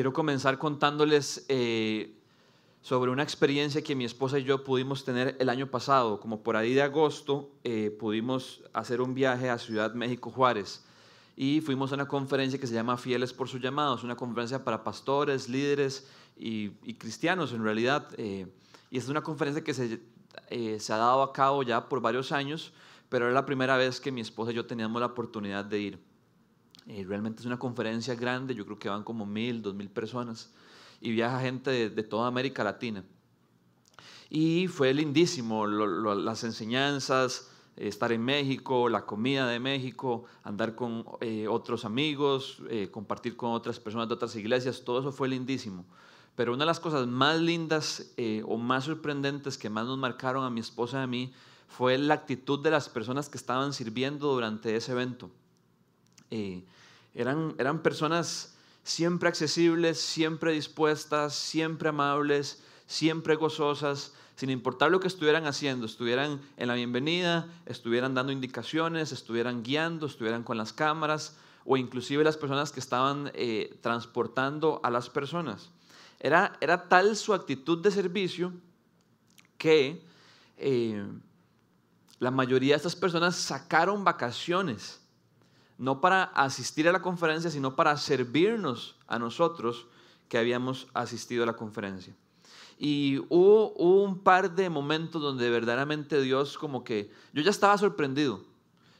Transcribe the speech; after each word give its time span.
quiero 0.00 0.14
comenzar 0.14 0.56
contándoles 0.56 1.44
eh, 1.50 2.16
sobre 2.80 3.10
una 3.10 3.22
experiencia 3.22 3.82
que 3.82 3.94
mi 3.94 4.06
esposa 4.06 4.38
y 4.38 4.44
yo 4.44 4.64
pudimos 4.64 5.04
tener 5.04 5.36
el 5.38 5.50
año 5.50 5.66
pasado. 5.70 6.18
Como 6.20 6.42
por 6.42 6.56
ahí 6.56 6.72
de 6.72 6.80
agosto 6.80 7.50
eh, 7.64 7.94
pudimos 8.00 8.62
hacer 8.72 9.02
un 9.02 9.12
viaje 9.12 9.50
a 9.50 9.58
Ciudad 9.58 9.92
México 9.92 10.30
Juárez 10.30 10.86
y 11.36 11.60
fuimos 11.60 11.92
a 11.92 11.96
una 11.96 12.08
conferencia 12.08 12.58
que 12.58 12.66
se 12.66 12.72
llama 12.72 12.96
Fieles 12.96 13.34
por 13.34 13.46
sus 13.46 13.60
llamados, 13.60 14.02
una 14.02 14.16
conferencia 14.16 14.64
para 14.64 14.82
pastores, 14.82 15.50
líderes 15.50 16.08
y, 16.34 16.70
cristianos 16.94 17.52
en 17.52 17.62
realidad. 17.62 18.08
Eh, 18.16 18.46
y 18.90 18.96
es 18.96 19.06
una 19.10 19.20
conferencia 19.20 19.62
que 19.62 19.74
se, 19.74 20.00
se 20.78 20.92
ha 20.94 20.96
dado 20.96 21.22
a 21.22 21.34
cabo 21.34 21.62
ya 21.62 21.90
por 21.90 22.00
varios 22.00 22.32
años, 22.32 22.72
pero 23.10 23.26
era 23.26 23.34
la 23.34 23.44
primera 23.44 23.76
vez 23.76 24.00
que 24.00 24.10
mi 24.10 24.22
esposa 24.22 24.52
y 24.52 24.54
yo 24.54 24.64
teníamos 24.64 24.98
la 24.98 25.08
oportunidad 25.08 25.66
de 25.66 25.78
ir. 25.78 26.09
Eh, 26.86 27.04
realmente 27.06 27.40
es 27.40 27.46
una 27.46 27.58
conferencia 27.58 28.14
grande, 28.14 28.54
yo 28.54 28.64
creo 28.64 28.78
que 28.78 28.88
van 28.88 29.04
como 29.04 29.26
mil, 29.26 29.62
dos 29.62 29.74
mil 29.74 29.90
personas 29.90 30.50
y 31.00 31.12
viaja 31.12 31.40
gente 31.40 31.90
de, 31.90 32.02
toda 32.02 32.26
América 32.26 32.64
Latina. 32.64 33.04
Y 34.28 34.68
fue 34.68 34.94
lindísimo 34.94 35.66
las 35.66 36.44
enseñanzas, 36.44 37.50
estar 37.76 38.12
en 38.12 38.24
México, 38.24 38.88
la 38.88 39.06
comida 39.06 39.46
de 39.48 39.58
México, 39.58 40.24
andar 40.44 40.74
con 40.74 41.04
eh, 41.20 41.48
otros 41.48 41.84
amigos, 41.84 42.62
eh, 42.68 42.90
compartir 42.90 43.36
con 43.36 43.52
otras 43.52 43.80
personas 43.80 44.08
de 44.08 44.14
otras 44.14 44.36
iglesias, 44.36 44.82
todo 44.84 45.00
eso 45.00 45.12
fue 45.12 45.28
lindísimo. 45.28 45.84
Pero 46.36 46.52
una 46.52 46.62
de 46.62 46.66
las 46.66 46.80
cosas 46.80 47.06
más 47.06 47.40
lindas 47.40 48.14
o 48.46 48.56
más 48.56 48.84
sorprendentes 48.84 49.58
que 49.58 49.68
más 49.68 49.84
nos 49.84 49.98
marcaron 49.98 50.44
a 50.44 50.50
mi 50.50 50.60
esposa 50.60 51.00
y 51.00 51.02
a 51.02 51.06
mí 51.06 51.32
fue 51.66 51.98
la 51.98 52.14
actitud 52.14 52.62
de 52.62 52.70
las 52.70 52.88
personas 52.88 53.28
que 53.28 53.36
estaban 53.36 53.72
sirviendo 53.72 54.32
durante 54.32 54.74
ese 54.76 54.92
evento. 54.92 55.30
Eran, 57.14 57.54
eran 57.58 57.82
personas 57.82 58.54
siempre 58.82 59.28
accesibles, 59.28 60.00
siempre 60.00 60.52
dispuestas, 60.52 61.34
siempre 61.34 61.88
amables, 61.88 62.62
siempre 62.86 63.36
gozosas, 63.36 64.14
sin 64.36 64.50
importar 64.50 64.90
lo 64.90 65.00
que 65.00 65.08
estuvieran 65.08 65.46
haciendo, 65.46 65.86
estuvieran 65.86 66.40
en 66.56 66.68
la 66.68 66.74
bienvenida, 66.74 67.46
estuvieran 67.66 68.14
dando 68.14 68.32
indicaciones, 68.32 69.12
estuvieran 69.12 69.62
guiando, 69.62 70.06
estuvieran 70.06 70.42
con 70.42 70.56
las 70.56 70.72
cámaras 70.72 71.36
o 71.64 71.76
inclusive 71.76 72.24
las 72.24 72.36
personas 72.36 72.72
que 72.72 72.80
estaban 72.80 73.30
eh, 73.34 73.78
transportando 73.82 74.80
a 74.82 74.90
las 74.90 75.10
personas. 75.10 75.70
Era, 76.18 76.56
era, 76.60 76.88
tal 76.88 77.16
su 77.16 77.34
actitud 77.34 77.82
de 77.82 77.90
servicio 77.90 78.52
que 79.58 80.02
eh, 80.56 81.06
la 82.18 82.30
mayoría 82.30 82.74
de 82.74 82.76
estas 82.78 82.96
personas 82.96 83.36
sacaron 83.36 84.04
vacaciones 84.04 84.99
no 85.80 86.02
para 86.02 86.24
asistir 86.24 86.86
a 86.90 86.92
la 86.92 87.00
conferencia, 87.00 87.50
sino 87.50 87.74
para 87.74 87.96
servirnos 87.96 88.96
a 89.06 89.18
nosotros 89.18 89.86
que 90.28 90.36
habíamos 90.36 90.88
asistido 90.92 91.42
a 91.42 91.46
la 91.46 91.56
conferencia. 91.56 92.14
Y 92.78 93.18
hubo, 93.30 93.72
un 93.72 94.18
par 94.18 94.54
de 94.54 94.68
momentos 94.68 95.22
donde 95.22 95.48
verdaderamente 95.48 96.20
Dios 96.20 96.58
como 96.58 96.84
que, 96.84 97.10
yo 97.32 97.42
ya 97.42 97.50
estaba 97.50 97.78
sorprendido. 97.78 98.44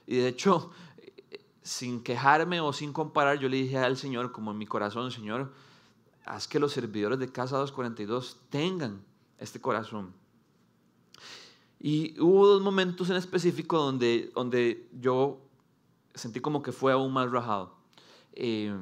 Y 0.06 0.16
de 0.16 0.28
hecho, 0.28 0.70
sin 1.62 2.02
quejarme 2.02 2.62
o 2.62 2.72
sin 2.72 2.94
comparar, 2.94 3.38
yo 3.38 3.50
le 3.50 3.58
dije 3.58 3.76
al 3.76 3.98
Señor, 3.98 4.32
como 4.32 4.50
en 4.50 4.56
mi 4.56 4.66
corazón, 4.66 5.10
Señor, 5.10 5.52
haz 6.24 6.48
que 6.48 6.58
los 6.58 6.72
servidores 6.72 7.18
de 7.18 7.30
Casa 7.30 7.58
242 7.58 8.38
tengan 8.48 9.04
este 9.36 9.60
corazón. 9.60 10.14
Y 11.78 12.18
hubo 12.18 12.46
dos 12.46 12.62
momentos 12.62 13.10
en 13.10 13.16
específico 13.16 13.76
donde, 13.76 14.32
donde 14.34 14.88
yo 14.98 15.49
sentí 16.20 16.40
como 16.40 16.62
que 16.62 16.72
fue 16.72 16.92
aún 16.92 17.12
más 17.12 17.30
rajado. 17.30 17.74
Eh, 18.32 18.76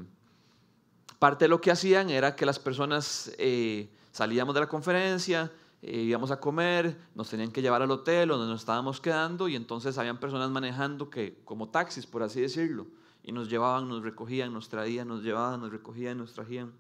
parte 1.18 1.44
de 1.44 1.48
lo 1.48 1.60
que 1.60 1.70
hacían 1.70 2.10
era 2.10 2.36
que 2.36 2.44
las 2.44 2.58
personas 2.58 3.32
eh, 3.38 3.90
salíamos 4.12 4.54
de 4.54 4.60
la 4.60 4.68
conferencia, 4.68 5.52
eh, 5.80 6.00
íbamos 6.00 6.30
a 6.30 6.40
comer, 6.40 6.98
nos 7.14 7.30
tenían 7.30 7.50
que 7.50 7.62
llevar 7.62 7.82
al 7.82 7.90
hotel 7.90 8.28
donde 8.28 8.46
nos 8.46 8.60
estábamos 8.60 9.00
quedando 9.00 9.48
y 9.48 9.56
entonces 9.56 9.96
habían 9.98 10.18
personas 10.18 10.50
manejando 10.50 11.08
que 11.08 11.40
como 11.44 11.68
taxis, 11.68 12.06
por 12.06 12.22
así 12.22 12.40
decirlo, 12.40 12.86
y 13.22 13.32
nos 13.32 13.48
llevaban, 13.48 13.88
nos 13.88 14.02
recogían, 14.02 14.52
nos 14.52 14.68
traían, 14.68 15.08
nos 15.08 15.22
llevaban, 15.22 15.60
nos 15.60 15.70
recogían, 15.70 16.18
nos 16.18 16.32
trajían. 16.32 16.72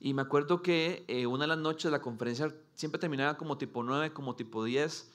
Y 0.00 0.14
me 0.14 0.22
acuerdo 0.22 0.62
que 0.62 1.04
una 1.28 1.44
de 1.44 1.48
las 1.48 1.58
noches 1.58 1.90
la 1.90 2.00
conferencia 2.00 2.54
siempre 2.74 2.98
terminaba 2.98 3.36
como 3.36 3.56
tipo 3.58 3.82
9, 3.82 4.12
como 4.12 4.36
tipo 4.36 4.62
10, 4.62 5.10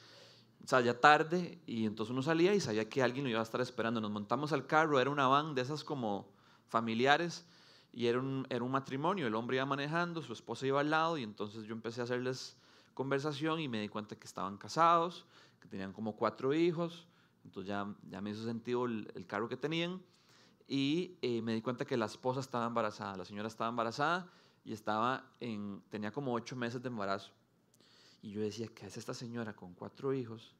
o 0.63 0.67
sea, 0.67 0.81
ya 0.81 0.99
tarde, 0.99 1.59
y 1.66 1.85
entonces 1.85 2.11
uno 2.11 2.22
salía 2.22 2.53
y 2.53 2.59
sabía 2.59 2.88
que 2.88 3.01
alguien 3.01 3.25
lo 3.25 3.31
iba 3.31 3.39
a 3.39 3.44
estar 3.44 3.61
esperando. 3.61 3.99
Nos 3.99 4.11
montamos 4.11 4.53
al 4.53 4.67
carro, 4.67 4.99
era 4.99 5.09
una 5.09 5.27
van 5.27 5.55
de 5.55 5.61
esas 5.61 5.83
como 5.83 6.27
familiares, 6.67 7.45
y 7.91 8.07
era 8.07 8.19
un, 8.19 8.45
era 8.49 8.63
un 8.63 8.72
matrimonio, 8.72 9.27
el 9.27 9.35
hombre 9.35 9.57
iba 9.57 9.66
manejando, 9.66 10.22
su 10.22 10.33
esposa 10.33 10.66
iba 10.66 10.79
al 10.79 10.89
lado, 10.89 11.17
y 11.17 11.23
entonces 11.23 11.66
yo 11.66 11.73
empecé 11.73 12.01
a 12.01 12.05
hacerles 12.05 12.57
conversación 12.94 13.59
y 13.59 13.67
me 13.67 13.81
di 13.81 13.89
cuenta 13.89 14.16
que 14.16 14.25
estaban 14.25 14.57
casados, 14.57 15.25
que 15.59 15.67
tenían 15.67 15.91
como 15.91 16.16
cuatro 16.16 16.53
hijos, 16.53 17.07
entonces 17.43 17.67
ya, 17.67 17.93
ya 18.09 18.22
me 18.22 18.29
hizo 18.29 18.45
sentido 18.45 18.85
el, 18.85 19.25
carro 19.28 19.49
que 19.49 19.57
tenían, 19.57 20.01
y 20.67 21.17
eh, 21.22 21.41
me 21.41 21.53
di 21.53 21.61
cuenta 21.61 21.85
que 21.85 21.97
la 21.97 22.05
esposa 22.05 22.39
estaba 22.39 22.66
embarazada, 22.66 23.17
la 23.17 23.25
señora 23.25 23.47
estaba 23.47 23.69
embarazada 23.69 24.29
y 24.63 24.72
estaba 24.72 25.25
en, 25.39 25.81
tenía 25.89 26.11
como 26.11 26.33
ocho 26.33 26.55
meses 26.55 26.81
de 26.81 26.88
embarazo. 26.88 27.31
Y 28.21 28.31
yo 28.31 28.41
decía, 28.41 28.67
¿qué 28.67 28.85
hace 28.85 28.99
esta 28.99 29.13
señora 29.13 29.55
con 29.55 29.73
cuatro 29.73 30.13
hijos, 30.13 30.55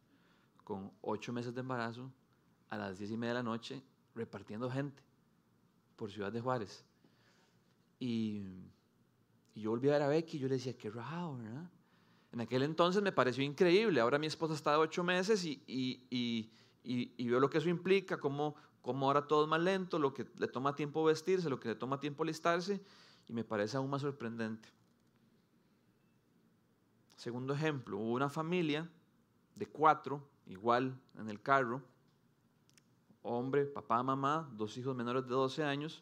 con 0.64 0.92
ocho 1.02 1.32
meses 1.32 1.54
de 1.54 1.62
embarazo, 1.62 2.12
a 2.70 2.78
las 2.78 2.98
diez 2.98 3.12
y 3.12 3.18
media 3.18 3.34
de 3.34 3.40
la 3.40 3.44
noche, 3.44 3.84
repartiendo 4.16 4.70
gente 4.70 5.04
por 5.96 6.12
Ciudad 6.12 6.32
de 6.32 6.42
Juárez? 6.42 6.84
Y, 8.00 8.42
yo 9.54 9.70
volví 9.70 9.90
a 9.90 9.94
ver 9.94 10.02
a 10.02 10.08
Becky 10.08 10.38
y 10.38 10.40
yo 10.40 10.48
le 10.48 10.56
decía, 10.56 10.76
qué 10.76 10.90
raro, 10.90 11.38
¿verdad? 11.38 11.70
En 12.32 12.42
aquel 12.42 12.64
entonces 12.64 13.04
me 13.04 13.12
pareció 13.12 13.44
increíble. 13.44 14.00
Ahora 14.00 14.18
mi 14.18 14.26
esposa 14.26 14.54
está 14.54 14.72
de 14.72 14.78
ocho 14.78 15.04
meses 15.04 15.44
y, 15.46 15.62
y, 15.68 16.50
y, 16.84 17.30
veo 17.30 17.40
lo 17.40 17.50
que 17.50 17.60
eso 17.60 17.70
implica, 17.70 18.18
cómo, 18.18 18.56
cómo 18.82 19.06
ahora 19.06 19.28
todo 19.28 19.44
es 19.44 19.50
más 19.50 19.62
lento, 19.62 20.00
lo 20.00 20.14
que 20.14 20.26
le 20.38 20.48
toma 20.48 20.76
tiempo 20.76 21.04
vestirse, 21.04 21.50
lo 21.50 21.60
que 21.60 21.70
le 21.70 21.76
toma 21.76 22.00
tiempo 22.00 22.24
listarse, 22.24 22.82
y 23.28 23.34
me 23.34 23.44
parece 23.44 23.78
aún 23.78 23.90
más 23.90 24.02
sorprendente. 24.02 24.70
Segundo 27.22 27.54
ejemplo, 27.54 28.00
hubo 28.00 28.14
una 28.14 28.30
familia 28.30 28.90
de 29.54 29.68
cuatro, 29.68 30.28
igual 30.48 31.00
en 31.20 31.30
el 31.30 31.40
carro, 31.40 31.84
hombre, 33.22 33.66
papá, 33.66 34.02
mamá, 34.02 34.50
dos 34.54 34.76
hijos 34.80 34.96
menores 34.96 35.26
de 35.26 35.30
12 35.30 35.64
años, 35.64 36.02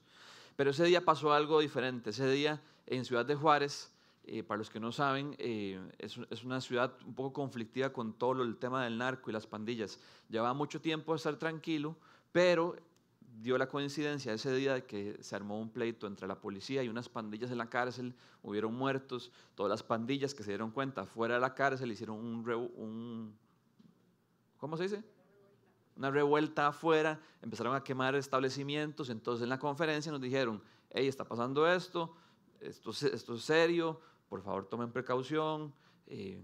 pero 0.55 0.69
ese 0.69 0.85
día 0.85 1.03
pasó 1.03 1.33
algo 1.33 1.59
diferente. 1.59 2.11
Ese 2.11 2.31
día 2.31 2.61
en 2.87 3.03
Ciudad 3.03 3.25
de 3.25 3.35
Juárez, 3.35 3.93
eh, 4.23 4.43
para 4.43 4.59
los 4.59 4.69
que 4.69 4.79
no 4.79 4.93
saben, 4.93 5.35
eh, 5.39 5.91
es, 5.97 6.17
es, 6.29 6.45
una 6.45 6.61
ciudad 6.61 6.93
un 7.05 7.13
poco 7.13 7.33
conflictiva 7.33 7.91
con 7.91 8.13
todo 8.13 8.41
el 8.41 8.55
tema 8.55 8.85
del 8.85 8.97
narco 8.97 9.29
y 9.29 9.33
las 9.33 9.45
pandillas. 9.45 9.99
Llevaba 10.29 10.53
mucho 10.53 10.79
tiempo 10.79 11.11
de 11.11 11.17
estar 11.17 11.35
tranquilo, 11.35 11.97
pero 12.31 12.77
dio 13.41 13.57
la 13.57 13.67
coincidencia 13.67 14.33
ese 14.33 14.53
día 14.53 14.73
de 14.73 14.85
que 14.85 15.17
se 15.21 15.35
armó 15.35 15.59
un 15.59 15.69
pleito 15.69 16.07
entre 16.07 16.27
la 16.27 16.39
policía 16.39 16.83
y 16.83 16.89
unas 16.89 17.07
pandillas 17.07 17.51
en 17.51 17.57
la 17.57 17.69
cárcel, 17.69 18.13
hubieron 18.43 18.75
muertos, 18.75 19.31
todas 19.55 19.69
las 19.69 19.83
pandillas 19.83 20.33
que 20.33 20.43
se 20.43 20.51
dieron 20.51 20.71
cuenta 20.71 21.05
fuera 21.05 21.35
de 21.35 21.39
la 21.39 21.53
cárcel 21.53 21.91
hicieron 21.91 22.17
un, 22.17 22.49
un 22.75 23.37
¿cómo 24.57 24.75
se 24.77 24.83
dice? 24.83 25.03
Una 25.95 26.11
revuelta 26.11 26.67
afuera, 26.67 27.19
empezaron 27.41 27.75
a 27.75 27.83
quemar 27.83 28.15
establecimientos, 28.15 29.09
entonces 29.09 29.43
en 29.43 29.49
la 29.49 29.59
conferencia 29.59 30.11
nos 30.11 30.21
dijeron, 30.21 30.61
hey, 30.89 31.07
está 31.07 31.25
pasando 31.25 31.67
esto, 31.67 32.13
esto, 32.59 32.91
esto 32.91 33.35
es 33.35 33.43
serio, 33.43 33.99
por 34.27 34.41
favor 34.41 34.65
tomen 34.65 34.91
precaución, 34.91 35.73
eh, 36.07 36.43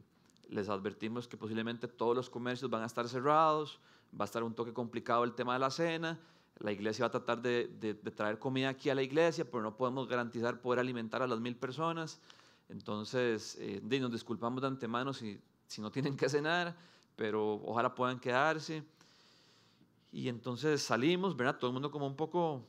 les 0.50 0.69
advertimos 0.69 1.28
que 1.28 1.38
posiblemente 1.38 1.88
todos 1.88 2.16
los 2.16 2.29
comercios 2.29 2.69
van 2.69 2.84
a 2.84 2.85
estar 2.85 3.07
cerrados, 3.07 3.79
va 4.17 4.23
a 4.23 4.25
estar 4.25 4.44
un 4.44 4.53
toque 4.53 4.73
complicado 4.73 5.23
el 5.23 5.34
tema 5.34 5.53
de 5.53 5.59
la 5.59 5.72
cena, 5.72 6.19
la 6.59 6.71
iglesia 6.71 7.03
va 7.03 7.07
a 7.07 7.11
tratar 7.11 7.41
de, 7.41 7.67
traer 8.16 8.39
comida 8.39 8.69
aquí 8.69 8.89
a 8.89 8.95
la 8.95 9.03
iglesia, 9.03 9.45
pero 9.45 9.61
no 9.61 9.75
podemos 9.75 10.07
garantizar 10.07 10.61
poder 10.61 10.79
alimentar 10.79 11.22
a 11.22 11.28
las 11.28 11.40
mil 11.40 11.55
personas. 11.55 12.19
Entonces, 12.69 13.57
eh, 13.59 13.81
nos 13.84 14.11
disculpamos 14.11 14.61
de 14.61 14.67
antemano 14.67 15.13
si, 15.13 15.40
si 15.67 15.81
no 15.81 15.91
tienen 15.91 16.16
que 16.16 16.29
cenar, 16.29 16.75
pero 17.16 17.61
ojalá 17.66 17.93
puedan 17.93 18.19
quedarse. 18.19 18.84
Y 20.11 20.29
entonces 20.29 20.81
salimos, 20.81 21.35
¿verdad? 21.35 21.57
Todo 21.57 21.72
el 21.72 21.73
mundo 21.73 21.91
como 21.91 22.07
un 22.07 22.16
poco, 22.16 22.63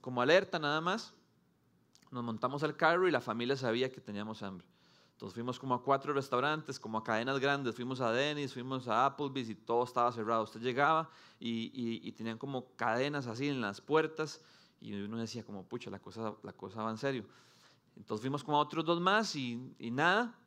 como 0.00 0.20
alerta 0.20 0.58
nada 0.58 0.80
más. 0.80 1.14
Nos 2.10 2.22
montamos 2.22 2.62
al 2.62 2.76
carro 2.76 3.08
y 3.08 3.10
la 3.10 3.20
familia 3.20 3.56
sabía 3.56 3.90
que 3.90 4.00
teníamos 4.00 4.42
hambre. 4.42 4.66
Entonces 5.18 5.34
fuimos 5.34 5.58
como 5.58 5.74
a 5.74 5.82
cuatro 5.82 6.12
restaurantes, 6.12 6.78
como 6.78 6.96
a 6.96 7.02
cadenas 7.02 7.40
grandes, 7.40 7.74
fuimos 7.74 8.00
a 8.00 8.12
Dennis, 8.12 8.52
fuimos 8.52 8.86
a 8.86 9.04
Applebee's 9.04 9.48
y 9.48 9.56
todo 9.56 9.82
estaba 9.82 10.12
cerrado. 10.12 10.44
Usted 10.44 10.60
llegaba 10.60 11.10
y, 11.40 12.12
tenían 12.12 12.38
como 12.38 12.70
cadenas 12.76 13.26
así 13.26 13.48
en 13.48 13.60
las 13.60 13.80
puertas 13.80 14.40
y 14.80 14.92
uno 14.92 15.18
decía 15.18 15.42
como, 15.42 15.64
pucha, 15.64 15.90
la 15.90 15.98
cosa, 15.98 16.36
la 16.44 16.52
cosa 16.52 16.84
va 16.84 16.92
en 16.92 16.98
serio. 16.98 17.24
Entonces 17.96 18.20
fuimos 18.20 18.44
como 18.44 18.58
a 18.58 18.60
otros 18.60 18.84
dos 18.84 19.00
más 19.00 19.34
y, 19.34 19.56
nada. 19.90 20.38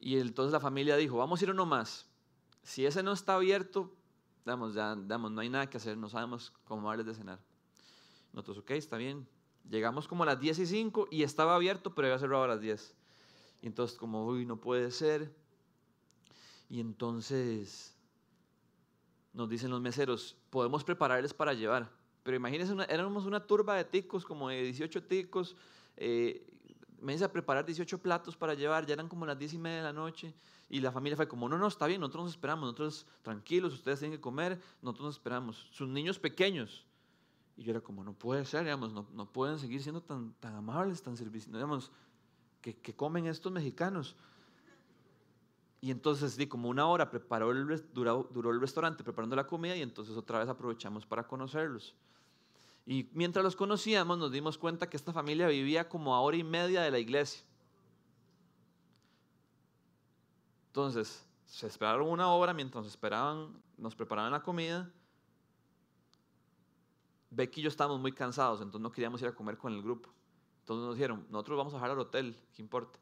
Y 0.00 0.16
entonces 0.16 0.50
la 0.50 0.60
familia 0.60 0.96
dijo, 0.96 1.18
vamos 1.18 1.42
a 1.42 1.44
ir 1.44 1.50
uno 1.50 1.66
más. 1.66 2.06
Si 2.62 2.86
ese 2.86 3.02
no 3.02 3.12
está 3.12 3.34
abierto, 3.34 3.94
damos, 4.46 4.72
ya, 4.72 4.96
damos, 4.96 5.30
no 5.30 5.42
hay 5.42 5.50
nada 5.50 5.68
que 5.68 5.76
hacer, 5.76 5.98
no 5.98 6.08
sabemos 6.08 6.54
cómo 6.64 6.88
darles 6.88 7.04
de 7.04 7.14
cenar. 7.14 7.38
Nosotros, 8.32 8.56
ok, 8.60 8.70
está 8.70 8.96
bien, 8.96 9.28
Llegamos 9.68 10.06
como 10.06 10.22
a 10.22 10.26
las 10.26 10.40
10 10.40 10.58
y 10.60 10.66
5 10.66 11.08
y 11.10 11.22
estaba 11.22 11.54
abierto, 11.54 11.94
pero 11.94 12.08
había 12.08 12.18
cerrado 12.18 12.44
a 12.44 12.48
las 12.48 12.60
10. 12.60 12.94
Y 13.62 13.66
entonces 13.66 13.96
como, 13.96 14.26
uy, 14.26 14.44
no 14.44 14.60
puede 14.60 14.90
ser. 14.90 15.34
Y 16.68 16.80
entonces 16.80 17.96
nos 19.32 19.48
dicen 19.48 19.70
los 19.70 19.80
meseros, 19.80 20.36
podemos 20.50 20.84
prepararles 20.84 21.34
para 21.34 21.54
llevar. 21.54 21.90
Pero 22.22 22.36
imagínense, 22.36 22.74
éramos 22.88 23.26
una 23.26 23.46
turba 23.46 23.74
de 23.76 23.84
ticos, 23.84 24.24
como 24.24 24.48
de 24.48 24.62
18 24.62 25.02
ticos. 25.04 25.56
Eh, 25.96 26.46
me 27.00 27.12
hice 27.12 27.24
a 27.24 27.32
preparar 27.32 27.66
18 27.66 27.98
platos 27.98 28.36
para 28.36 28.54
llevar, 28.54 28.86
ya 28.86 28.94
eran 28.94 29.08
como 29.08 29.26
las 29.26 29.38
10 29.38 29.54
y 29.54 29.58
media 29.58 29.76
de 29.78 29.82
la 29.82 29.92
noche. 29.92 30.34
Y 30.70 30.80
la 30.80 30.90
familia 30.90 31.16
fue 31.16 31.28
como, 31.28 31.48
no, 31.48 31.58
no, 31.58 31.66
está 31.66 31.86
bien, 31.86 32.00
nosotros 32.00 32.24
nos 32.24 32.32
esperamos, 32.32 32.62
nosotros 32.64 33.06
tranquilos, 33.22 33.74
ustedes 33.74 33.98
tienen 33.98 34.16
que 34.16 34.22
comer, 34.22 34.58
nosotros 34.80 35.06
nos 35.06 35.16
esperamos. 35.16 35.68
Sus 35.70 35.88
niños 35.88 36.18
pequeños. 36.18 36.86
Y 37.56 37.62
yo 37.62 37.70
era 37.70 37.80
como, 37.80 38.02
no 38.02 38.12
puede 38.12 38.44
ser, 38.44 38.64
digamos, 38.64 38.92
no, 38.92 39.06
no 39.12 39.32
pueden 39.32 39.58
seguir 39.58 39.82
siendo 39.82 40.02
tan, 40.02 40.34
tan 40.34 40.54
amables, 40.54 41.02
tan 41.02 41.16
servicios, 41.16 41.52
digamos, 41.52 41.90
que, 42.60 42.74
que 42.76 42.94
comen 42.94 43.26
estos 43.26 43.52
mexicanos. 43.52 44.16
Y 45.80 45.90
entonces, 45.90 46.36
di, 46.36 46.46
como 46.46 46.68
una 46.68 46.86
hora 46.86 47.10
preparó 47.10 47.50
el, 47.50 47.84
duró, 47.92 48.28
duró 48.32 48.50
el 48.50 48.60
restaurante 48.60 49.04
preparando 49.04 49.36
la 49.36 49.46
comida 49.46 49.76
y 49.76 49.82
entonces 49.82 50.16
otra 50.16 50.38
vez 50.38 50.48
aprovechamos 50.48 51.04
para 51.04 51.28
conocerlos. 51.28 51.94
Y 52.86 53.10
mientras 53.12 53.44
los 53.44 53.54
conocíamos 53.54 54.18
nos 54.18 54.32
dimos 54.32 54.58
cuenta 54.58 54.88
que 54.88 54.96
esta 54.96 55.12
familia 55.12 55.46
vivía 55.46 55.88
como 55.88 56.14
a 56.14 56.20
hora 56.20 56.36
y 56.36 56.42
media 56.42 56.80
de 56.82 56.90
la 56.90 56.98
iglesia. 56.98 57.44
Entonces, 60.68 61.24
se 61.46 61.66
esperaron 61.66 62.08
una 62.08 62.32
hora 62.32 62.52
mientras 62.52 62.86
esperaban, 62.86 63.62
nos 63.76 63.94
preparaban 63.94 64.32
la 64.32 64.42
comida. 64.42 64.90
Becky 67.34 67.60
y 67.60 67.64
yo 67.64 67.68
estábamos 67.68 68.00
muy 68.00 68.12
cansados, 68.12 68.60
entonces 68.60 68.80
no 68.80 68.92
queríamos 68.92 69.20
ir 69.22 69.28
a 69.28 69.34
comer 69.34 69.58
con 69.58 69.72
el 69.72 69.82
grupo. 69.82 70.10
Entonces 70.60 70.86
nos 70.86 70.94
dijeron, 70.94 71.26
nosotros 71.30 71.58
vamos 71.58 71.74
a 71.74 71.76
bajar 71.76 71.90
al 71.90 71.98
hotel, 71.98 72.36
¿qué 72.54 72.62
importa? 72.62 72.98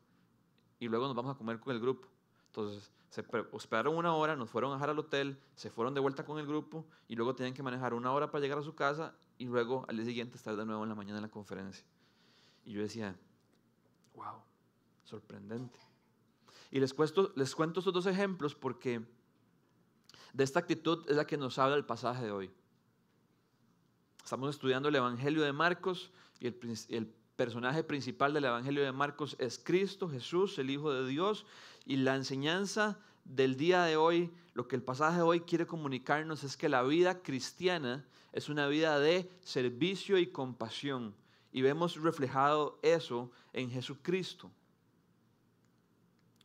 Y 0.81 0.89
luego 0.89 1.07
nos 1.07 1.15
vamos 1.15 1.35
a 1.35 1.39
comer 1.39 1.61
con 1.61 1.75
el 1.75 1.81
grupo. 1.81 2.09
Entonces, 2.47 2.91
se 3.09 3.25
esperaron 3.53 3.97
una 3.97 4.15
hora, 4.15 4.37
nos 4.37 4.51
fueron 4.51 4.73
a 4.73 4.75
dejar 4.75 4.91
al 4.91 4.99
hotel, 4.99 5.39
se 5.55 5.71
fueron 5.71 5.95
de 5.95 6.01
vuelta 6.01 6.25
con 6.25 6.39
el 6.39 6.47
grupo 6.47 6.87
y 7.09 7.15
luego 7.15 7.35
tenían 7.35 7.55
que 7.55 7.63
manejar 7.63 7.95
una 7.95 8.13
hora 8.13 8.31
para 8.31 8.41
llegar 8.41 8.59
a 8.59 8.63
su 8.63 8.75
casa 8.75 9.15
y 9.39 9.45
luego 9.45 9.85
al 9.89 9.97
día 9.97 10.07
siguiente 10.07 10.37
estar 10.37 10.57
de 10.57 10.65
nuevo 10.65 10.83
en 10.83 10.89
la 10.89 10.95
mañana 10.95 11.19
en 11.19 11.23
la 11.23 11.31
conferencia. 11.31 11.85
Y 12.65 12.73
yo 12.73 12.83
decía, 12.83 13.15
wow, 14.15 14.43
sorprendente. 15.05 15.79
Y 16.71 16.81
les, 16.81 16.95
cuento, 16.95 17.33
les 17.37 17.55
cuento 17.55 17.81
estos 17.81 17.93
dos 17.93 18.07
ejemplos 18.07 18.55
porque 18.55 19.07
de 20.33 20.45
esta 20.45 20.61
actitud 20.61 21.05
es 21.09 21.17
la 21.17 21.27
que 21.27 21.37
nos 21.37 21.59
habla 21.59 21.77
el 21.77 21.85
pasaje 21.85 22.25
de 22.25 22.33
hoy. 22.33 22.51
Estamos 24.25 24.55
estudiando 24.55 24.89
el 24.89 24.95
Evangelio 24.95 25.43
de 25.43 25.53
Marcos 25.53 26.11
y 26.39 26.47
el, 26.47 27.13
personaje 27.37 27.83
principal 27.83 28.33
del 28.33 28.45
Evangelio 28.45 28.85
de 28.85 28.93
Marcos 28.93 29.35
es 29.41 29.59
Cristo, 29.59 30.09
Jesús, 30.09 30.59
el 30.59 30.71
Hijo 30.71 30.93
de 30.93 31.07
Dios. 31.09 31.45
Y 31.85 31.97
la 31.97 32.15
enseñanza 32.15 33.01
del 33.25 33.57
día 33.57 33.83
de 33.83 33.97
hoy, 33.97 34.31
lo 34.55 34.69
que 34.69 34.77
el 34.77 34.83
pasaje 34.83 35.17
de 35.17 35.23
hoy 35.23 35.41
quiere 35.41 35.67
comunicarnos 35.67 36.45
es 36.45 36.57
que 36.57 36.69
la 36.69 36.83
vida 36.83 37.21
cristiana 37.23 38.07
es 38.33 38.49
una 38.49 38.69
vida 38.69 38.99
de 39.01 39.29
servicio 39.41 40.19
y 40.19 40.29
compasión. 40.29 41.15
Y 41.51 41.63
vemos 41.63 42.01
reflejado 42.01 42.79
eso 42.83 43.31
en 43.53 43.71
Jesucristo. 43.71 44.51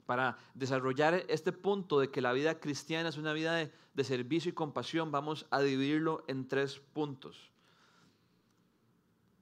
Para 0.06 0.38
desarrollar 0.56 1.26
este 1.28 1.52
punto 1.52 2.00
de 2.00 2.10
que 2.10 2.22
la 2.22 2.34
vida 2.34 2.60
cristiana 2.60 3.10
es 3.10 3.18
una 3.18 3.34
vida 3.34 3.56
de 3.56 4.04
servicio 4.04 4.50
y 4.50 4.56
compasión, 4.56 5.12
vamos 5.12 5.46
a 5.52 5.62
dividirlo 5.62 6.24
en 6.28 6.48
tres 6.48 6.80
puntos. 6.80 7.52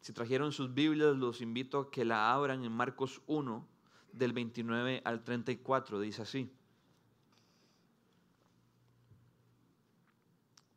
Si 0.05 0.13
trajeron 0.13 0.51
sus 0.51 0.71
Biblias, 0.71 1.15
los 1.15 1.41
invito 1.41 1.79
a 1.79 1.89
que 1.89 2.05
la 2.05 2.31
abran 2.31 2.63
en 2.63 2.71
Marcos 2.71 3.23
1, 3.25 3.67
del 4.13 4.33
29 4.33 5.01
al 5.03 5.23
34. 5.23 5.99
Dice 5.99 6.21
así. 6.21 6.53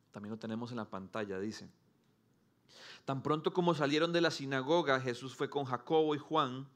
También 0.09 0.31
lo 0.31 0.39
tenemos 0.39 0.71
en 0.71 0.77
la 0.77 0.89
pantalla, 0.89 1.39
dice. 1.39 1.69
Tan 3.05 3.21
pronto 3.21 3.53
como 3.53 3.75
salieron 3.75 4.11
de 4.13 4.21
la 4.21 4.31
sinagoga, 4.31 4.99
Jesús 4.99 5.35
fue 5.35 5.47
con 5.47 5.65
Jacobo 5.65 6.15
y 6.15 6.17
Juan 6.17 6.67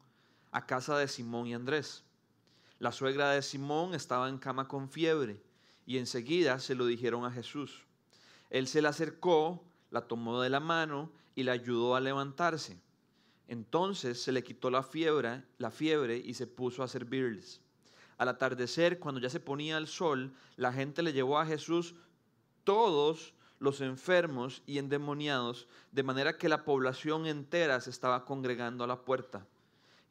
a 0.51 0.67
casa 0.67 0.95
de 0.95 1.07
Simón 1.07 1.47
y 1.47 1.55
Andrés. 1.55 2.03
La 2.77 2.91
suegra 2.91 3.31
de 3.31 3.41
Simón 3.41 3.95
estaba 3.95 4.29
en 4.29 4.37
cama 4.37 4.67
con 4.67 4.89
fiebre 4.89 5.41
y 5.87 5.97
enseguida 5.97 6.59
se 6.59 6.75
lo 6.75 6.85
dijeron 6.85 7.25
a 7.25 7.31
Jesús. 7.31 7.87
Él 8.51 8.67
se 8.67 8.83
le 8.83 8.89
acercó, 8.89 9.63
la 9.89 10.07
tomó 10.07 10.39
de 10.39 10.51
la 10.51 10.59
mano 10.59 11.22
y 11.35 11.43
la 11.43 11.53
ayudó 11.53 11.95
a 11.95 12.01
levantarse. 12.01 12.79
Entonces 13.47 14.21
se 14.21 14.31
le 14.31 14.43
quitó 14.43 14.69
la 14.69 14.83
fiebre, 14.83 15.43
la 15.57 15.71
fiebre 15.71 16.17
y 16.17 16.33
se 16.33 16.47
puso 16.47 16.83
a 16.83 16.87
servirles. 16.87 17.61
Al 18.17 18.29
atardecer, 18.29 18.99
cuando 18.99 19.19
ya 19.19 19.29
se 19.29 19.39
ponía 19.39 19.77
el 19.77 19.87
sol, 19.87 20.33
la 20.55 20.71
gente 20.71 21.01
le 21.01 21.13
llevó 21.13 21.39
a 21.39 21.45
Jesús 21.45 21.95
todos 22.63 23.33
los 23.59 23.81
enfermos 23.81 24.61
y 24.65 24.77
endemoniados, 24.77 25.67
de 25.91 26.03
manera 26.03 26.37
que 26.37 26.49
la 26.49 26.63
población 26.63 27.25
entera 27.25 27.79
se 27.81 27.89
estaba 27.89 28.25
congregando 28.25 28.83
a 28.83 28.87
la 28.87 29.01
puerta. 29.03 29.45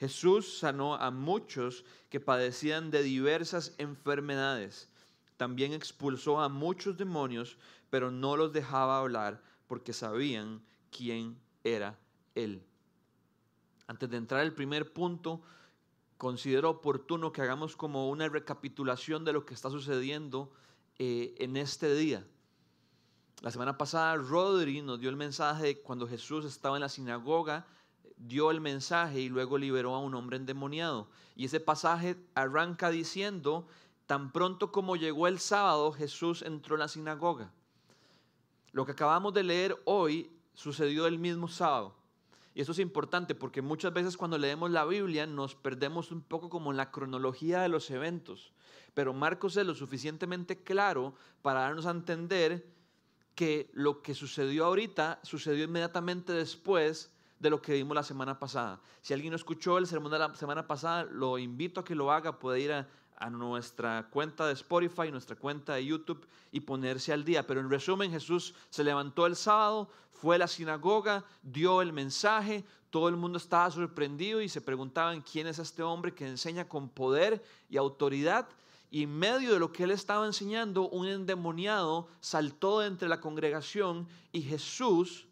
Jesús 0.01 0.59
sanó 0.59 0.97
a 0.97 1.11
muchos 1.11 1.85
que 2.11 2.19
padecían 2.19 2.91
de 2.91 3.03
diversas 3.03 3.75
enfermedades. 3.79 4.89
También 5.37 5.73
expulsó 5.73 6.41
a 6.41 6.49
muchos 6.49 6.97
demonios, 6.97 7.57
pero 7.89 8.11
no 8.11 8.37
los 8.37 8.53
dejaba 8.53 8.99
hablar 8.99 9.41
porque 9.69 9.93
sabían 9.93 10.63
quién 10.97 11.37
era 11.65 11.99
Él. 12.35 12.63
Antes 13.89 14.09
de 14.09 14.17
entrar 14.17 14.41
al 14.41 14.53
primer 14.53 14.93
punto, 14.93 15.43
considero 16.17 16.71
oportuno 16.71 17.33
que 17.33 17.43
hagamos 17.43 17.75
como 17.77 18.09
una 18.09 18.29
recapitulación 18.29 19.25
de 19.25 19.33
lo 19.33 19.45
que 19.45 19.55
está 19.55 19.71
sucediendo 19.71 20.53
eh, 20.99 21.35
en 21.39 21.57
este 21.57 21.95
día. 21.95 22.25
La 23.41 23.51
semana 23.51 23.77
pasada 23.77 24.15
Rodri 24.15 24.83
nos 24.83 25.01
dio 25.01 25.11
el 25.11 25.17
mensaje 25.17 25.65
de 25.65 25.81
cuando 25.81 26.07
Jesús 26.07 26.45
estaba 26.45 26.77
en 26.77 26.83
la 26.83 26.89
sinagoga, 26.89 27.67
dio 28.17 28.53
el 28.53 28.61
mensaje 28.61 29.21
y 29.21 29.29
luego 29.29 29.59
liberó 29.59 29.97
a 29.97 29.99
un 29.99 30.15
hombre 30.15 30.37
endemoniado. 30.37 31.09
Y 31.35 31.47
ese 31.47 31.59
pasaje 31.59 32.17
arranca 32.35 32.91
diciendo, 32.91 33.67
tan 34.07 34.31
pronto 34.31 34.71
como 34.71 34.95
llegó 34.95 35.27
el 35.27 35.41
sábado, 35.41 35.91
Jesús 35.91 36.43
entró 36.43 36.77
en 36.77 36.81
la 36.81 36.89
sinagoga. 36.89 37.51
Lo 38.71 38.87
que 38.87 38.93
acabamos 38.93 39.35
de 39.35 39.43
leer 39.43 39.77
hoy 39.87 40.31
sucedió 40.55 41.07
el 41.07 41.19
mismo 41.19 41.49
sábado. 41.49 41.97
Y 42.55 42.61
eso 42.61 42.73
es 42.73 42.79
importante 42.79 43.35
porque 43.35 43.63
muchas 43.63 43.93
veces 43.93 44.17
cuando 44.17 44.37
leemos 44.37 44.71
la 44.71 44.85
Biblia 44.85 45.27
nos 45.27 45.55
perdemos 45.55 46.13
un 46.13 46.21
poco 46.21 46.51
como 46.51 46.71
en 46.71 46.77
la 46.77 46.91
cronología 46.91 47.61
de 47.61 47.69
los 47.69 47.91
eventos. 47.91 48.53
Pero 48.95 49.15
Marcos 49.15 49.57
es 49.57 49.67
lo 49.67 49.75
suficientemente 49.75 50.63
claro 50.63 51.15
para 51.41 51.61
darnos 51.61 51.87
a 51.87 51.93
entender 51.93 52.67
que 53.35 53.71
lo 53.73 54.03
que 54.03 54.15
sucedió 54.15 54.67
ahorita 54.67 55.21
sucedió 55.23 55.65
inmediatamente 55.65 56.33
después 56.33 57.11
de 57.39 57.51
lo 57.51 57.63
que 57.63 57.73
vimos 57.73 57.95
la 57.95 58.03
semana 58.03 58.39
pasada. 58.39 58.81
Si 59.01 59.15
alguien 59.15 59.31
no 59.31 59.37
escuchó 59.37 59.79
el 59.79 59.87
sermón 59.87 60.13
de 60.13 60.19
la 60.19 60.35
semana 60.35 60.67
pasada, 60.67 61.05
lo 61.05 61.39
invito 61.39 61.81
a 61.81 61.85
que 61.85 61.95
lo 61.95 62.13
haga, 62.13 62.39
puede 62.39 62.61
ir 62.61 62.73
a, 62.73 62.89
a 63.17 63.31
nuestra 63.31 64.09
cuenta 64.11 64.47
de 64.47 64.55
Spotify, 64.55 65.11
nuestra 65.11 65.37
cuenta 65.37 65.75
de 65.75 65.87
YouTube 65.87 66.27
y 66.51 66.61
ponerse 66.61 67.13
al 67.13 67.25
día. 67.25 67.47
Pero 67.47 67.61
en 67.61 67.71
resumen, 67.71 68.11
Jesús 68.11 68.55
se 68.71 68.85
levantó 68.85 69.27
el 69.27 69.37
sábado, 69.37 69.89
fue 70.11 70.37
a 70.37 70.39
la 70.39 70.49
sinagoga, 70.49 71.25
dio 71.43 71.83
el 71.83 71.93
mensaje, 71.93 72.65
todo 72.91 73.09
el 73.09 73.17
mundo 73.17 73.39
estaba 73.39 73.71
sorprendido 73.71 74.43
y 74.43 74.49
se 74.49 74.61
preguntaban 74.61 75.23
quién 75.23 75.47
es 75.47 75.59
este 75.59 75.83
hombre 75.83 76.15
que 76.15 76.29
enseña 76.29 76.69
con 76.69 76.89
poder 76.89 77.43
y 77.71 77.77
autoridad. 77.77 78.49
Y 78.91 79.05
en 79.05 79.19
medio 79.19 79.55
de 79.55 79.59
lo 79.59 79.73
que 79.73 79.85
él 79.85 79.91
estaba 79.91 80.27
enseñando, 80.27 80.91
un 80.91 81.09
endemoniado 81.09 82.09
saltó 82.21 82.81
de 82.81 82.89
entre 82.89 83.09
la 83.09 83.21
congregación 83.21 84.07
y 84.31 84.43
Jesús 84.43 85.27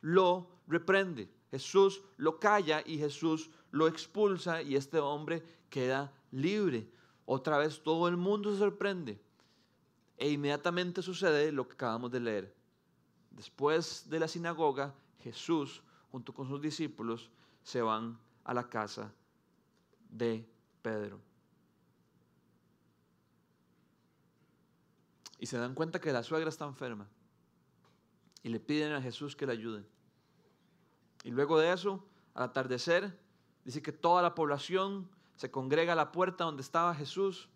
lo 0.00 0.48
reprende. 0.66 1.30
Jesús 1.52 2.02
lo 2.16 2.40
calla 2.40 2.82
y 2.84 2.98
Jesús 2.98 3.50
lo 3.70 3.86
expulsa 3.86 4.60
y 4.60 4.74
este 4.74 4.98
hombre 4.98 5.44
queda 5.70 6.12
libre. 6.32 6.88
Otra 7.26 7.58
vez 7.58 7.82
todo 7.82 8.08
el 8.08 8.16
mundo 8.16 8.52
se 8.52 8.58
sorprende. 8.58 9.20
E 10.16 10.30
inmediatamente 10.30 11.02
sucede 11.02 11.50
lo 11.52 11.66
que 11.66 11.74
acabamos 11.74 12.10
de 12.10 12.20
leer. 12.20 12.54
Después 13.30 14.08
de 14.08 14.20
la 14.20 14.28
sinagoga, 14.28 14.94
Jesús, 15.20 15.82
junto 16.12 16.32
con 16.32 16.48
sus 16.48 16.60
discípulos, 16.60 17.30
se 17.62 17.82
van 17.82 18.18
a 18.44 18.54
la 18.54 18.68
casa 18.68 19.12
de 20.10 20.46
Pedro. 20.82 21.18
Y 25.38 25.46
se 25.46 25.58
dan 25.58 25.74
cuenta 25.74 26.00
que 26.00 26.12
la 26.12 26.22
suegra 26.22 26.48
está 26.48 26.64
enferma. 26.64 27.08
Y 28.42 28.50
le 28.50 28.60
piden 28.60 28.92
a 28.92 29.02
Jesús 29.02 29.34
que 29.34 29.46
le 29.46 29.52
ayude. 29.52 29.84
Y 31.24 31.30
luego 31.30 31.58
de 31.58 31.72
eso, 31.72 32.04
al 32.34 32.44
atardecer, 32.44 33.18
dice 33.64 33.82
que 33.82 33.92
toda 33.92 34.22
la 34.22 34.34
población 34.34 35.08
se 35.36 35.50
congrega 35.50 35.92
a 35.92 35.96
la 35.96 36.12
puerta 36.12 36.44
donde 36.44 36.62
estaba 36.62 36.94
Jesús, 36.94 37.48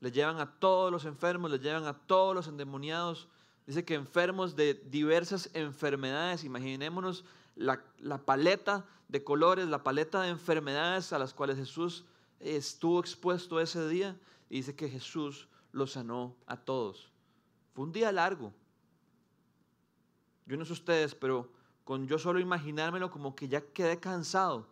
le 0.00 0.10
llevan 0.10 0.40
a 0.40 0.58
todos 0.58 0.90
los 0.90 1.04
enfermos, 1.04 1.50
le 1.50 1.58
llevan 1.58 1.84
a 1.84 1.94
todos 1.94 2.34
los 2.34 2.48
endemoniados. 2.48 3.28
Dice 3.66 3.84
que 3.84 3.94
enfermos 3.94 4.56
de 4.56 4.74
diversas 4.74 5.50
enfermedades, 5.52 6.44
imaginémonos 6.44 7.24
la, 7.54 7.84
la 7.98 8.18
paleta 8.18 8.86
de 9.08 9.22
colores, 9.22 9.68
la 9.68 9.82
paleta 9.82 10.22
de 10.22 10.30
enfermedades 10.30 11.12
a 11.12 11.18
las 11.18 11.34
cuales 11.34 11.56
Jesús 11.56 12.04
estuvo 12.40 13.00
expuesto 13.00 13.60
ese 13.60 13.86
día. 13.88 14.18
Y 14.48 14.56
dice 14.56 14.74
que 14.74 14.88
Jesús 14.88 15.48
los 15.72 15.92
sanó 15.92 16.34
a 16.46 16.56
todos. 16.56 17.10
Fue 17.74 17.84
un 17.84 17.92
día 17.92 18.10
largo. 18.10 18.52
Yo 20.46 20.56
no 20.56 20.64
sé 20.64 20.72
ustedes, 20.72 21.14
pero 21.14 21.52
con 21.84 22.06
yo 22.08 22.18
solo 22.18 22.40
imaginármelo 22.40 23.10
como 23.10 23.36
que 23.36 23.48
ya 23.48 23.60
quedé 23.60 24.00
cansado. 24.00 24.66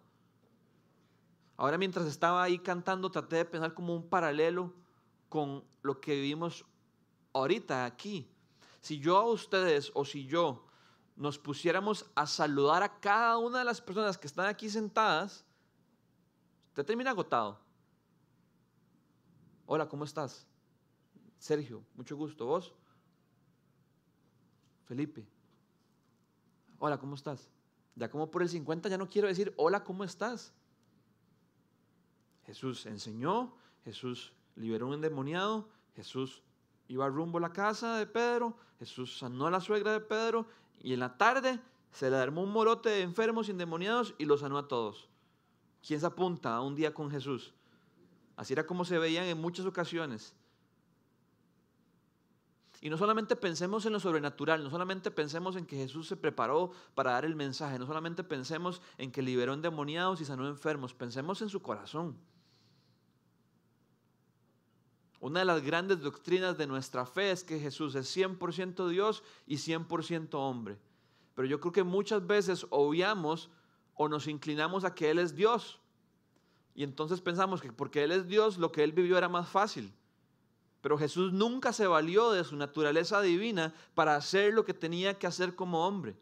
Ahora 1.59 1.77
mientras 1.77 2.07
estaba 2.07 2.41
ahí 2.45 2.61
cantando 2.61 3.11
traté 3.11 3.35
de 3.35 3.45
pensar 3.45 3.75
como 3.75 3.93
un 3.93 4.09
paralelo 4.09 4.73
con 5.29 5.65
lo 5.83 6.01
que 6.01 6.15
vivimos 6.15 6.65
ahorita 7.33 7.85
aquí. 7.85 8.31
Si 8.81 9.01
yo 9.01 9.17
a 9.17 9.25
ustedes 9.25 9.91
o 9.95 10.05
si 10.05 10.25
yo 10.25 10.65
nos 11.17 11.37
pusiéramos 11.37 12.09
a 12.15 12.29
saludar 12.29 12.85
a 12.85 13.01
cada 13.01 13.39
una 13.39 13.59
de 13.59 13.65
las 13.65 13.81
personas 13.81 14.17
que 14.17 14.29
están 14.29 14.47
aquí 14.47 14.71
sentadas, 14.71 15.45
usted 16.69 16.87
termina 16.87 17.11
agotado. 17.11 17.59
Hola, 19.67 19.89
¿cómo 19.89 20.05
estás? 20.05 20.47
Sergio, 21.39 21.85
mucho 21.97 22.17
gusto. 22.17 22.47
¿Vos? 22.47 22.73
Felipe. 24.85 25.27
Hola, 26.79 26.99
¿cómo 26.99 27.17
estás? 27.17 27.51
Ya 27.97 28.09
como 28.09 28.31
por 28.31 28.43
el 28.43 28.49
50 28.49 28.89
ya 28.89 28.97
no 28.97 29.09
quiero 29.09 29.27
decir, 29.27 29.53
hola, 29.57 29.83
¿cómo 29.83 30.05
estás? 30.05 30.55
Jesús 32.49 32.87
enseñó, 32.87 33.53
Jesús 33.85 34.33
liberó 34.57 34.87
un 34.87 34.95
endemoniado, 34.95 35.69
Jesús 35.95 36.43
iba 36.89 37.07
rumbo 37.07 37.37
a 37.37 37.43
la 37.43 37.53
casa 37.53 37.99
de 37.99 38.07
Pedro, 38.07 38.57
Jesús 38.79 39.19
sanó 39.19 39.47
a 39.47 39.51
la 39.51 39.61
suegra 39.61 39.93
de 39.93 40.01
Pedro 40.01 40.47
y 40.81 40.95
en 40.95 41.01
la 41.01 41.19
tarde 41.19 41.61
se 41.93 42.09
le 42.09 42.17
armó 42.17 42.43
un 42.43 42.51
morote 42.51 42.89
de 42.89 43.03
enfermos 43.03 43.49
y 43.49 43.51
endemoniados 43.51 44.15
y 44.17 44.25
los 44.25 44.41
sanó 44.41 44.57
a 44.57 44.67
todos. 44.67 45.11
¿Quién 45.87 46.01
se 46.01 46.07
apunta 46.07 46.57
a 46.57 46.63
un 46.63 46.75
día 46.75 46.95
con 46.95 47.11
Jesús? 47.11 47.53
Así 48.35 48.55
era 48.55 48.67
como 48.67 48.87
se 48.87 48.99
veían 48.99 49.27
en 49.27 49.39
muchas 49.39 49.67
ocasiones. 49.67 50.35
Y 52.81 52.89
no 52.89 52.97
solamente 52.97 53.37
pensemos 53.37 53.85
en 53.85 53.93
lo 53.93 54.01
sobrenatural, 54.01 54.65
no 54.65 54.71
solamente 54.71 55.11
pensemos 55.11 55.55
en 55.57 55.67
que 55.67 55.77
Jesús 55.77 56.09
se 56.09 56.17
preparó 56.17 56.71
para 56.95 57.13
dar 57.13 57.27
el 57.27 57.37
mensaje, 57.37 57.79
no 57.79 57.87
solamente 57.87 58.25
pensemos 58.25 58.81
en 58.97 59.13
que 59.13 59.21
liberó 59.21 59.53
endemoniados 59.53 60.23
y 60.23 60.25
sanó 60.25 60.49
enfermos, 60.49 60.95
pensemos 60.95 61.43
en 61.43 61.51
su 61.51 61.61
corazón. 61.61 62.17
Una 65.21 65.41
de 65.41 65.47
las 65.47 65.63
grandes 65.63 66.01
doctrinas 66.01 66.57
de 66.57 66.67
nuestra 66.67 67.05
fe 67.05 67.33
es 67.33 67.43
que 67.43 67.59
Jesús 67.59 67.95
es 67.95 68.17
100% 68.17 68.89
Dios 68.89 69.23
y 69.47 69.57
100% 69.57 70.35
hombre. 70.35 70.79
Pero 71.35 71.49
yo 71.49 71.61
creo 71.61 71.73
que 71.73 71.83
muchas 71.83 72.27
veces 72.27 72.67
obviamos 72.71 73.51
o 73.95 74.09
nos 74.09 74.29
inclinamos 74.29 74.85
a 74.85 74.95
que 74.95 75.11
Él 75.11 75.19
es 75.19 75.35
Dios. 75.35 75.81
Y 76.75 76.85
entonces 76.85 77.21
pensamos 77.21 77.61
que 77.61 77.73
porque 77.73 78.05
Él 78.05 78.13
es 78.13 78.29
Dios, 78.29 78.59
lo 78.59 78.71
que 78.71 78.85
Él 78.85 78.93
vivió 78.93 79.19
era 79.19 79.29
más 79.29 79.49
fácil. 79.49 79.93
Pero 80.81 80.97
Jesús 80.97 81.33
nunca 81.33 81.73
se 81.73 81.89
valió 81.89 82.31
de 82.31 82.45
su 82.45 82.55
naturaleza 82.55 83.21
divina 83.21 83.75
para 83.95 84.15
hacer 84.15 84.55
lo 84.55 84.65
que 84.65 84.75
tenía 84.75 85.19
que 85.19 85.27
hacer 85.27 85.57
como 85.57 85.85
hombre. 85.87 86.17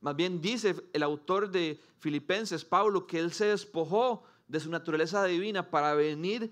Más 0.00 0.16
bien 0.16 0.40
dice 0.40 0.74
el 0.94 1.02
autor 1.02 1.50
de 1.50 1.78
Filipenses, 1.98 2.64
Pablo, 2.64 3.06
que 3.06 3.18
Él 3.18 3.32
se 3.32 3.46
despojó 3.46 4.22
de 4.48 4.60
su 4.60 4.70
naturaleza 4.70 5.22
divina 5.24 5.70
para 5.70 5.94
venir 5.94 6.50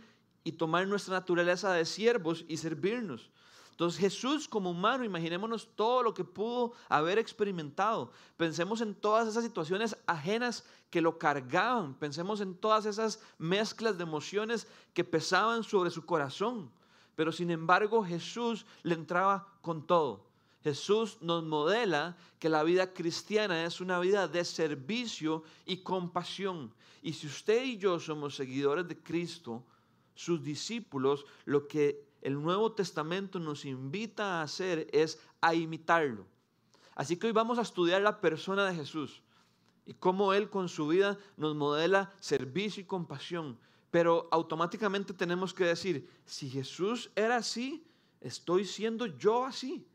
y 0.49 0.53
tomar 0.53 0.89
nuestra 0.89 1.13
naturaleza 1.13 1.71
de 1.75 1.85
siervos 1.85 2.43
y 2.49 2.57
servirnos. 2.57 3.29
Entonces 3.71 4.01
Jesús 4.01 4.49
como 4.49 4.71
humano, 4.71 5.05
imaginémonos 5.05 5.69
todo 5.77 6.03
lo 6.03 6.15
que 6.15 6.25
pudo 6.25 6.73
haber 6.89 7.19
experimentado. 7.19 8.11
Pensemos 8.39 8.81
en 8.81 8.95
todas 8.95 9.29
esas 9.29 9.45
situaciones 9.45 9.95
ajenas 10.07 10.65
que 10.89 11.03
lo 11.03 11.19
cargaban. 11.19 11.93
Pensemos 11.93 12.41
en 12.41 12.55
todas 12.55 12.87
esas 12.87 13.21
mezclas 13.37 13.99
de 13.99 14.05
emociones 14.05 14.67
que 14.95 15.05
pesaban 15.05 15.63
sobre 15.63 15.91
su 15.91 16.07
corazón. 16.07 16.71
Pero 17.15 17.31
sin 17.31 17.51
embargo 17.51 18.03
Jesús 18.03 18.65
le 18.83 18.95
entraba 18.95 19.47
con 19.61 19.87
todo. 19.87 20.25
Jesús 20.65 21.19
nos 21.21 21.45
modela 21.45 22.17
que 22.39 22.49
la 22.49 22.63
vida 22.63 22.95
cristiana 22.95 23.65
es 23.65 23.83
una 23.83 23.99
vida 24.01 24.27
de 24.29 24.47
servicio 24.47 25.43
y 25.67 25.83
compasión. 25.83 26.73
Y 27.03 27.13
si 27.13 27.27
usted 27.27 27.63
y 27.65 27.77
yo 27.77 28.01
somos 28.01 28.35
seguidores 28.35 28.89
de 28.89 28.97
Cristo, 28.97 29.63
sus 30.19 30.43
discípulos, 30.43 31.27
lo 31.45 31.69
que 31.69 32.05
el 32.23 32.43
Nuevo 32.43 32.73
Testamento 32.73 33.39
nos 33.39 33.65
invita 33.65 34.41
a 34.41 34.43
hacer 34.43 34.89
es 34.93 35.21
a 35.41 35.55
imitarlo. 35.55 36.27
Así 36.97 37.17
que 37.17 37.29
hoy 37.29 37.33
vamos 37.33 37.57
a 37.57 37.63
estudiar 37.63 38.03
la 38.03 38.21
persona 38.21 38.67
de 38.67 38.75
Jesús 38.75 39.23
y 39.87 39.95
cómo 39.95 40.33
Él 40.33 40.51
con 40.51 40.69
su 40.69 40.89
vida 40.89 41.17
nos 41.37 41.55
modela 41.55 42.13
servicio 42.19 42.83
y 42.83 42.87
compasión. 42.87 43.61
Pero 43.93 44.27
automáticamente 44.33 45.15
tenemos 45.15 45.55
que 45.55 45.67
decir, 45.67 46.11
si 46.25 46.51
Jesús 46.51 47.13
era 47.15 47.37
así, 47.37 47.87
estoy 48.21 48.65
siendo 48.65 49.07
yo 49.07 49.47
así. 49.47 49.87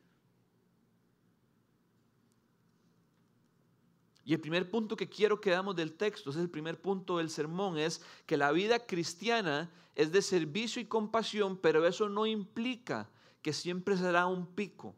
Y 4.26 4.34
el 4.34 4.40
primer 4.40 4.70
punto 4.70 4.96
que 4.96 5.10
quiero 5.10 5.42
que 5.42 5.52
damos 5.52 5.76
del 5.76 5.94
texto, 5.94 6.30
es 6.30 6.38
el 6.38 6.50
primer 6.50 6.82
punto 6.82 7.18
del 7.18 7.30
sermón, 7.30 7.78
es 7.78 8.02
que 8.26 8.38
la 8.38 8.52
vida 8.52 8.80
cristiana 8.86 9.70
es 9.96 10.12
de 10.12 10.22
servicio 10.22 10.82
y 10.82 10.86
compasión, 10.86 11.58
pero 11.58 11.86
eso 11.86 12.08
no 12.08 12.26
implica 12.26 13.10
que 13.42 13.52
siempre 13.52 13.98
será 13.98 14.26
un 14.26 14.48
pico. 14.48 14.96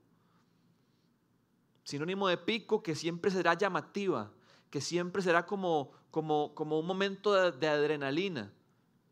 Sinónimo 1.84 2.27
de 2.27 2.38
pico, 2.38 2.84
que 2.84 2.96
siempre 2.96 3.32
será 3.32 3.55
llamativa, 3.55 4.32
que 4.70 4.79
siempre 4.79 5.22
será 5.22 5.46
como, 5.46 5.91
como, 6.12 6.53
como 6.53 6.79
un 6.79 6.86
momento 6.86 7.51
de, 7.51 7.67
adrenalina. 7.67 8.53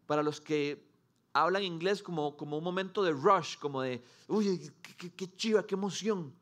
Para 0.05 0.21
los 0.21 0.39
que 0.39 0.85
hablan 1.33 1.63
inglés, 1.63 2.03
como, 2.03 2.37
como 2.37 2.57
un 2.57 2.63
momento 2.63 3.01
de 3.03 3.11
rush, 3.11 3.57
como 3.57 3.81
de, 3.81 4.03
uy, 4.27 4.71
qué, 4.97 5.11
qué 5.11 5.35
chiva, 5.35 5.65
qué 5.65 5.73
emoción. 5.73 6.33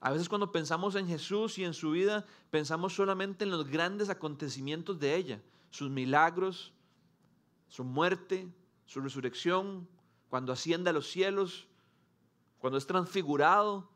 A 0.00 0.10
veces 0.10 0.28
cuando 0.28 0.50
pensamos 0.50 0.94
en 0.94 1.06
Jesús 1.06 1.58
y 1.58 1.64
en 1.64 1.74
su 1.74 1.90
vida, 1.90 2.24
pensamos 2.50 2.94
solamente 2.94 3.44
en 3.44 3.50
los 3.50 3.68
grandes 3.68 4.08
acontecimientos 4.08 4.98
de 4.98 5.14
ella, 5.14 5.42
sus 5.70 5.90
milagros, 5.90 6.72
su 7.68 7.84
muerte, 7.84 8.48
su 8.86 9.00
resurrección, 9.00 9.86
cuando 10.30 10.52
asciende 10.52 10.88
a 10.88 10.94
los 10.94 11.06
cielos, 11.06 11.66
cuando 12.58 12.78
es 12.78 12.86
transfigurado, 12.86 13.90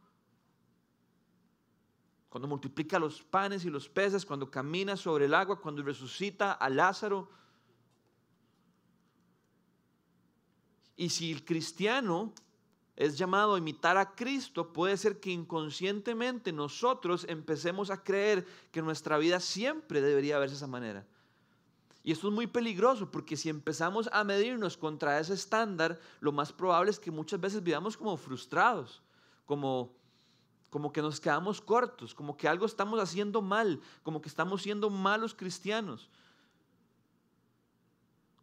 cuando 2.28 2.48
multiplica 2.48 2.98
los 2.98 3.22
panes 3.22 3.64
y 3.64 3.70
los 3.70 3.88
peces, 3.88 4.26
cuando 4.26 4.50
camina 4.50 4.96
sobre 4.96 5.24
el 5.24 5.34
agua, 5.34 5.60
cuando 5.60 5.82
resucita 5.82 6.52
a 6.52 6.68
Lázaro. 6.68 7.30
Y 10.96 11.08
si 11.08 11.32
el 11.32 11.44
cristiano 11.44 12.34
es 12.96 13.18
llamado 13.18 13.58
imitar 13.58 13.96
a 13.96 14.14
Cristo, 14.14 14.72
puede 14.72 14.96
ser 14.96 15.18
que 15.18 15.30
inconscientemente 15.30 16.52
nosotros 16.52 17.26
empecemos 17.28 17.90
a 17.90 18.02
creer 18.02 18.46
que 18.70 18.82
nuestra 18.82 19.18
vida 19.18 19.40
siempre 19.40 20.00
debería 20.00 20.38
verse 20.38 20.52
de 20.54 20.58
esa 20.58 20.66
manera. 20.66 21.06
Y 22.04 22.12
esto 22.12 22.28
es 22.28 22.34
muy 22.34 22.46
peligroso 22.46 23.10
porque 23.10 23.36
si 23.36 23.48
empezamos 23.48 24.08
a 24.12 24.22
medirnos 24.24 24.76
contra 24.76 25.18
ese 25.18 25.34
estándar, 25.34 25.98
lo 26.20 26.32
más 26.32 26.52
probable 26.52 26.90
es 26.90 27.00
que 27.00 27.10
muchas 27.10 27.40
veces 27.40 27.62
vivamos 27.62 27.96
como 27.96 28.16
frustrados, 28.16 29.02
como, 29.46 29.90
como 30.70 30.92
que 30.92 31.02
nos 31.02 31.18
quedamos 31.18 31.60
cortos, 31.60 32.14
como 32.14 32.36
que 32.36 32.46
algo 32.46 32.66
estamos 32.66 33.00
haciendo 33.00 33.42
mal, 33.42 33.80
como 34.02 34.20
que 34.20 34.28
estamos 34.28 34.62
siendo 34.62 34.90
malos 34.90 35.34
cristianos 35.34 36.10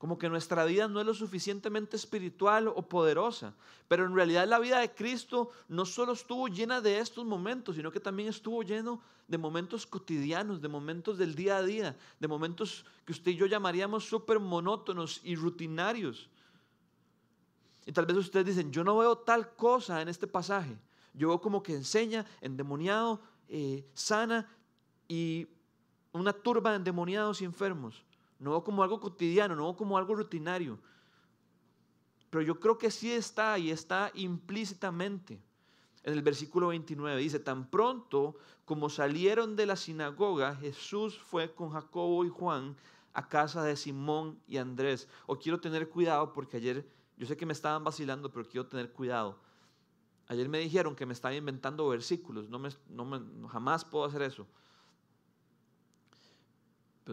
como 0.01 0.17
que 0.17 0.29
nuestra 0.29 0.65
vida 0.65 0.87
no 0.87 0.99
es 0.99 1.05
lo 1.05 1.13
suficientemente 1.13 1.95
espiritual 1.95 2.67
o 2.67 2.81
poderosa. 2.81 3.53
Pero 3.87 4.03
en 4.03 4.15
realidad 4.15 4.47
la 4.47 4.57
vida 4.57 4.79
de 4.79 4.95
Cristo 4.95 5.51
no 5.67 5.85
solo 5.85 6.13
estuvo 6.13 6.47
llena 6.47 6.81
de 6.81 6.97
estos 6.97 7.23
momentos, 7.23 7.75
sino 7.75 7.91
que 7.91 7.99
también 7.99 8.27
estuvo 8.27 8.63
lleno 8.63 8.99
de 9.27 9.37
momentos 9.37 9.85
cotidianos, 9.85 10.59
de 10.59 10.69
momentos 10.69 11.19
del 11.19 11.35
día 11.35 11.57
a 11.57 11.61
día, 11.61 11.95
de 12.19 12.27
momentos 12.27 12.83
que 13.05 13.11
usted 13.11 13.33
y 13.33 13.35
yo 13.35 13.45
llamaríamos 13.45 14.03
súper 14.03 14.39
monótonos 14.39 15.21
y 15.23 15.35
rutinarios. 15.35 16.31
Y 17.85 17.91
tal 17.91 18.07
vez 18.07 18.17
ustedes 18.17 18.47
dicen, 18.47 18.71
yo 18.71 18.83
no 18.83 18.97
veo 18.97 19.19
tal 19.19 19.53
cosa 19.55 20.01
en 20.01 20.09
este 20.09 20.25
pasaje. 20.25 20.75
Yo 21.13 21.27
veo 21.27 21.39
como 21.39 21.61
que 21.61 21.75
enseña 21.75 22.25
endemoniado, 22.41 23.21
eh, 23.47 23.85
sana 23.93 24.49
y 25.07 25.47
una 26.11 26.33
turba 26.33 26.71
de 26.71 26.77
endemoniados 26.77 27.43
y 27.43 27.45
enfermos 27.45 28.03
no 28.41 28.63
como 28.63 28.83
algo 28.83 28.99
cotidiano, 28.99 29.55
no 29.55 29.75
como 29.77 29.97
algo 29.97 30.15
rutinario. 30.15 30.79
Pero 32.29 32.41
yo 32.41 32.59
creo 32.59 32.77
que 32.77 32.89
sí 32.89 33.11
está 33.11 33.57
y 33.59 33.71
está 33.71 34.11
implícitamente. 34.15 35.39
En 36.03 36.13
el 36.13 36.23
versículo 36.23 36.69
29 36.69 37.21
dice, 37.21 37.39
tan 37.39 37.69
pronto 37.69 38.35
como 38.65 38.89
salieron 38.89 39.55
de 39.55 39.67
la 39.67 39.75
sinagoga, 39.75 40.55
Jesús 40.55 41.19
fue 41.19 41.53
con 41.53 41.69
Jacobo 41.69 42.25
y 42.25 42.29
Juan 42.29 42.75
a 43.13 43.27
casa 43.27 43.63
de 43.63 43.75
Simón 43.75 44.39
y 44.47 44.57
Andrés. 44.57 45.07
O 45.27 45.37
quiero 45.37 45.59
tener 45.59 45.89
cuidado 45.89 46.33
porque 46.33 46.57
ayer, 46.57 46.89
yo 47.17 47.27
sé 47.27 47.37
que 47.37 47.45
me 47.45 47.53
estaban 47.53 47.83
vacilando, 47.83 48.31
pero 48.31 48.47
quiero 48.47 48.65
tener 48.65 48.91
cuidado. 48.91 49.37
Ayer 50.27 50.49
me 50.49 50.59
dijeron 50.59 50.95
que 50.95 51.05
me 51.05 51.13
estaba 51.13 51.35
inventando 51.35 51.87
versículos, 51.89 52.49
no 52.49 52.57
me, 52.57 52.69
no 52.89 53.05
me, 53.05 53.47
jamás 53.49 53.85
puedo 53.85 54.05
hacer 54.05 54.23
eso. 54.23 54.47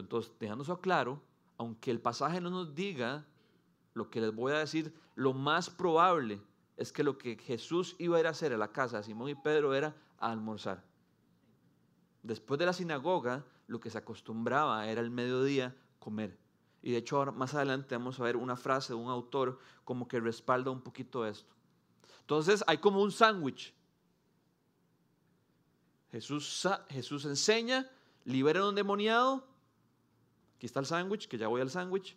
Entonces, 0.01 0.33
dejando 0.39 0.65
eso 0.65 0.81
claro, 0.81 1.23
aunque 1.57 1.91
el 1.91 2.01
pasaje 2.01 2.41
no 2.41 2.51
nos 2.51 2.75
diga 2.75 3.27
lo 3.95 4.11
que 4.11 4.21
les 4.21 4.35
voy 4.35 4.53
a 4.53 4.59
decir, 4.59 4.95
lo 5.15 5.33
más 5.33 5.69
probable 5.69 6.41
es 6.77 6.93
que 6.93 7.03
lo 7.03 7.19
que 7.19 7.37
Jesús 7.37 7.97
iba 7.99 8.19
a 8.19 8.29
hacer 8.29 8.53
a 8.53 8.57
la 8.57 8.73
casa 8.73 8.99
de 8.99 9.03
Simón 9.03 9.29
y 9.29 9.35
Pedro 9.35 9.75
era 9.75 9.97
a 10.19 10.31
almorzar. 10.31 10.85
Después 12.23 12.59
de 12.59 12.67
la 12.67 12.73
sinagoga, 12.73 13.45
lo 13.67 13.81
que 13.81 13.91
se 13.91 13.99
acostumbraba 13.99 14.87
era 14.87 15.01
el 15.01 15.11
mediodía 15.11 15.75
comer. 15.99 16.39
Y 16.83 16.93
de 16.93 16.99
hecho, 16.99 17.17
ahora, 17.17 17.33
más 17.33 17.55
adelante 17.55 17.97
vamos 17.97 18.21
a 18.21 18.23
ver 18.23 18.37
una 18.37 18.57
frase 18.57 18.93
de 18.93 18.99
un 18.99 19.11
autor 19.11 19.59
como 19.85 20.07
que 20.07 20.21
respalda 20.21 20.71
un 20.71 20.81
poquito 20.81 21.27
esto. 21.27 21.53
Entonces, 22.21 22.63
hay 22.67 22.79
como 22.79 23.03
un 23.03 23.11
sándwich. 23.11 23.75
Jesús, 26.13 26.67
Jesús 26.89 27.25
enseña, 27.25 27.91
libera 28.25 28.61
a 28.61 28.69
un 28.69 28.75
demoniado. 28.75 29.48
Aquí 30.59 30.67
está 30.67 30.81
el 30.81 30.87
sándwich, 30.87 31.29
que 31.29 31.39
ya 31.39 31.47
voy 31.47 31.61
al 31.61 31.71
sándwich. 31.71 32.17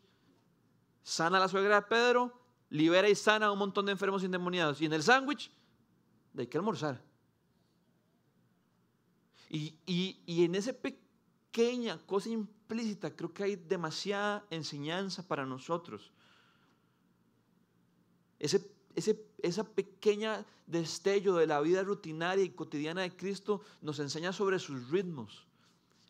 Sana 1.03 1.39
la 1.39 1.47
suegra 1.47 1.75
de 1.75 1.81
Pedro, 1.83 2.33
libera 2.71 3.07
y 3.07 3.13
sana 3.13 3.45
a 3.45 3.51
un 3.51 3.59
montón 3.59 3.85
de 3.85 3.91
enfermos 3.91 4.23
endemoniados. 4.23 4.81
Y 4.81 4.87
en 4.87 4.93
el 4.93 5.03
sándwich, 5.03 5.51
hay 6.35 6.47
que 6.47 6.57
almorzar. 6.57 6.99
Y, 9.47 9.75
y, 9.85 10.43
en 10.43 10.55
esa 10.55 10.73
pequeña 10.73 11.99
cosa 12.07 12.29
implícita 12.29 13.15
creo 13.15 13.31
que 13.31 13.43
hay 13.43 13.55
demasiada 13.57 14.43
enseñanza 14.49 15.27
para 15.27 15.45
nosotros. 15.45 16.11
Ese, 18.39 18.73
ese, 18.95 19.23
esa 19.37 19.63
pequeña 19.63 20.43
destello 20.65 21.35
de 21.35 21.45
la 21.45 21.61
vida 21.61 21.83
rutinaria 21.83 22.43
y 22.43 22.49
cotidiana 22.49 23.01
de 23.01 23.15
Cristo 23.15 23.61
nos 23.83 23.99
enseña 23.99 24.33
sobre 24.33 24.57
sus 24.57 24.89
ritmos 24.89 25.45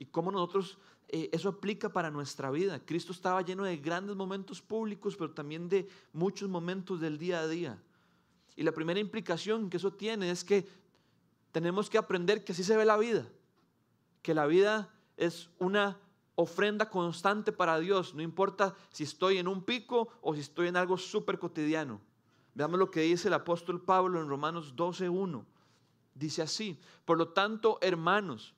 y 0.02 0.08
cómo 0.08 0.32
nosotros 0.32 0.80
eh, 1.10 1.30
eso 1.32 1.50
aplica 1.50 1.88
para 1.88 2.10
nuestra 2.10 2.50
vida. 2.50 2.84
Cristo 2.84 3.12
estaba 3.12 3.44
lleno 3.44 3.66
de 3.66 3.78
grandes 3.78 4.16
momentos 4.16 4.60
públicos, 4.60 5.16
pero 5.16 5.30
también 5.30 5.70
de 5.70 5.88
muchos 6.12 6.50
momentos 6.50 7.00
del 7.00 7.20
día 7.20 7.42
a 7.42 7.48
día. 7.48 7.80
Y 8.56 8.64
la 8.64 8.72
primera 8.72 9.00
implicación 9.00 9.70
que 9.70 9.78
eso 9.78 9.94
tiene 9.94 10.32
es 10.32 10.44
que 10.44 10.68
tenemos 11.52 11.88
que 11.88 12.00
aprender 12.00 12.44
que 12.44 12.54
así 12.54 12.64
se 12.64 12.76
ve 12.76 12.84
la 12.84 12.98
vida, 12.98 13.30
que 14.24 14.34
la 14.34 14.48
vida 14.48 14.92
es 15.18 15.52
una 15.60 16.00
ofrenda 16.34 16.90
constante 16.90 17.52
para 17.52 17.78
Dios, 17.78 18.16
no 18.16 18.24
importa 18.24 18.74
si 18.90 19.04
estoy 19.04 19.38
en 19.38 19.48
un 19.48 19.62
pico 19.62 20.08
o 20.22 20.34
si 20.34 20.40
estoy 20.40 20.70
en 20.70 20.78
algo 20.78 20.98
súper 20.98 21.38
cotidiano. 21.38 22.02
Veamos 22.56 22.80
lo 22.80 22.90
que 22.90 23.02
dice 23.02 23.28
el 23.28 23.36
apóstol 23.36 23.84
Pablo 23.84 24.20
en 24.20 24.28
Romanos 24.28 24.76
12.1. 24.76 25.46
Dice 26.16 26.42
así, 26.42 26.80
por 27.06 27.20
lo 27.20 27.28
tanto, 27.28 27.78
hermanos, 27.82 28.56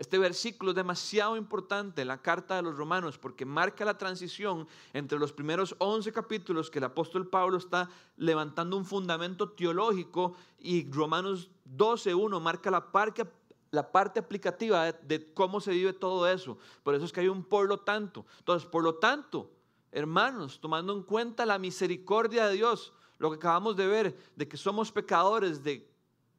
este 0.00 0.18
versículo 0.18 0.70
es 0.70 0.76
demasiado 0.76 1.36
importante 1.36 2.00
en 2.00 2.08
la 2.08 2.22
carta 2.22 2.56
de 2.56 2.62
los 2.62 2.74
romanos 2.74 3.18
porque 3.18 3.44
marca 3.44 3.84
la 3.84 3.98
transición 3.98 4.66
entre 4.94 5.18
los 5.18 5.30
primeros 5.30 5.76
11 5.76 6.10
capítulos 6.10 6.70
que 6.70 6.78
el 6.78 6.86
apóstol 6.86 7.28
Pablo 7.28 7.58
está 7.58 7.86
levantando 8.16 8.78
un 8.78 8.86
fundamento 8.86 9.50
teológico 9.50 10.32
y 10.58 10.90
Romanos 10.90 11.50
12.1 11.76 12.40
marca 12.40 12.70
la 12.70 12.90
parte, 12.90 13.26
la 13.72 13.92
parte 13.92 14.20
aplicativa 14.20 14.90
de, 14.90 15.34
cómo 15.34 15.60
se 15.60 15.72
vive 15.72 15.92
todo 15.92 16.26
eso. 16.26 16.56
Por 16.82 16.94
eso 16.94 17.04
es 17.04 17.12
que 17.12 17.20
hay 17.20 17.28
un 17.28 17.44
por 17.44 17.68
lo 17.68 17.80
tanto. 17.80 18.24
Entonces, 18.38 18.66
por 18.66 18.82
lo 18.82 18.94
tanto, 18.94 19.50
hermanos, 19.92 20.60
tomando 20.62 20.94
en 20.94 21.02
cuenta 21.02 21.44
la 21.44 21.58
misericordia 21.58 22.46
de 22.46 22.54
Dios, 22.54 22.94
lo 23.18 23.28
que 23.28 23.36
acabamos 23.36 23.76
de 23.76 23.86
ver, 23.86 24.16
de 24.34 24.48
que 24.48 24.56
somos 24.56 24.90
pecadores, 24.90 25.62
de, 25.62 25.92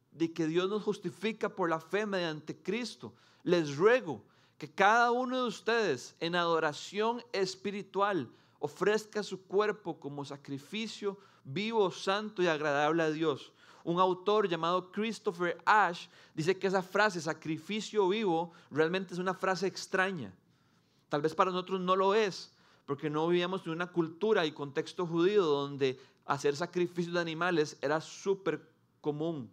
de 0.09 0.33
que 0.33 0.47
Dios 0.47 0.67
nos 0.67 0.81
justifica 0.81 1.47
por 1.47 1.69
la 1.69 1.79
fe 1.79 2.07
mediante 2.07 2.59
Cristo 2.59 3.13
les 3.43 3.75
ruego 3.75 4.23
que 4.57 4.69
cada 4.71 5.11
uno 5.11 5.41
de 5.41 5.47
ustedes 5.47 6.15
en 6.19 6.35
adoración 6.35 7.23
espiritual 7.33 8.29
ofrezca 8.59 9.23
su 9.23 9.43
cuerpo 9.43 9.99
como 9.99 10.23
sacrificio 10.23 11.17
vivo, 11.43 11.89
santo 11.91 12.43
y 12.43 12.47
agradable 12.47 13.03
a 13.03 13.09
Dios. 13.09 13.51
Un 13.83 13.99
autor 13.99 14.47
llamado 14.47 14.91
Christopher 14.91 15.57
Ash 15.65 16.07
dice 16.35 16.57
que 16.57 16.67
esa 16.67 16.83
frase, 16.83 17.19
sacrificio 17.19 18.07
vivo, 18.07 18.51
realmente 18.69 19.13
es 19.13 19.19
una 19.19 19.33
frase 19.33 19.65
extraña. 19.65 20.31
Tal 21.09 21.21
vez 21.21 21.33
para 21.33 21.51
nosotros 21.51 21.81
no 21.81 21.95
lo 21.95 22.13
es, 22.13 22.53
porque 22.85 23.09
no 23.09 23.27
vivíamos 23.27 23.65
en 23.65 23.71
una 23.71 23.87
cultura 23.87 24.45
y 24.45 24.51
contexto 24.51 25.07
judío 25.07 25.43
donde 25.43 25.99
hacer 26.25 26.55
sacrificios 26.55 27.15
de 27.15 27.21
animales 27.21 27.77
era 27.81 27.99
súper 27.99 28.69
común. 29.01 29.49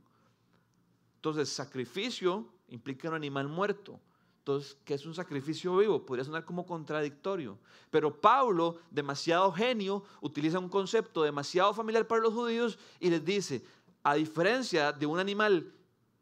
Entonces, 1.16 1.48
sacrificio 1.48 2.46
implica 2.68 3.08
un 3.08 3.14
animal 3.14 3.48
muerto. 3.48 4.00
Entonces, 4.38 4.78
¿qué 4.84 4.94
es 4.94 5.04
un 5.04 5.14
sacrificio 5.14 5.76
vivo? 5.76 6.06
Podría 6.06 6.24
sonar 6.24 6.44
como 6.44 6.64
contradictorio. 6.64 7.58
Pero 7.90 8.18
Pablo, 8.18 8.78
demasiado 8.90 9.52
genio, 9.52 10.04
utiliza 10.22 10.58
un 10.58 10.70
concepto 10.70 11.22
demasiado 11.22 11.74
familiar 11.74 12.06
para 12.06 12.22
los 12.22 12.32
judíos 12.32 12.78
y 12.98 13.10
les 13.10 13.22
dice, 13.22 13.62
a 14.02 14.14
diferencia 14.14 14.92
de 14.92 15.04
un 15.04 15.18
animal 15.18 15.70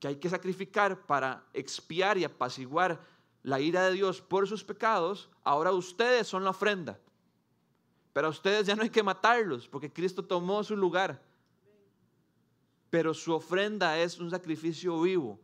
que 0.00 0.08
hay 0.08 0.16
que 0.16 0.28
sacrificar 0.28 1.06
para 1.06 1.44
expiar 1.52 2.18
y 2.18 2.24
apaciguar 2.24 3.00
la 3.44 3.60
ira 3.60 3.84
de 3.84 3.92
Dios 3.92 4.20
por 4.20 4.48
sus 4.48 4.64
pecados, 4.64 5.30
ahora 5.44 5.70
ustedes 5.70 6.26
son 6.26 6.42
la 6.42 6.50
ofrenda. 6.50 6.98
Pero 8.12 8.26
a 8.26 8.30
ustedes 8.30 8.66
ya 8.66 8.74
no 8.74 8.82
hay 8.82 8.90
que 8.90 9.04
matarlos 9.04 9.68
porque 9.68 9.92
Cristo 9.92 10.24
tomó 10.24 10.64
su 10.64 10.76
lugar. 10.76 11.22
Pero 12.90 13.14
su 13.14 13.32
ofrenda 13.32 13.98
es 14.00 14.18
un 14.18 14.30
sacrificio 14.30 15.00
vivo 15.00 15.38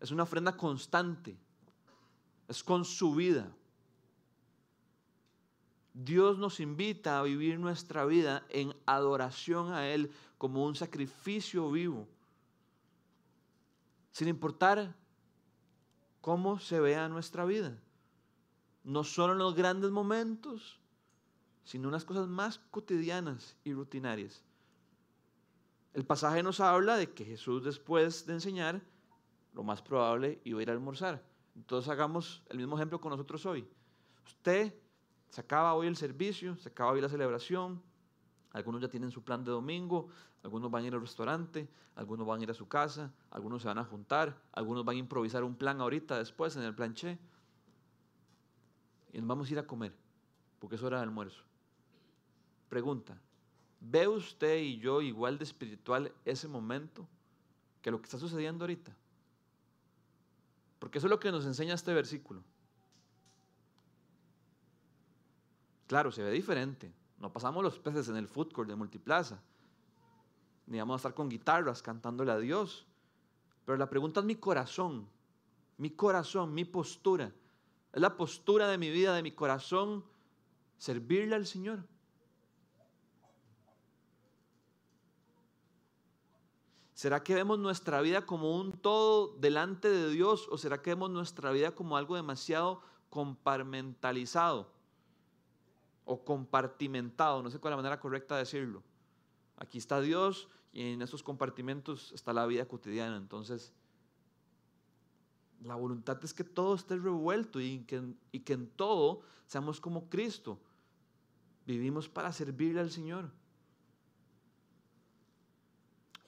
es 0.00 0.10
una 0.10 0.22
ofrenda 0.22 0.56
constante. 0.56 1.36
Es 2.46 2.62
con 2.62 2.84
su 2.84 3.14
vida. 3.14 3.52
Dios 5.92 6.38
nos 6.38 6.60
invita 6.60 7.18
a 7.18 7.22
vivir 7.22 7.58
nuestra 7.58 8.04
vida 8.04 8.44
en 8.50 8.72
adoración 8.86 9.72
a 9.72 9.88
Él 9.88 10.10
como 10.38 10.64
un 10.64 10.76
sacrificio 10.76 11.70
vivo. 11.70 12.06
Sin 14.12 14.28
importar 14.28 14.94
cómo 16.20 16.60
se 16.60 16.78
vea 16.78 17.08
nuestra 17.08 17.44
vida. 17.44 17.76
No 18.84 19.02
solo 19.02 19.32
en 19.32 19.40
los 19.40 19.54
grandes 19.54 19.90
momentos, 19.90 20.78
sino 21.64 21.88
en 21.88 21.92
las 21.92 22.04
cosas 22.04 22.28
más 22.28 22.60
cotidianas 22.70 23.56
y 23.64 23.74
rutinarias. 23.74 24.42
El 25.92 26.06
pasaje 26.06 26.42
nos 26.42 26.60
habla 26.60 26.96
de 26.96 27.12
que 27.12 27.24
Jesús 27.24 27.64
después 27.64 28.24
de 28.24 28.34
enseñar 28.34 28.80
lo 29.58 29.64
más 29.64 29.82
probable 29.82 30.40
iba 30.44 30.60
a 30.60 30.62
ir 30.62 30.70
a 30.70 30.72
almorzar. 30.72 31.20
Entonces 31.56 31.90
hagamos 31.90 32.44
el 32.48 32.58
mismo 32.58 32.76
ejemplo 32.76 33.00
con 33.00 33.10
nosotros 33.10 33.44
hoy. 33.44 33.68
Usted 34.24 34.72
se 35.30 35.40
acaba 35.40 35.74
hoy 35.74 35.88
el 35.88 35.96
servicio, 35.96 36.56
se 36.58 36.68
acaba 36.68 36.92
hoy 36.92 37.00
la 37.00 37.08
celebración, 37.08 37.82
algunos 38.52 38.80
ya 38.80 38.88
tienen 38.88 39.10
su 39.10 39.24
plan 39.24 39.42
de 39.42 39.50
domingo, 39.50 40.10
algunos 40.44 40.70
van 40.70 40.84
a 40.84 40.86
ir 40.86 40.94
al 40.94 41.00
restaurante, 41.00 41.68
algunos 41.96 42.24
van 42.24 42.38
a 42.38 42.42
ir 42.44 42.50
a 42.52 42.54
su 42.54 42.68
casa, 42.68 43.12
algunos 43.32 43.62
se 43.62 43.66
van 43.66 43.78
a 43.78 43.84
juntar, 43.84 44.40
algunos 44.52 44.84
van 44.84 44.94
a 44.94 45.00
improvisar 45.00 45.42
un 45.42 45.56
plan 45.56 45.80
ahorita 45.80 46.16
después 46.16 46.54
en 46.54 46.62
el 46.62 46.76
planché. 46.76 47.18
Y 49.12 49.18
nos 49.18 49.26
vamos 49.26 49.48
a 49.48 49.52
ir 49.54 49.58
a 49.58 49.66
comer, 49.66 49.92
porque 50.60 50.76
es 50.76 50.82
hora 50.84 50.98
de 50.98 51.02
almuerzo. 51.02 51.42
Pregunta, 52.68 53.20
¿ve 53.80 54.06
usted 54.06 54.58
y 54.58 54.78
yo 54.78 55.02
igual 55.02 55.36
de 55.36 55.42
espiritual 55.42 56.12
ese 56.24 56.46
momento 56.46 57.08
que 57.82 57.90
lo 57.90 57.98
que 57.98 58.04
está 58.04 58.18
sucediendo 58.18 58.62
ahorita? 58.62 58.94
Porque 60.78 60.98
eso 60.98 61.06
es 61.06 61.10
lo 61.10 61.20
que 61.20 61.32
nos 61.32 61.44
enseña 61.44 61.74
este 61.74 61.92
versículo. 61.92 62.42
Claro, 65.86 66.12
se 66.12 66.22
ve 66.22 66.30
diferente. 66.30 66.92
No 67.18 67.32
pasamos 67.32 67.62
los 67.64 67.78
peces 67.78 68.08
en 68.08 68.16
el 68.16 68.28
food 68.28 68.52
court 68.52 68.68
de 68.68 68.76
Multiplaza. 68.76 69.40
Ni 70.66 70.78
vamos 70.78 70.94
a 70.94 70.96
estar 70.98 71.14
con 71.14 71.28
guitarras 71.28 71.82
cantándole 71.82 72.30
a 72.30 72.38
Dios. 72.38 72.86
Pero 73.64 73.78
la 73.78 73.88
pregunta 73.88 74.20
es 74.20 74.26
mi 74.26 74.36
corazón. 74.36 75.08
Mi 75.78 75.90
corazón, 75.90 76.54
mi 76.54 76.64
postura. 76.64 77.32
Es 77.92 78.00
la 78.00 78.16
postura 78.16 78.68
de 78.68 78.78
mi 78.78 78.90
vida, 78.90 79.14
de 79.14 79.22
mi 79.22 79.32
corazón, 79.32 80.04
servirle 80.76 81.34
al 81.34 81.46
Señor. 81.46 81.84
¿Será 86.98 87.22
que 87.22 87.32
vemos 87.32 87.60
nuestra 87.60 88.00
vida 88.00 88.26
como 88.26 88.58
un 88.58 88.72
todo 88.72 89.36
delante 89.38 89.88
de 89.88 90.10
Dios 90.10 90.48
o 90.50 90.58
será 90.58 90.82
que 90.82 90.90
vemos 90.90 91.08
nuestra 91.08 91.52
vida 91.52 91.72
como 91.72 91.96
algo 91.96 92.16
demasiado 92.16 92.82
compartimentalizado 93.08 94.68
o 96.04 96.24
compartimentado? 96.24 97.40
No 97.40 97.52
sé 97.52 97.60
cuál 97.60 97.70
es 97.70 97.76
la 97.76 97.82
manera 97.84 98.00
correcta 98.00 98.34
de 98.34 98.40
decirlo. 98.40 98.82
Aquí 99.58 99.78
está 99.78 100.00
Dios 100.00 100.48
y 100.72 100.94
en 100.94 101.00
esos 101.00 101.22
compartimentos 101.22 102.10
está 102.10 102.32
la 102.32 102.46
vida 102.46 102.66
cotidiana. 102.66 103.16
Entonces, 103.16 103.72
la 105.62 105.76
voluntad 105.76 106.18
es 106.24 106.34
que 106.34 106.42
todo 106.42 106.74
esté 106.74 106.96
revuelto 106.96 107.60
y 107.60 107.84
que, 107.84 108.02
en 108.32 108.70
todo 108.70 109.20
seamos 109.46 109.80
como 109.80 110.10
Cristo. 110.10 110.58
Vivimos 111.64 112.08
para 112.08 112.32
servirle 112.32 112.80
al 112.80 112.90
Señor. 112.90 113.30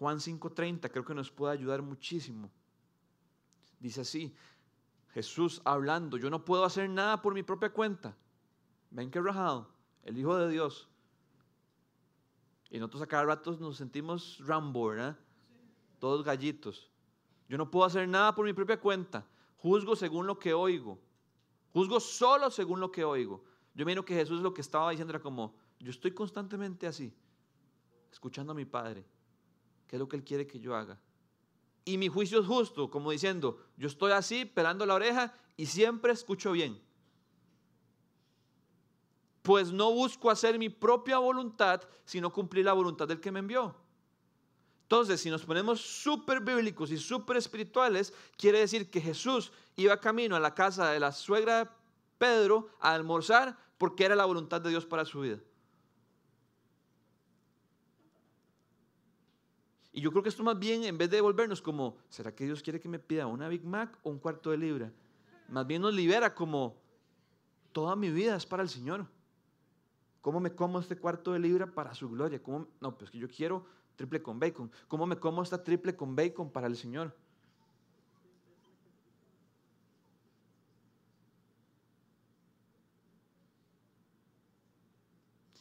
Juan 0.01 0.19
5:30 0.19 0.91
creo 0.91 1.05
que 1.05 1.15
nos 1.15 1.31
puede 1.31 1.53
ayudar 1.53 1.83
muchísimo. 1.83 2.51
Dice 3.79 4.01
así, 4.01 4.35
Jesús 5.13 5.61
hablando, 5.63 6.17
yo 6.17 6.31
no 6.31 6.43
puedo 6.43 6.65
hacer 6.65 6.89
nada 6.89 7.21
por 7.21 7.35
mi 7.35 7.43
propia 7.43 7.71
cuenta. 7.71 8.17
Ven 8.91 9.11
que 9.11 9.21
rajado, 9.21 9.69
el 10.03 10.17
Hijo 10.17 10.39
de 10.39 10.49
Dios. 10.49 10.89
Y 12.71 12.79
nosotros 12.79 13.03
a 13.03 13.07
cada 13.07 13.25
rato 13.25 13.55
nos 13.61 13.77
sentimos 13.77 14.39
Rambo. 14.47 14.91
Todos 15.99 16.25
gallitos. 16.25 16.91
Yo 17.47 17.59
no 17.59 17.71
puedo 17.71 17.85
hacer 17.85 18.09
nada 18.09 18.35
por 18.35 18.47
mi 18.47 18.55
propia 18.55 18.81
cuenta. 18.81 19.27
Juzgo 19.59 19.95
según 19.97 20.27
lo 20.27 20.39
que 20.39 20.55
oigo. 20.55 20.99
Juzgo 21.75 22.01
solo 22.01 22.51
según 22.51 22.81
lo 22.81 22.91
que 22.91 23.05
oigo. 23.05 23.45
Yo 23.75 23.85
miro 23.85 24.03
que 24.03 24.15
Jesús 24.15 24.41
lo 24.41 24.55
que 24.55 24.63
estaba 24.63 24.93
diciendo 24.93 25.13
era 25.13 25.21
como, 25.21 25.55
yo 25.79 25.91
estoy 25.91 26.13
constantemente 26.13 26.87
así, 26.87 27.15
escuchando 28.11 28.53
a 28.53 28.55
mi 28.55 28.65
Padre. 28.65 29.05
¿Qué 29.90 29.96
es 29.96 30.00
lo 30.00 30.09
que 30.09 30.14
Él 30.14 30.22
quiere 30.22 30.46
que 30.46 30.61
yo 30.61 30.76
haga? 30.76 30.96
Y 31.85 31.98
mi 31.98 32.07
juicio 32.07 32.38
es 32.38 32.46
justo, 32.46 32.88
como 32.88 33.11
diciendo, 33.11 33.59
yo 33.76 33.88
estoy 33.88 34.12
así, 34.12 34.44
pelando 34.44 34.87
la 34.87 34.94
oreja 34.94 35.35
y 35.57 35.66
siempre 35.66 36.12
escucho 36.12 36.53
bien 36.53 36.81
pues 39.42 39.72
no 39.72 39.90
busco 39.90 40.31
hacer 40.31 40.59
mi 40.59 40.68
propia 40.68 41.18
voluntad, 41.18 41.83
sino 42.05 42.33
cumplir 42.33 42.64
la 42.64 42.72
voluntad 42.72 43.09
del 43.09 43.20
que 43.20 43.33
me 43.33 43.40
envió. 43.40 43.74
Entonces, 44.83 45.20
si 45.20 45.31
nos 45.31 45.44
ponemos 45.44 45.81
súper 45.81 46.40
bíblicos 46.40 46.90
y 46.90 46.98
súper 46.98 47.37
espirituales, 47.37 48.12
quiere 48.37 48.59
decir 48.59 48.90
que 48.90 49.00
Jesús 49.00 49.53
iba 49.76 50.00
camino 50.00 50.37
a 50.37 50.40
la 50.40 50.55
casa 50.55 50.90
de 50.90 51.00
la 51.00 51.12
suegra 51.12 51.64
de 51.64 51.70
Pedro 52.18 52.68
a 52.81 52.92
almorzar 52.92 53.57
porque 53.79 54.05
era 54.05 54.16
la 54.16 54.24
voluntad 54.24 54.61
de 54.61 54.70
Dios 54.70 54.85
para 54.85 55.05
su 55.05 55.20
vida. 55.20 55.38
Y 59.92 60.00
yo 60.00 60.11
creo 60.11 60.22
que 60.22 60.29
esto 60.29 60.44
más 60.44 60.59
bien, 60.59 60.85
en 60.85 60.98
vez 60.98 61.11
de 61.11 61.20
volvernos 61.20 61.61
como, 61.61 61.96
¿será 62.09 62.35
que 62.35 62.44
Dios 62.44 62.62
quiere 62.62 62.81
que 62.81 62.88
me 62.88 62.98
pida 62.98 63.26
una 63.26 63.48
Big 63.48 63.64
Mac 63.64 63.98
o 64.03 64.11
un 64.11 64.18
cuarto 64.18 64.50
de 64.50 64.59
libra? 64.59 64.92
Más 65.48 65.66
bien 65.66 65.83
nos 65.83 65.92
libera 65.92 66.35
como, 66.35 66.76
toda 67.72 67.96
mi 67.96 68.11
vida 68.11 68.37
es 68.37 68.46
para 68.46 68.62
el 68.62 68.68
Señor. 68.68 69.07
¿Cómo 70.20 70.38
me 70.38 70.55
como 70.55 70.79
este 70.79 70.96
cuarto 70.96 71.33
de 71.33 71.40
libra 71.40 71.66
para 71.66 71.94
su 71.94 72.09
gloria? 72.09 72.40
No, 72.81 72.96
pues 72.96 73.11
que 73.11 73.18
yo 73.18 73.29
quiero 73.29 73.66
triple 73.96 74.22
con 74.22 74.38
bacon. 74.38 74.70
¿Cómo 74.87 75.07
me 75.07 75.16
como 75.16 75.42
esta 75.42 75.62
triple 75.62 75.96
con 75.96 76.14
bacon 76.14 76.50
para 76.50 76.66
el 76.66 76.76
Señor? 76.76 77.16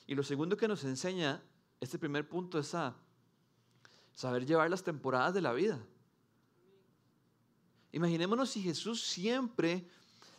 Y 0.05 0.15
lo 0.15 0.23
segundo 0.23 0.57
que 0.57 0.67
nos 0.67 0.83
enseña 0.83 1.41
este 1.79 1.99
primer 1.99 2.27
punto 2.27 2.59
es 2.59 2.73
a 2.73 2.95
saber 4.19 4.45
llevar 4.45 4.69
las 4.69 4.83
temporadas 4.83 5.33
de 5.33 5.39
la 5.39 5.53
vida. 5.53 5.79
Imaginémonos 7.93 8.49
si 8.49 8.61
Jesús 8.61 9.01
siempre 9.01 9.87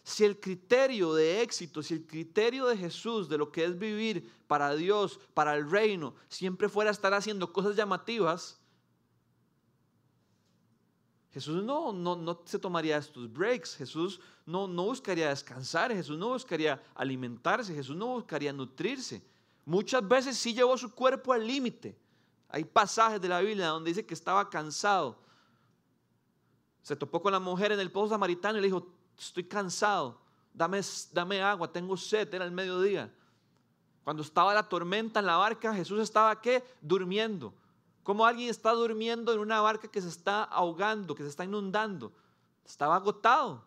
si 0.02 0.22
el 0.26 0.38
criterio 0.38 1.14
de 1.14 1.40
éxito, 1.40 1.82
si 1.82 1.94
el 1.94 2.06
criterio 2.06 2.66
de 2.66 2.76
Jesús 2.76 3.26
de 3.26 3.38
lo 3.38 3.50
que 3.50 3.64
es 3.64 3.78
vivir 3.78 4.30
para 4.46 4.74
Dios, 4.74 5.18
para 5.32 5.54
el 5.54 5.70
reino, 5.70 6.14
siempre 6.28 6.68
fuera 6.68 6.90
estar 6.90 7.14
haciendo 7.14 7.54
cosas 7.54 7.74
llamativas, 7.74 8.60
Jesús 11.32 11.62
no, 11.64 11.90
no, 11.90 12.16
no 12.16 12.42
se 12.44 12.58
tomaría 12.58 12.98
estos 12.98 13.32
breaks, 13.32 13.76
Jesús 13.76 14.20
no, 14.44 14.68
no 14.68 14.84
buscaría 14.84 15.30
descansar, 15.30 15.90
Jesús 15.90 16.18
no 16.18 16.28
buscaría 16.28 16.82
alimentarse, 16.94 17.74
Jesús 17.74 17.96
no 17.96 18.08
buscaría 18.08 18.52
nutrirse. 18.52 19.22
Muchas 19.64 20.06
veces 20.06 20.36
sí 20.36 20.52
llevó 20.52 20.76
su 20.76 20.94
cuerpo 20.94 21.32
al 21.32 21.46
límite. 21.46 21.96
Hay 22.50 22.64
pasajes 22.64 23.20
de 23.20 23.28
la 23.28 23.40
Biblia 23.40 23.68
donde 23.68 23.90
dice 23.90 24.04
que 24.04 24.14
estaba 24.14 24.50
cansado. 24.50 25.18
Se 26.82 26.96
topó 26.96 27.22
con 27.22 27.32
la 27.32 27.38
mujer 27.38 27.72
en 27.72 27.80
el 27.80 27.92
pozo 27.92 28.08
samaritano 28.08 28.58
y 28.58 28.60
le 28.60 28.66
dijo, 28.66 28.88
estoy 29.16 29.44
cansado, 29.44 30.20
dame, 30.52 31.42
agua, 31.42 31.70
tengo 31.70 31.96
sed, 31.96 32.32
era 32.34 32.44
el 32.44 32.50
mediodía. 32.50 33.12
Cuando 34.02 34.22
estaba 34.22 34.52
la 34.52 34.68
tormenta 34.68 35.20
en 35.20 35.26
la 35.26 35.36
barca, 35.36 35.74
Jesús 35.74 36.00
estaba 36.00 36.40
qué? 36.40 36.64
Durmiendo. 36.80 37.54
Como 38.02 38.26
alguien 38.26 38.48
está 38.48 38.72
durmiendo 38.72 39.32
en 39.32 39.38
una 39.38 39.60
barca 39.60 39.88
que 39.88 40.00
se 40.00 40.08
está 40.08 40.42
ahogando, 40.44 41.14
que 41.14 41.22
se 41.22 41.28
está 41.28 41.44
inundando. 41.44 42.12
Estaba 42.64 42.96
agotado. 42.96 43.62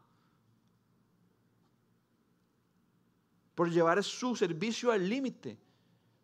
Por 3.56 3.70
llevar 3.70 4.04
su 4.04 4.36
servicio 4.36 4.92
al 4.92 5.08
límite. 5.08 5.58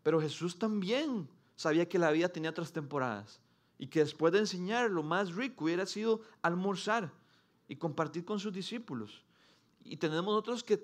Pero 0.04 0.20
Jesús 0.20 0.58
también 0.58 1.30
sabía 1.60 1.90
que 1.90 2.00
la 2.00 2.10
vida 2.12 2.30
tenía 2.30 2.52
otras 2.52 2.72
temporadas. 2.72 3.42
Y 3.78 3.88
que 3.88 4.00
después 4.00 4.32
de 4.32 4.40
enseñar 4.40 4.90
lo 4.90 5.04
más 5.04 5.36
rico 5.36 5.66
hubiera 5.66 5.86
sido 5.86 6.22
almorzar 6.42 7.12
y 7.68 7.76
compartir 7.76 8.24
con 8.24 8.40
sus 8.40 8.54
discípulos. 8.54 9.26
Y 9.84 9.98
tenemos 9.98 10.24
nosotros 10.24 10.64
que, 10.64 10.78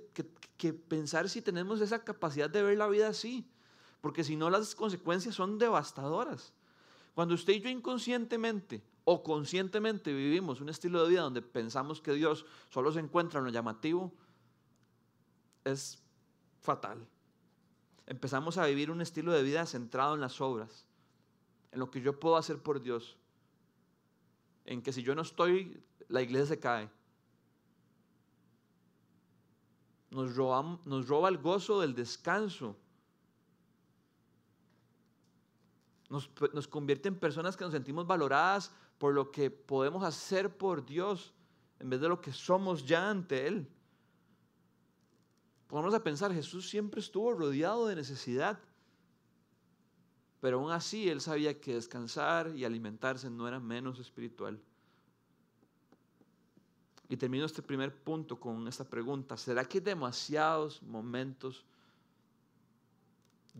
pensar 0.74 1.30
si 1.30 1.42
tenemos 1.42 1.80
esa 1.80 2.04
capacidad 2.04 2.50
de 2.50 2.62
ver 2.62 2.78
la 2.78 2.90
vida 2.90 3.08
así, 3.08 3.50
porque 4.02 4.26
si 4.26 4.36
no 4.36 4.50
las 4.50 4.76
consecuencias 4.76 5.34
son 5.36 5.58
devastadoras. 5.58 6.52
Cuando 7.14 7.36
usted 7.36 7.54
y 7.54 7.62
yo 7.62 7.70
inconscientemente 7.70 8.84
o 9.06 9.24
conscientemente 9.24 10.12
vivimos 10.12 10.60
un 10.60 10.68
estilo 10.68 11.04
de 11.04 11.10
vida 11.10 11.22
donde 11.22 11.42
pensamos 11.42 12.02
que 12.02 12.12
Dios 12.12 12.46
solo 12.70 12.92
se 12.92 13.00
encuentra 13.00 13.40
en 13.40 13.46
lo 13.46 13.52
llamativo, 13.52 14.12
es 15.64 16.04
fatal. 16.60 17.08
Empezamos 18.08 18.58
a 18.58 18.66
vivir 18.66 18.92
un 18.92 19.02
estilo 19.02 19.32
de 19.32 19.44
vida 19.44 19.66
centrado 19.66 20.16
en 20.16 20.22
las 20.22 20.40
obras, 20.40 20.86
en 21.72 21.80
lo 21.80 21.90
que 21.90 22.02
yo 22.02 22.20
puedo 22.20 22.38
hacer 22.38 22.62
por 22.62 22.82
Dios, 22.82 23.18
en 24.66 24.82
que 24.82 24.94
si 24.94 25.02
yo 25.02 25.16
no 25.16 25.24
estoy 25.24 25.84
la 26.08 26.22
iglesia 26.22 26.48
se 26.48 26.60
cae. 26.60 26.90
Nos 30.12 30.36
roba, 30.36 31.30
el 31.30 31.38
gozo 31.40 31.82
del 31.82 31.94
descanso. 31.94 32.78
Nos, 36.10 36.30
nos 36.54 36.68
convierte 36.68 37.10
en 37.10 37.20
personas 37.20 37.58
que 37.58 37.66
nos 37.66 37.74
sentimos 37.74 38.06
valoradas 38.06 38.72
por 38.98 39.14
lo 39.14 39.32
que 39.32 39.50
podemos 39.50 40.04
hacer 40.04 40.56
por 40.56 40.86
Dios 40.86 41.34
en 41.80 41.90
vez 41.90 42.00
de 42.00 42.08
lo 42.08 42.22
que 42.22 42.32
somos 42.32 42.86
ya 42.86 43.10
ante 43.10 43.48
Él. 43.48 43.68
Ponemos 45.68 45.94
a 45.94 46.04
pensar, 46.04 46.34
Jesús 46.34 46.70
siempre 46.70 47.00
estuvo 47.00 47.34
rodeado 47.34 47.88
de 47.88 47.96
necesidad, 47.96 48.60
pero 50.40 50.60
aún 50.60 50.72
así 50.72 51.10
Él 51.10 51.22
sabía 51.22 51.60
que 51.60 51.74
descansar 51.74 52.56
y 52.56 52.66
alimentarse 52.66 53.30
no 53.30 53.48
era 53.48 53.60
menos 53.60 54.00
espiritual. 54.00 54.62
Y 57.10 57.18
termino 57.18 57.46
este 57.46 57.62
primer 57.62 57.96
punto 57.96 58.40
con 58.40 58.68
esta 58.68 58.88
pregunta. 58.88 59.38
¿Será 59.38 59.66
que 59.66 59.80
hay 59.80 59.84
demasiados 59.84 60.82
momentos 60.82 61.66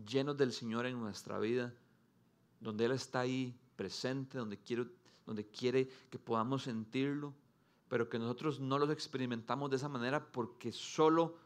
llenos 0.04 0.36
del 0.36 0.52
Señor 0.52 0.86
en 0.86 1.00
nuestra 1.00 1.38
vida, 1.38 1.72
donde 2.60 2.84
Él 2.84 2.92
está 2.92 3.20
ahí 3.20 3.56
presente, 3.76 4.38
donde, 4.38 4.58
donde 5.24 5.46
quiere 5.46 5.88
que 6.10 6.18
podamos 6.18 6.64
sentirlo, 6.64 7.34
pero 7.88 8.08
que 8.08 8.18
nosotros 8.18 8.60
no 8.60 8.78
los 8.78 8.90
experimentamos 8.90 9.70
de 9.70 9.76
esa 9.76 9.88
manera 9.88 10.24
porque 10.32 10.72
solo 10.72 11.36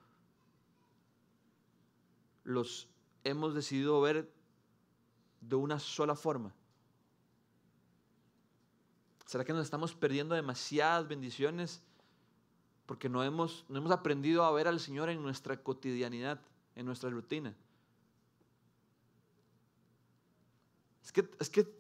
los 2.51 2.89
hemos 3.25 3.55
decidido 3.55 4.01
ver 4.01 4.33
de 5.41 5.57
una 5.57 5.79
sola 5.79 6.15
forma? 6.15 6.55
¿Será 9.27 9.45
que 9.45 9.53
nos 9.53 9.65
estamos 9.65 9.95
perdiendo 9.95 10.35
demasiadas 10.35 11.07
bendiciones 11.07 11.83
porque 12.91 13.09
no 13.09 13.23
hemos, 13.23 13.65
no 13.69 13.79
hemos 13.79 13.93
aprendido 13.93 14.43
a 14.43 14.51
ver 14.51 14.67
al 14.67 14.81
Señor 14.81 15.11
en 15.11 15.23
nuestra 15.23 15.63
cotidianidad, 15.63 16.41
en 16.75 16.85
nuestra 16.85 17.09
rutina. 17.09 17.55
Es 21.05 21.13
que, 21.13 21.31
es 21.39 21.49
que, 21.49 21.73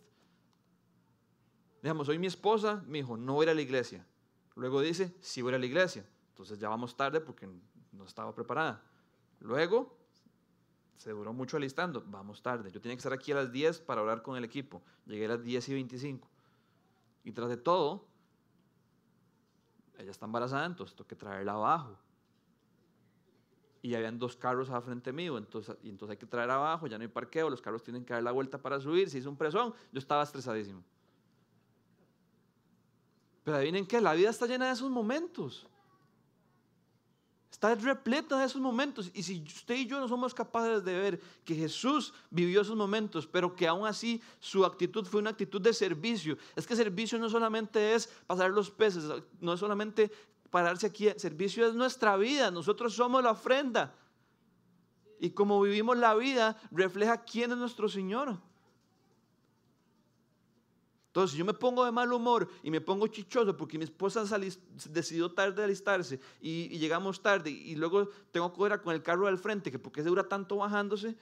digamos, 1.82 2.08
hoy 2.08 2.20
mi 2.20 2.28
esposa 2.28 2.84
me 2.86 2.98
dijo, 2.98 3.16
no 3.16 3.32
voy 3.34 3.42
a 3.42 3.46
ir 3.46 3.50
a 3.50 3.54
la 3.54 3.60
iglesia. 3.60 4.06
Luego 4.54 4.80
dice, 4.80 5.12
sí 5.20 5.42
voy 5.42 5.48
a 5.48 5.50
ir 5.50 5.56
a 5.56 5.58
la 5.58 5.66
iglesia. 5.66 6.08
Entonces 6.28 6.60
ya 6.60 6.68
vamos 6.68 6.96
tarde 6.96 7.20
porque 7.20 7.48
no 7.90 8.04
estaba 8.04 8.32
preparada. 8.32 8.80
Luego, 9.40 9.98
se 11.00 11.12
duró 11.12 11.32
mucho 11.32 11.56
alistando, 11.56 12.04
vamos 12.06 12.42
tarde. 12.42 12.70
Yo 12.70 12.78
tenía 12.78 12.94
que 12.94 12.98
estar 12.98 13.14
aquí 13.14 13.32
a 13.32 13.36
las 13.36 13.50
10 13.50 13.80
para 13.80 14.02
hablar 14.02 14.20
con 14.20 14.36
el 14.36 14.44
equipo. 14.44 14.82
Llegué 15.06 15.24
a 15.24 15.28
las 15.28 15.42
10 15.42 15.70
y 15.70 15.72
25. 15.72 16.28
Y 17.24 17.32
tras 17.32 17.48
de 17.48 17.56
todo, 17.56 18.04
ella 19.96 20.10
está 20.10 20.26
embarazada, 20.26 20.66
entonces 20.66 20.94
tengo 20.94 21.08
que 21.08 21.16
traerla 21.16 21.52
abajo. 21.52 21.96
Y 23.80 23.94
habían 23.94 24.18
dos 24.18 24.36
carros 24.36 24.68
a 24.68 24.78
frente 24.82 25.10
mío, 25.10 25.38
entonces, 25.38 25.74
y 25.82 25.88
entonces 25.88 26.12
hay 26.12 26.18
que 26.18 26.26
traer 26.26 26.50
abajo, 26.50 26.86
ya 26.86 26.98
no 26.98 27.02
hay 27.02 27.08
parqueo, 27.08 27.48
los 27.48 27.62
carros 27.62 27.82
tienen 27.82 28.04
que 28.04 28.12
dar 28.12 28.22
la 28.22 28.32
vuelta 28.32 28.58
para 28.58 28.78
subir, 28.78 29.08
se 29.08 29.16
hizo 29.16 29.30
un 29.30 29.38
presón, 29.38 29.72
yo 29.90 29.98
estaba 29.98 30.22
estresadísimo. 30.22 30.84
Pero 33.42 33.56
adivinen 33.56 33.86
que 33.86 34.02
la 34.02 34.12
vida 34.12 34.28
está 34.28 34.46
llena 34.46 34.66
de 34.66 34.72
esos 34.72 34.90
momentos. 34.90 35.66
Está 37.50 37.74
repleta 37.74 38.38
de 38.38 38.46
esos 38.46 38.60
momentos. 38.60 39.10
Y 39.12 39.22
si 39.22 39.42
usted 39.42 39.74
y 39.74 39.86
yo 39.86 39.98
no 39.98 40.08
somos 40.08 40.32
capaces 40.32 40.84
de 40.84 40.98
ver 40.98 41.20
que 41.44 41.54
Jesús 41.54 42.14
vivió 42.30 42.60
esos 42.60 42.76
momentos, 42.76 43.26
pero 43.26 43.54
que 43.54 43.66
aún 43.66 43.86
así 43.86 44.22
su 44.38 44.64
actitud 44.64 45.04
fue 45.04 45.20
una 45.20 45.30
actitud 45.30 45.60
de 45.60 45.74
servicio. 45.74 46.38
Es 46.54 46.66
que 46.66 46.76
servicio 46.76 47.18
no 47.18 47.28
solamente 47.28 47.94
es 47.94 48.06
pasar 48.26 48.50
los 48.50 48.70
peces, 48.70 49.04
no 49.40 49.52
es 49.52 49.60
solamente 49.60 50.10
pararse 50.50 50.86
aquí. 50.86 51.08
Servicio 51.16 51.66
es 51.66 51.74
nuestra 51.74 52.16
vida. 52.16 52.50
Nosotros 52.50 52.94
somos 52.94 53.22
la 53.22 53.32
ofrenda. 53.32 53.94
Y 55.18 55.30
como 55.30 55.60
vivimos 55.60 55.98
la 55.98 56.14
vida, 56.14 56.56
refleja 56.70 57.24
quién 57.24 57.50
es 57.50 57.58
nuestro 57.58 57.88
Señor. 57.88 58.38
Entonces, 61.10 61.32
si 61.32 61.38
yo 61.38 61.44
me 61.44 61.54
pongo 61.54 61.84
de 61.84 61.90
mal 61.90 62.12
humor 62.12 62.48
y 62.62 62.70
me 62.70 62.80
pongo 62.80 63.08
chichoso 63.08 63.56
porque 63.56 63.76
mi 63.76 63.82
esposa 63.82 64.24
decidió 64.90 65.32
tarde 65.32 65.64
alistarse 65.64 66.20
y, 66.40 66.68
llegamos 66.78 67.20
tarde 67.20 67.50
y 67.50 67.74
luego 67.74 68.08
tengo 68.30 68.52
que 68.52 68.62
ir 68.62 68.80
con 68.80 68.94
el 68.94 69.02
carro 69.02 69.26
del 69.26 69.36
frente, 69.36 69.72
que 69.72 69.80
porque 69.80 70.04
se 70.04 70.08
dura 70.08 70.28
tanto 70.28 70.58
bajándose, 70.58 71.16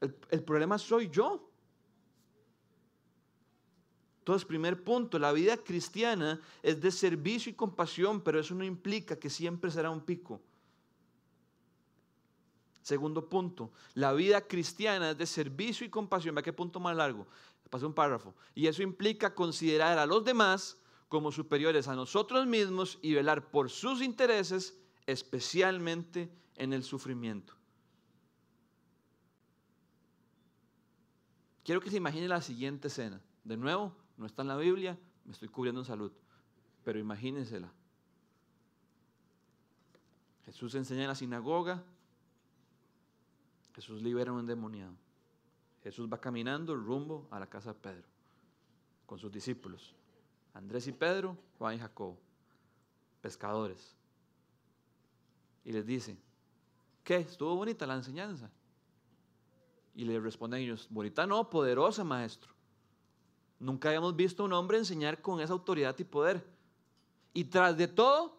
el, 0.00 0.44
problema 0.44 0.78
soy 0.78 1.10
yo. 1.10 1.50
Entonces, 4.20 4.46
primer 4.46 4.84
punto, 4.84 5.18
la 5.18 5.32
vida 5.32 5.56
cristiana 5.56 6.40
es 6.62 6.80
de 6.80 6.92
servicio 6.92 7.50
y 7.50 7.56
compasión, 7.56 8.20
pero 8.20 8.38
eso 8.38 8.54
no 8.54 8.62
implica 8.62 9.18
que 9.18 9.28
siempre 9.28 9.72
será 9.72 9.90
un 9.90 10.02
pico. 10.02 10.40
Segundo 12.80 13.28
punto, 13.28 13.72
la 13.94 14.12
vida 14.12 14.40
cristiana 14.40 15.10
es 15.10 15.18
de 15.18 15.26
servicio 15.26 15.84
y 15.84 15.90
compasión. 15.90 16.34
Vea 16.34 16.44
qué 16.44 16.52
punto 16.52 16.78
más 16.78 16.96
largo. 16.96 17.26
Pasé 17.70 17.86
un 17.86 17.94
párrafo. 17.94 18.34
Y 18.54 18.66
eso 18.66 18.82
implica 18.82 19.34
considerar 19.34 19.98
a 19.98 20.06
los 20.06 20.24
demás 20.24 20.78
como 21.08 21.32
superiores 21.32 21.88
a 21.88 21.94
nosotros 21.94 22.46
mismos 22.46 22.98
y 23.02 23.14
velar 23.14 23.50
por 23.50 23.70
sus 23.70 24.02
intereses, 24.02 24.78
especialmente 25.06 26.30
en 26.56 26.72
el 26.72 26.82
sufrimiento. 26.82 27.54
Quiero 31.64 31.80
que 31.80 31.90
se 31.90 31.96
imagine 31.96 32.28
la 32.28 32.40
siguiente 32.40 32.88
escena. 32.88 33.20
De 33.44 33.56
nuevo, 33.56 33.94
no 34.16 34.26
está 34.26 34.42
en 34.42 34.48
la 34.48 34.56
Biblia, 34.56 34.98
me 35.24 35.32
estoy 35.32 35.48
cubriendo 35.48 35.82
en 35.82 35.86
salud, 35.86 36.12
pero 36.84 36.98
imagínensela. 36.98 37.70
Jesús 40.46 40.74
enseña 40.74 41.02
en 41.02 41.08
la 41.08 41.14
sinagoga, 41.14 41.84
Jesús 43.74 44.02
libera 44.02 44.30
a 44.30 44.34
un 44.34 44.40
endemoniado. 44.40 44.94
Jesús 45.88 46.06
va 46.06 46.20
caminando 46.20 46.76
rumbo 46.76 47.26
a 47.30 47.40
la 47.40 47.46
casa 47.46 47.72
de 47.72 47.78
Pedro 47.80 48.04
con 49.06 49.18
sus 49.18 49.32
discípulos. 49.32 49.94
Andrés 50.52 50.86
y 50.86 50.92
Pedro, 50.92 51.34
Juan 51.56 51.76
y 51.76 51.78
Jacobo, 51.78 52.18
pescadores. 53.22 53.96
Y 55.64 55.72
les 55.72 55.86
dice, 55.86 56.18
¿qué? 57.02 57.16
¿Estuvo 57.16 57.56
bonita 57.56 57.86
la 57.86 57.94
enseñanza? 57.94 58.50
Y 59.94 60.04
le 60.04 60.20
responden 60.20 60.60
ellos, 60.60 60.88
bonita 60.90 61.26
no, 61.26 61.48
poderosa 61.48 62.04
maestro. 62.04 62.52
Nunca 63.58 63.88
habíamos 63.88 64.14
visto 64.14 64.42
a 64.42 64.46
un 64.46 64.52
hombre 64.52 64.76
enseñar 64.76 65.22
con 65.22 65.40
esa 65.40 65.54
autoridad 65.54 65.98
y 65.98 66.04
poder. 66.04 66.46
Y 67.32 67.44
tras 67.44 67.78
de 67.78 67.88
todo, 67.88 68.36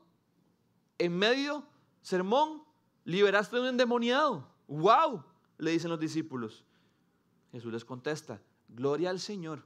en 0.99 1.17
medio 1.17 1.63
sermón, 2.03 2.61
liberaste 3.05 3.57
a 3.57 3.61
un 3.61 3.67
endemoniado. 3.69 4.47
¡Wow! 4.67 5.23
Le 5.57 5.71
dicen 5.71 5.89
los 5.89 5.99
discípulos. 5.99 6.63
Jesús 7.51 7.71
les 7.71 7.85
contesta, 7.85 8.41
gloria 8.67 9.09
al 9.09 9.19
Señor. 9.19 9.63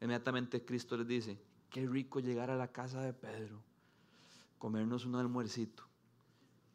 Inmediatamente 0.00 0.64
Cristo 0.64 0.96
les 0.96 1.06
dice, 1.06 1.40
qué 1.70 1.86
rico 1.86 2.20
llegar 2.20 2.50
a 2.50 2.56
la 2.56 2.72
casa 2.72 3.00
de 3.02 3.12
Pedro, 3.12 3.62
comernos 4.58 5.04
un 5.04 5.14
almuercito. 5.14 5.84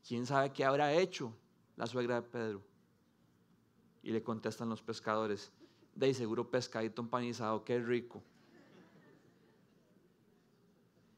¿Quién 0.08 0.26
sabe 0.26 0.52
qué 0.52 0.66
habrá 0.66 0.94
hecho 0.94 1.34
la 1.76 1.86
suegra 1.86 2.16
de 2.16 2.28
Pedro? 2.28 2.62
Y 4.04 4.12
le 4.12 4.24
contestan 4.24 4.70
los 4.70 4.82
pescadores, 4.82 5.52
de 5.94 6.14
seguro 6.14 6.50
pescadito 6.50 7.02
empanizado, 7.02 7.64
qué 7.64 7.80
rico. 7.80 8.24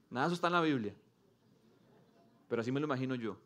Nada 0.10 0.28
eso 0.28 0.36
está 0.36 0.48
en 0.48 0.54
la 0.54 0.62
Biblia, 0.62 0.94
pero 2.48 2.62
así 2.62 2.72
me 2.72 2.80
lo 2.80 2.86
imagino 2.86 3.16
yo. 3.16 3.38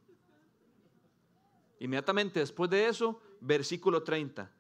Inmediatamente 1.80 2.40
después 2.40 2.70
de 2.70 2.88
eso, 2.88 3.22
versículo 3.42 4.04
30. 4.04 4.52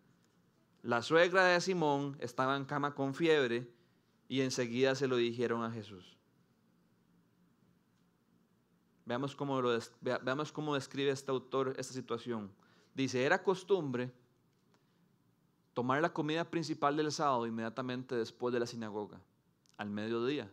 La 0.84 1.02
suegra 1.02 1.46
de 1.46 1.60
Simón 1.62 2.18
estaba 2.20 2.56
en 2.56 2.66
cama 2.66 2.96
con 2.96 3.14
fiebre 3.14 3.70
y 4.28 4.42
enseguida 4.42 4.96
se 4.96 5.08
lo 5.08 5.18
dijeron 5.18 5.64
a 5.64 5.72
Jesús. 5.72 6.18
Veamos 9.06 9.36
cómo, 9.36 10.74
describe 10.74 11.12
este 11.12 11.32
autor 11.32 11.74
esta 11.78 11.94
situación. 11.94 12.52
Dice, 12.94 13.24
era 13.24 13.42
costumbre 13.42 14.12
tomar 15.74 16.02
la 16.02 16.12
comida 16.12 16.44
principal 16.44 16.98
del 16.98 17.12
sábado 17.12 17.48
inmediatamente 17.48 18.16
después 18.16 18.54
de 18.54 18.60
la 18.60 18.66
sinagoga, 18.66 19.22
al 19.78 19.90
mediodía. 19.90 20.52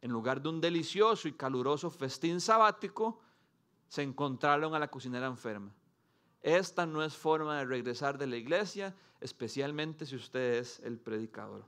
En 0.00 0.10
lugar 0.12 0.40
de 0.40 0.48
un 0.48 0.60
delicioso 0.62 1.28
y 1.28 1.32
caluroso 1.32 1.90
festín 1.90 2.40
sabático, 2.40 3.20
se 3.88 4.02
encontraron 4.02 4.74
a 4.74 4.78
la 4.78 4.88
cocinera 4.88 5.26
enferma. 5.26 5.70
Esta 6.42 6.86
no 6.86 7.02
es 7.02 7.14
forma 7.16 7.58
de 7.58 7.66
regresar 7.66 8.16
de 8.16 8.26
la 8.26 8.36
iglesia, 8.36 8.94
especialmente 9.20 10.06
si 10.06 10.16
usted 10.16 10.54
es 10.54 10.80
el 10.80 10.98
predicador. 10.98 11.66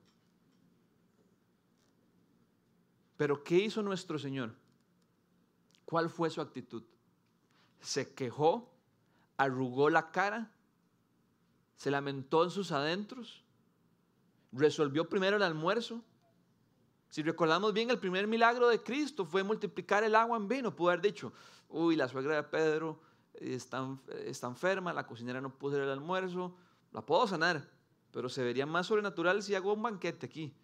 Pero 3.17 3.45
¿qué 3.45 3.57
hizo 3.57 3.83
nuestro 3.83 4.19
Señor? 4.19 4.55
¿Cuál 5.85 6.09
fue 6.09 6.31
su 6.31 6.41
actitud? 6.41 6.83
¿Se 7.81 8.15
quejó? 8.15 8.73
¿Arrugó 9.37 9.91
la 9.91 10.11
cara? 10.11 10.51
¿Se 11.77 11.91
lamentó 11.91 12.45
en 12.45 12.51
sus 12.51 12.73
adentros? 12.73 13.45
¿Resolvió 14.53 15.09
primero 15.09 15.37
el 15.37 15.43
almuerzo? 15.43 16.03
Si 17.11 17.23
recordamos 17.23 17.75
bien, 17.75 17.91
el 17.91 17.99
primer 17.99 18.27
milagro 18.27 18.69
de 18.69 18.83
Cristo 18.83 19.27
fue 19.27 19.43
multiplicar 19.43 20.03
el 20.03 20.15
agua 20.15 20.39
en 20.39 20.49
vino. 20.49 20.75
Pudo 20.75 20.89
haber 20.89 21.03
dicho, 21.03 21.33
uy, 21.69 21.95
la 21.95 22.09
suegra 22.09 22.37
de 22.37 22.43
Pedro 22.45 23.01
está, 23.35 24.47
enferma, 24.47 24.93
la 24.93 25.07
cocinera 25.07 25.41
no 25.41 25.57
pudo 25.57 25.73
hacer 25.73 25.85
el 25.85 25.91
almuerzo, 25.91 26.57
la 26.93 27.05
puedo 27.05 27.27
sanar, 27.27 27.69
pero 28.11 28.29
se 28.29 28.43
vería 28.43 28.67
más 28.67 28.87
sobrenatural 28.87 29.43
si 29.43 29.55
hago 29.55 29.73
un 29.73 29.83
banquete 29.83 30.27
aquí. 30.27 30.55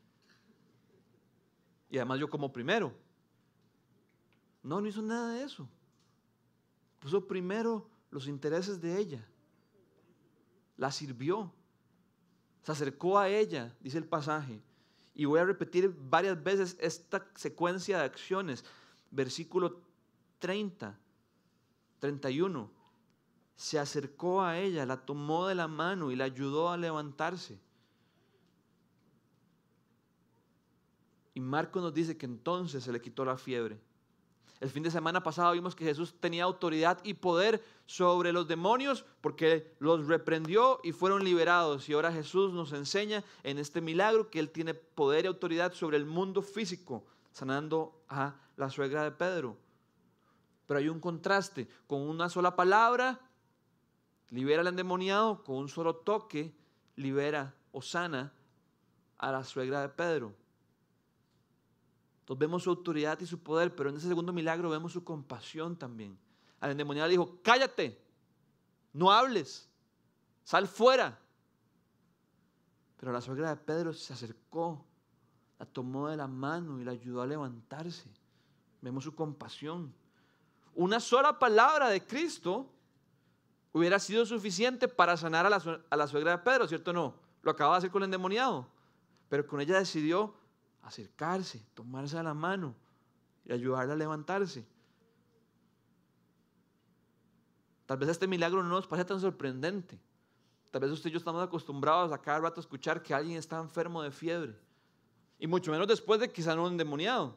Y 1.91 1.97
además 1.97 2.21
yo 2.21 2.29
como 2.29 2.53
primero. 2.53 2.93
No, 4.63 4.81
no 4.81 4.87
hizo 4.87 5.01
nada 5.01 5.35
de 5.35 5.45
eso. 5.45 5.69
Puso 6.99 7.27
primero 7.27 7.89
los 8.11 8.27
intereses 8.27 8.81
de 8.81 8.99
ella. 8.99 9.27
La 10.77 10.93
sirvió. 10.93 11.53
Se 12.63 12.73
acercó 12.73 13.19
a 13.19 13.29
ella, 13.29 13.75
dice 13.81 13.97
el 13.97 14.05
pasaje. 14.05 14.61
Y 15.15 15.25
voy 15.25 15.41
a 15.41 15.45
repetir 15.45 15.95
varias 15.99 16.43
veces 16.43 16.77
esta 16.81 17.27
secuencia 17.35 17.99
de 17.99 18.05
acciones. 18.05 18.65
Versículo 19.11 19.81
30. 20.39 20.99
31. 21.99 22.71
Se 23.57 23.79
acercó 23.79 24.43
a 24.43 24.59
ella, 24.59 24.87
la 24.87 25.05
tomó 25.05 25.47
de 25.47 25.55
la 25.55 25.69
mano 25.69 26.11
y 26.11 26.17
la 26.17 26.25
ayudó 26.25 26.71
a 26.71 26.77
levantarse. 26.77 27.59
Y 31.35 31.41
Marco 31.41 31.81
nos 31.81 31.95
dice 31.95 32.17
que 32.17 32.27
entonces 32.27 32.83
se 32.83 32.93
le 32.93 33.01
quitó 33.01 33.25
la 33.25 33.37
fiebre. 33.37 33.81
El 34.61 34.71
fin 34.71 34.83
de 34.83 34.91
semana 34.91 35.23
pasado 35.23 35.53
vimos 35.53 35.77
que 35.77 35.85
Jesús 35.85 36.15
tenía 36.19 36.43
autoridad 36.43 36.99
y 37.05 37.15
poder 37.15 37.63
sobre 37.87 38.33
los 38.33 38.49
demonios 38.49 39.05
porque 39.21 39.73
los 39.79 40.09
reprendió 40.09 40.81
y 40.83 40.91
fueron 40.91 41.23
liberados. 41.23 41.89
Y 41.89 41.93
ahora 41.93 42.13
Jesús 42.13 42.53
nos 42.53 42.73
enseña 42.73 43.23
en 43.45 43.59
este 43.59 43.81
milagro 43.81 44.31
que 44.31 44.41
Él 44.41 44.51
tiene 44.51 44.75
poder 44.75 45.25
y 45.25 45.29
autoridad 45.29 45.73
sobre 45.75 45.97
el 45.97 46.07
mundo 46.07 46.43
físico, 46.43 47.05
sanando 47.33 48.03
a 48.09 48.35
la 48.57 48.69
suegra 48.69 49.05
de 49.05 49.13
Pedro. 49.13 49.57
Pero 50.69 50.79
hay 50.79 50.89
un 50.89 51.01
contraste. 51.01 51.67
Con 51.87 52.03
una 52.03 52.29
sola 52.29 52.55
palabra 52.55 53.19
libera 54.29 54.61
al 54.61 54.67
endemoniado, 54.69 55.43
con 55.43 55.57
un 55.57 55.69
solo 55.69 55.97
toque 55.97 56.55
libera 56.95 57.55
o 57.73 57.81
sana 57.81 58.33
a 59.17 59.33
la 59.33 59.43
suegra 59.45 59.81
de 59.81 59.89
Pedro. 59.89 60.35
Entonces 62.21 62.39
vemos 62.39 62.63
su 62.65 62.71
autoridad 62.71 63.19
y 63.21 63.27
su 63.27 63.43
poder, 63.43 63.75
pero 63.75 63.89
en 63.89 63.97
ese 63.97 64.09
segundo 64.09 64.31
milagro 64.31 64.69
vemos 64.69 64.93
su 64.93 65.03
compasión 65.03 65.75
también. 65.75 66.19
Al 66.61 66.73
endemoniado 66.73 67.09
dijo, 67.09 67.39
cállate, 67.43 68.05
no 68.93 69.11
hables, 69.11 69.71
sal 70.45 70.69
fuera. 70.69 71.19
Pero 72.99 73.11
la 73.11 73.23
suegra 73.23 73.49
de 73.49 73.57
Pedro 73.57 73.95
se 73.95 74.13
acercó, 74.13 74.85
la 75.59 75.65
tomó 75.65 76.09
de 76.09 76.19
la 76.19 76.27
mano 76.27 76.79
y 76.79 76.85
la 76.85 76.93
ayudó 76.93 77.23
a 77.23 77.27
levantarse. 77.27 78.11
Vemos 78.83 79.05
su 79.05 79.15
compasión. 79.15 79.95
Una 80.79 81.01
sola 81.01 81.41
palabra 81.41 81.89
de 81.89 82.07
Cristo 82.07 82.71
hubiera 83.73 83.99
sido 83.99 84.25
suficiente 84.25 84.87
para 84.87 85.17
sanar 85.17 85.45
a 85.45 85.51
la, 85.51 86.07
suegra 86.07 86.31
de 86.31 86.39
Pedro, 86.39 86.69
¿cierto 86.69 86.93
o 86.93 86.95
no? 86.95 87.15
Lo 87.43 87.51
acababa 87.51 87.75
de 87.75 87.79
hacer 87.79 87.91
con 87.91 88.03
el 88.03 88.05
endemoniado. 88.05 88.65
Pero 89.29 89.45
con 89.45 89.61
ella 89.61 89.77
decidió 89.77 90.37
acercarse, 90.83 91.67
tomarse 91.75 92.17
a 92.17 92.23
la 92.23 92.33
mano 92.33 92.77
y 93.45 93.53
ayudarla 93.53 93.95
a 93.95 93.97
levantarse. 93.97 94.65
Tal 97.85 97.99
vez 97.99 98.11
este 98.11 98.29
milagro 98.29 98.63
no 98.63 98.69
nos 98.69 98.87
parece 98.87 99.09
tan 99.09 99.21
sorprendente. 99.21 99.99
Tal 100.71 100.83
vez 100.83 100.93
usted 100.93 101.11
y 101.11 101.15
yo 101.15 101.19
estamos 101.19 101.43
acostumbrados 101.43 102.13
a 102.13 102.23
cada 102.23 102.39
rato 102.39 102.61
escuchar 102.61 103.03
que 103.03 103.13
alguien 103.13 103.37
está 103.37 103.59
enfermo 103.59 104.01
de 104.01 104.13
fiebre. 104.13 104.57
Y 105.41 105.49
mucho 105.49 105.73
menos 105.73 105.89
después 105.89 106.21
de 106.21 106.31
quizá 106.31 106.55
no 106.55 106.69
endemoniado. 106.69 107.37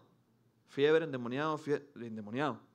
Fiebre, 0.67 1.05
endemoniado, 1.05 1.57
fiebre, 1.57 1.87
endemoniado. 1.95 2.69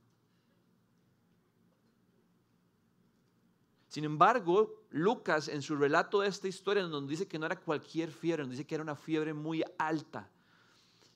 Sin 3.96 4.04
embargo, 4.04 4.85
Lucas 4.90 5.48
en 5.48 5.62
su 5.62 5.74
relato 5.74 6.20
de 6.20 6.28
esta 6.28 6.46
historia 6.46 6.82
nos 6.82 7.09
dice 7.09 7.26
que 7.26 7.38
no 7.38 7.46
era 7.46 7.59
cualquier 7.59 8.11
fiebre, 8.11 8.42
nos 8.42 8.50
dice 8.50 8.66
que 8.66 8.74
era 8.74 8.85
una 8.85 8.94
fiebre 8.94 9.32
muy 9.32 9.64
alta. 9.78 10.28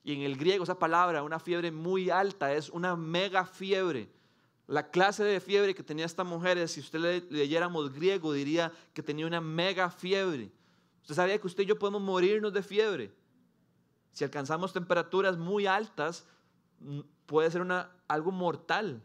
Y 0.03 0.15
en 0.15 0.23
el 0.23 0.35
griego 0.35 0.65
esa 0.65 0.79
palabra, 0.79 1.23
una 1.23 1.39
fiebre 1.39 1.71
muy 1.71 2.09
alta, 2.09 2.55
es 2.55 2.71
una 2.71 2.97
mega 2.97 3.45
fiebre. 3.45 4.11
La 4.67 4.91
clase 4.91 5.25
de 5.25 5.41
fiebre 5.41 5.75
que 5.75 5.83
tenía 5.83 6.07
esta 6.07 6.25
mujer, 6.25 6.67
si 6.71 6.81
usted 6.81 7.01
le, 7.01 7.21
leyéramos 7.29 7.93
griego, 7.93 8.33
diría 8.33 8.73
que 8.95 9.03
tenía 9.03 9.27
una 9.27 9.43
mega 9.43 9.91
fiebre. 9.91 10.51
Usted 11.03 11.17
sabía 11.17 11.39
que 11.39 11.49
usted 11.49 11.65
y 11.65 11.67
yo 11.67 11.79
podemos 11.79 12.01
morirnos 12.01 12.55
de 12.55 12.63
fiebre. 12.63 13.13
Si 14.13 14.25
alcanzamos 14.25 14.73
temperaturas 14.73 15.37
muy 15.37 15.67
altas, 15.67 16.27
puede 17.27 17.51
ser 17.51 17.63
algo 18.09 18.33
mortal. 18.33 19.05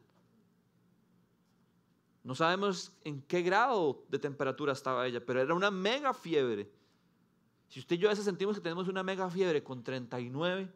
No 2.26 2.34
sabemos 2.34 2.92
en 3.04 3.22
qué 3.22 3.44
grado 3.44 4.04
de 4.10 4.18
temperatura 4.18 4.74
estaba 4.74 5.06
ella, 5.06 5.24
pero 5.24 5.40
era 5.40 5.54
una 5.54 5.70
mega 5.70 6.12
fiebre. 6.12 6.72
Si 7.70 7.80
usted 7.80 7.98
y 7.98 8.00
yo 8.00 8.08
a 8.08 8.14
veces 8.14 8.26
sentimos 8.26 8.56
que 8.56 8.64
tenemos 8.64 8.88
una 8.88 9.04
mega 9.04 9.30
fiebre 9.30 9.64
con 9.64 9.84
39, 9.84 10.68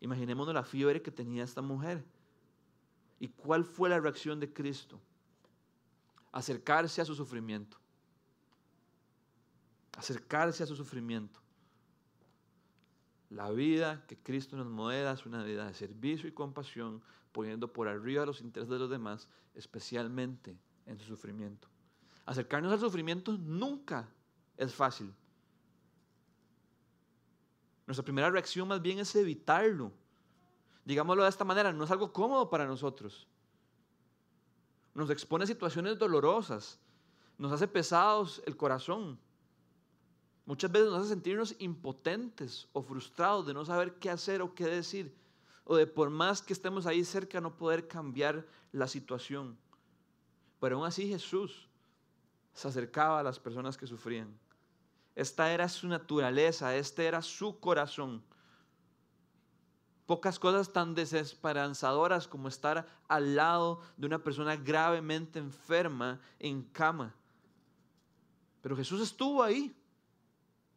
imaginémonos 0.00 0.52
la 0.52 0.64
fiebre 0.64 1.00
que 1.00 1.12
tenía 1.12 1.44
esta 1.44 1.62
mujer. 1.62 2.04
¿Y 3.20 3.28
cuál 3.28 3.64
fue 3.64 3.88
la 3.88 4.00
reacción 4.00 4.40
de 4.40 4.52
Cristo? 4.52 5.00
Acercarse 6.32 7.00
a 7.00 7.04
su 7.04 7.14
sufrimiento. 7.14 7.78
Acercarse 9.96 10.64
a 10.64 10.66
su 10.66 10.74
sufrimiento. 10.74 11.40
La 13.30 13.52
vida 13.52 14.04
que 14.08 14.18
Cristo 14.18 14.56
nos 14.56 14.66
modela 14.66 15.12
es 15.12 15.24
una 15.24 15.44
vida 15.44 15.68
de 15.68 15.74
servicio 15.74 16.28
y 16.28 16.32
compasión, 16.32 17.00
poniendo 17.34 17.70
por 17.70 17.86
arriba 17.86 18.24
los 18.24 18.40
intereses 18.40 18.70
de 18.70 18.78
los 18.78 18.88
demás, 18.88 19.28
especialmente 19.54 20.56
en 20.86 20.98
su 20.98 21.04
sufrimiento. 21.04 21.68
Acercarnos 22.24 22.72
al 22.72 22.80
sufrimiento 22.80 23.36
nunca 23.36 24.08
es 24.56 24.72
fácil. 24.72 25.12
Nuestra 27.86 28.02
primera 28.02 28.30
reacción 28.30 28.66
más 28.66 28.80
bien 28.80 29.00
es 29.00 29.14
evitarlo 29.14 29.92
digámoslo 30.84 31.22
de 31.22 31.28
esta 31.28 31.44
manera, 31.44 31.72
no 31.72 31.84
es 31.84 31.90
algo 31.90 32.12
cómodo 32.12 32.50
para 32.50 32.66
nosotros. 32.66 33.26
Nos 34.94 35.10
expone 35.10 35.44
a 35.44 35.46
situaciones 35.46 35.98
dolorosas, 35.98 36.78
nos 37.38 37.52
hace 37.52 37.66
pesados 37.66 38.42
el 38.46 38.56
corazón. 38.56 39.18
Muchas 40.46 40.70
veces 40.70 40.90
nos 40.90 41.00
hace 41.00 41.08
sentirnos 41.10 41.56
impotentes 41.58 42.68
o 42.72 42.82
frustrados 42.82 43.46
de 43.46 43.54
no 43.54 43.64
saber 43.64 43.94
qué 43.94 44.10
hacer 44.10 44.42
o 44.42 44.54
qué 44.54 44.66
decir, 44.66 45.16
o 45.64 45.76
de 45.76 45.86
por 45.86 46.10
más 46.10 46.42
que 46.42 46.52
estemos 46.52 46.86
ahí 46.86 47.04
cerca 47.04 47.40
no 47.40 47.56
poder 47.56 47.88
cambiar 47.88 48.46
la 48.72 48.86
situación. 48.86 49.58
Pero 50.60 50.76
aún 50.76 50.86
así 50.86 51.08
Jesús 51.08 51.68
se 52.52 52.68
acercaba 52.68 53.20
a 53.20 53.22
las 53.22 53.38
personas 53.38 53.76
que 53.76 53.86
sufrían. 53.86 54.38
Esta 55.14 55.52
era 55.52 55.68
su 55.68 55.86
naturaleza, 55.88 56.74
este 56.76 57.06
era 57.06 57.22
su 57.22 57.58
corazón. 57.60 58.22
Pocas 60.06 60.38
cosas 60.38 60.72
tan 60.72 60.94
desesperanzadoras 60.94 62.28
como 62.28 62.48
estar 62.48 62.86
al 63.08 63.36
lado 63.36 63.80
de 63.96 64.06
una 64.06 64.18
persona 64.18 64.56
gravemente 64.56 65.38
enferma 65.38 66.20
en 66.38 66.62
cama. 66.62 67.14
Pero 68.60 68.76
Jesús 68.76 69.00
estuvo 69.00 69.42
ahí, 69.42 69.74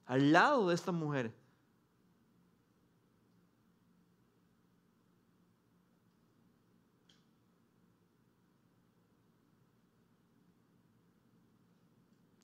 al 0.06 0.32
lado 0.32 0.70
de 0.70 0.76
esta 0.76 0.92
mujer. 0.92 1.34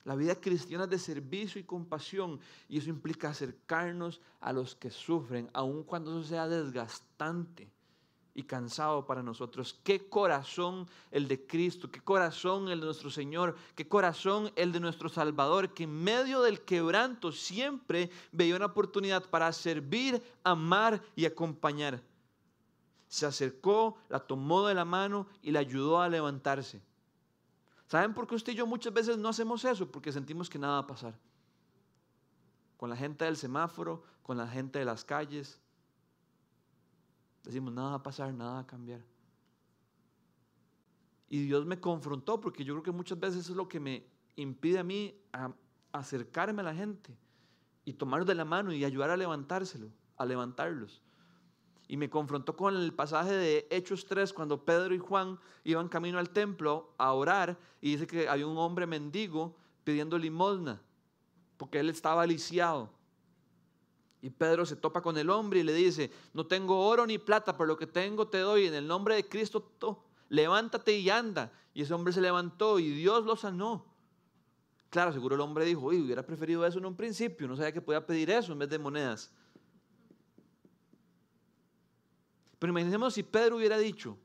La 0.05 0.15
vida 0.15 0.35
cristiana 0.35 0.83
es 0.83 0.89
de 0.89 0.99
servicio 0.99 1.61
y 1.61 1.63
compasión 1.63 2.39
y 2.67 2.77
eso 2.77 2.89
implica 2.89 3.29
acercarnos 3.29 4.19
a 4.41 4.51
los 4.51 4.75
que 4.75 4.89
sufren, 4.89 5.49
aun 5.53 5.83
cuando 5.83 6.11
eso 6.11 6.27
sea 6.27 6.47
desgastante 6.47 7.71
y 8.35 8.43
cansado 8.43 9.05
para 9.05 9.23
nosotros. 9.23 9.79
Qué 9.83 10.09
corazón 10.09 10.87
el 11.11 11.27
de 11.27 11.45
Cristo, 11.45 11.89
qué 11.89 12.01
corazón 12.01 12.69
el 12.69 12.79
de 12.79 12.87
nuestro 12.87 13.09
Señor, 13.09 13.55
qué 13.75 13.87
corazón 13.87 14.51
el 14.55 14.71
de 14.71 14.79
nuestro 14.79 15.07
Salvador, 15.07 15.73
que 15.73 15.83
en 15.83 16.03
medio 16.03 16.41
del 16.41 16.61
quebranto 16.61 17.31
siempre 17.31 18.09
veía 18.31 18.55
una 18.55 18.67
oportunidad 18.67 19.29
para 19.29 19.51
servir, 19.53 20.21
amar 20.43 21.01
y 21.15 21.25
acompañar. 21.25 22.01
Se 23.07 23.25
acercó, 23.25 23.97
la 24.09 24.19
tomó 24.19 24.67
de 24.67 24.73
la 24.73 24.85
mano 24.85 25.27
y 25.41 25.51
la 25.51 25.59
ayudó 25.59 26.01
a 26.01 26.09
levantarse. 26.09 26.81
¿Saben 27.93 28.15
por 28.15 28.25
qué 28.25 28.33
usted 28.33 28.53
y 28.53 28.55
yo 28.55 28.65
muchas 28.65 28.91
veces 28.91 29.19
no 29.19 29.29
hacemos 29.29 29.63
eso? 29.63 29.91
Porque 29.91 30.11
sentimos 30.11 30.49
que 30.49 30.57
nada 30.57 30.73
va 30.73 30.79
a 30.79 30.87
pasar. 30.87 31.13
Con 32.75 32.89
la 32.89 32.95
gente 32.95 33.23
del 33.23 33.37
semáforo, 33.37 34.03
con 34.23 34.35
la 34.35 34.47
gente 34.47 34.79
de 34.79 34.85
las 34.85 35.05
calles. 35.05 35.61
Decimos, 37.43 37.71
nada 37.71 37.89
va 37.91 37.95
a 37.97 38.01
pasar, 38.01 38.33
nada 38.33 38.53
va 38.53 38.59
a 38.61 38.65
cambiar. 38.65 39.05
Y 41.29 41.45
Dios 41.45 41.67
me 41.67 41.79
confrontó 41.79 42.41
porque 42.41 42.63
yo 42.63 42.73
creo 42.73 42.81
que 42.81 42.91
muchas 42.91 43.19
veces 43.19 43.47
es 43.47 43.55
lo 43.55 43.67
que 43.67 43.79
me 43.79 44.07
impide 44.37 44.79
a 44.79 44.83
mí 44.83 45.15
acercarme 45.91 46.61
a 46.61 46.65
la 46.65 46.73
gente 46.73 47.15
y 47.85 47.93
tomarlos 47.93 48.27
de 48.27 48.33
la 48.33 48.43
mano 48.43 48.73
y 48.73 48.83
ayudar 48.83 49.11
a 49.11 49.17
levantárselo, 49.17 49.91
a 50.17 50.25
levantarlos 50.25 51.02
y 51.93 51.97
me 51.97 52.09
confrontó 52.09 52.55
con 52.55 52.75
el 52.75 52.91
pasaje 52.91 53.33
de 53.33 53.67
Hechos 53.69 54.07
3 54.07 54.33
cuando 54.33 54.65
Pedro 54.65 54.95
y 54.95 54.97
Juan 54.97 55.37
iban 55.63 55.87
camino 55.87 56.17
al 56.17 56.31
templo 56.31 56.91
a 56.97 57.13
orar 57.13 57.55
y 57.81 57.91
dice 57.91 58.07
que 58.07 58.27
había 58.27 58.47
un 58.47 58.57
hombre 58.57 58.87
mendigo 58.87 59.55
pidiendo 59.83 60.17
limosna 60.17 60.81
porque 61.55 61.79
él 61.79 61.91
estaba 61.91 62.25
lisiado. 62.25 62.89
Y 64.23 64.31
Pedro 64.31 64.65
se 64.65 64.75
topa 64.75 65.03
con 65.03 65.19
el 65.19 65.29
hombre 65.29 65.59
y 65.59 65.63
le 65.63 65.71
dice, 65.71 66.09
no 66.33 66.47
tengo 66.47 66.83
oro 66.83 67.05
ni 67.05 67.19
plata, 67.19 67.55
pero 67.55 67.67
lo 67.67 67.77
que 67.77 67.85
tengo 67.85 68.27
te 68.27 68.39
doy 68.39 68.65
en 68.65 68.73
el 68.73 68.87
nombre 68.87 69.13
de 69.13 69.29
Cristo, 69.29 69.63
levántate 70.29 70.97
y 70.97 71.11
anda. 71.11 71.51
Y 71.75 71.83
ese 71.83 71.93
hombre 71.93 72.11
se 72.11 72.21
levantó 72.21 72.79
y 72.79 72.89
Dios 72.89 73.23
lo 73.23 73.35
sanó. 73.35 73.85
Claro, 74.89 75.13
seguro 75.13 75.35
el 75.35 75.41
hombre 75.41 75.63
dijo, 75.63 75.81
uy, 75.81 76.01
hubiera 76.01 76.25
preferido 76.25 76.65
eso 76.65 76.79
en 76.79 76.87
un 76.87 76.95
principio, 76.95 77.47
no 77.47 77.55
sabía 77.55 77.71
que 77.71 77.81
podía 77.81 78.03
pedir 78.03 78.31
eso 78.31 78.51
en 78.51 78.57
vez 78.57 78.69
de 78.69 78.79
monedas. 78.79 79.31
Pero 82.63 82.71
imaginemos 82.71 83.13
si 83.13 83.23
Pedro 83.23 83.57
hubiera 83.57 83.77
dicho, 83.77 84.17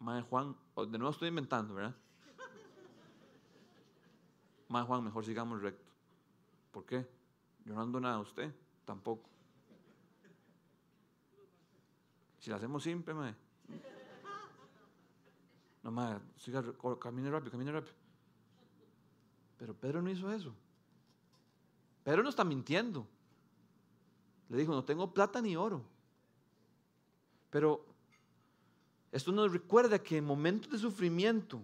Madre 0.00 0.22
Juan, 0.22 0.56
de 0.76 0.98
nuevo 0.98 1.10
estoy 1.12 1.28
inventando, 1.28 1.74
¿verdad? 1.74 1.94
Madre 4.66 4.86
Juan, 4.88 5.04
mejor 5.04 5.24
sigamos 5.24 5.62
recto. 5.62 5.92
¿Por 6.72 6.84
qué? 6.84 7.08
Yo 7.64 7.72
no 7.72 7.80
ando 7.80 8.00
nada, 8.00 8.18
usted 8.18 8.52
tampoco. 8.84 9.30
Si 12.40 12.50
lo 12.50 12.56
hacemos 12.56 12.82
simple, 12.82 13.14
madre. 13.14 13.36
No, 15.84 15.92
madre, 15.92 16.18
siga, 16.36 16.64
camine 17.00 17.30
rápido, 17.30 17.52
camine 17.52 17.70
rápido. 17.70 17.94
Pero 19.56 19.72
Pedro 19.72 20.02
no 20.02 20.10
hizo 20.10 20.32
eso. 20.32 20.52
Pedro 22.02 22.24
no 22.24 22.28
está 22.28 22.42
mintiendo. 22.42 23.06
Le 24.48 24.56
dijo, 24.56 24.72
no 24.72 24.84
tengo 24.84 25.14
plata 25.14 25.40
ni 25.40 25.54
oro. 25.54 25.84
Pero 27.50 27.84
esto 29.12 29.32
nos 29.32 29.52
recuerda 29.52 29.98
que 29.98 30.16
en 30.16 30.24
momentos 30.24 30.70
de 30.70 30.78
sufrimiento, 30.78 31.60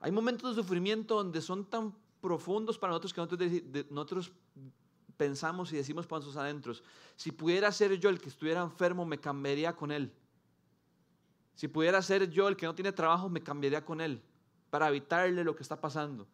hay 0.00 0.10
momentos 0.10 0.56
de 0.56 0.62
sufrimiento 0.62 1.16
donde 1.16 1.40
son 1.42 1.64
tan 1.64 1.94
profundos 2.20 2.78
para 2.78 2.92
nosotros 2.92 3.12
que 3.12 3.20
nosotros, 3.20 3.90
nosotros 3.90 4.32
pensamos 5.16 5.72
y 5.72 5.76
decimos 5.76 6.06
para 6.06 6.22
sus 6.22 6.36
adentros, 6.36 6.82
si 7.16 7.32
pudiera 7.32 7.70
ser 7.70 7.98
yo 7.98 8.08
el 8.08 8.20
que 8.20 8.28
estuviera 8.28 8.62
enfermo, 8.62 9.04
me 9.04 9.18
cambiaría 9.18 9.74
con 9.76 9.90
él. 9.90 10.12
Si 11.54 11.68
pudiera 11.68 12.00
ser 12.00 12.30
yo 12.30 12.48
el 12.48 12.56
que 12.56 12.66
no 12.66 12.74
tiene 12.74 12.92
trabajo, 12.92 13.28
me 13.28 13.42
cambiaría 13.42 13.84
con 13.84 14.00
él 14.00 14.22
para 14.70 14.88
evitarle 14.88 15.42
lo 15.44 15.56
que 15.56 15.62
está 15.62 15.80
pasando. 15.80 16.26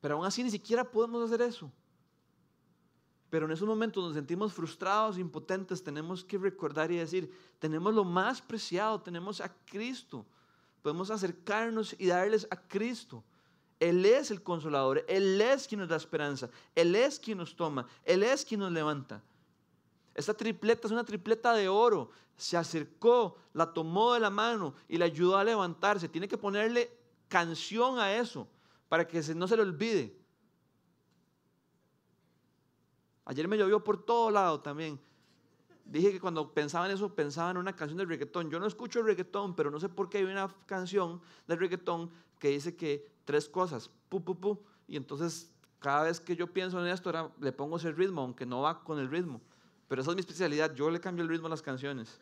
Pero 0.00 0.16
aún 0.16 0.26
así 0.26 0.42
ni 0.42 0.50
siquiera 0.50 0.84
podemos 0.84 1.24
hacer 1.24 1.40
eso. 1.42 1.70
Pero 3.30 3.46
en 3.46 3.52
esos 3.52 3.68
momentos 3.68 4.02
nos 4.02 4.14
sentimos 4.14 4.52
frustrados, 4.52 5.18
impotentes, 5.18 5.82
tenemos 5.82 6.24
que 6.24 6.38
recordar 6.38 6.90
y 6.90 6.96
decir, 6.96 7.30
tenemos 7.58 7.92
lo 7.94 8.04
más 8.04 8.40
preciado, 8.40 9.00
tenemos 9.00 9.40
a 9.40 9.52
Cristo. 9.66 10.24
Podemos 10.82 11.10
acercarnos 11.10 11.94
y 11.98 12.06
darles 12.06 12.46
a 12.50 12.56
Cristo. 12.56 13.22
Él 13.80 14.04
es 14.06 14.30
el 14.30 14.42
consolador, 14.42 15.04
Él 15.08 15.40
es 15.40 15.68
quien 15.68 15.80
nos 15.80 15.88
da 15.88 15.96
esperanza, 15.96 16.50
Él 16.74 16.94
es 16.96 17.20
quien 17.20 17.38
nos 17.38 17.54
toma, 17.54 17.86
Él 18.04 18.22
es 18.22 18.44
quien 18.44 18.60
nos 18.60 18.72
levanta. 18.72 19.22
Esta 20.18 20.34
tripleta 20.34 20.88
es 20.88 20.92
una 20.92 21.04
tripleta 21.04 21.52
de 21.52 21.68
oro. 21.68 22.10
Se 22.36 22.56
acercó, 22.56 23.36
la 23.52 23.72
tomó 23.72 24.14
de 24.14 24.20
la 24.20 24.30
mano 24.30 24.74
y 24.88 24.96
le 24.96 25.04
ayudó 25.04 25.36
a 25.36 25.44
levantarse. 25.44 26.08
Tiene 26.08 26.26
que 26.26 26.36
ponerle 26.36 26.90
canción 27.28 28.00
a 28.00 28.12
eso 28.12 28.48
para 28.88 29.06
que 29.06 29.22
no 29.34 29.46
se 29.46 29.56
le 29.56 29.62
olvide. 29.62 30.17
Ayer 33.28 33.46
me 33.46 33.58
llovió 33.58 33.84
por 33.84 34.02
todo 34.06 34.30
lado 34.30 34.60
también. 34.60 34.98
Dije 35.84 36.12
que 36.12 36.18
cuando 36.18 36.54
pensaba 36.54 36.86
en 36.86 36.92
eso, 36.92 37.14
pensaba 37.14 37.50
en 37.50 37.58
una 37.58 37.76
canción 37.76 37.98
de 37.98 38.06
reggaetón. 38.06 38.50
Yo 38.50 38.58
no 38.58 38.66
escucho 38.66 39.02
reggaetón, 39.02 39.54
pero 39.54 39.70
no 39.70 39.78
sé 39.78 39.90
por 39.90 40.08
qué 40.08 40.18
hay 40.18 40.24
una 40.24 40.48
canción 40.64 41.20
de 41.46 41.54
reggaetón 41.54 42.10
que 42.38 42.48
dice 42.48 42.74
que 42.74 43.06
tres 43.26 43.46
cosas, 43.46 43.90
pu, 44.08 44.24
pu, 44.24 44.40
pu. 44.40 44.58
Y 44.86 44.96
entonces, 44.96 45.52
cada 45.78 46.04
vez 46.04 46.20
que 46.20 46.36
yo 46.36 46.46
pienso 46.46 46.80
en 46.80 46.90
esto, 46.90 47.34
le 47.38 47.52
pongo 47.52 47.76
ese 47.76 47.92
ritmo, 47.92 48.22
aunque 48.22 48.46
no 48.46 48.62
va 48.62 48.82
con 48.82 48.98
el 48.98 49.10
ritmo. 49.10 49.42
Pero 49.88 50.00
esa 50.00 50.12
es 50.12 50.14
mi 50.14 50.20
especialidad. 50.20 50.74
Yo 50.74 50.88
le 50.88 50.98
cambio 50.98 51.22
el 51.22 51.28
ritmo 51.28 51.48
a 51.48 51.50
las 51.50 51.60
canciones. 51.60 52.18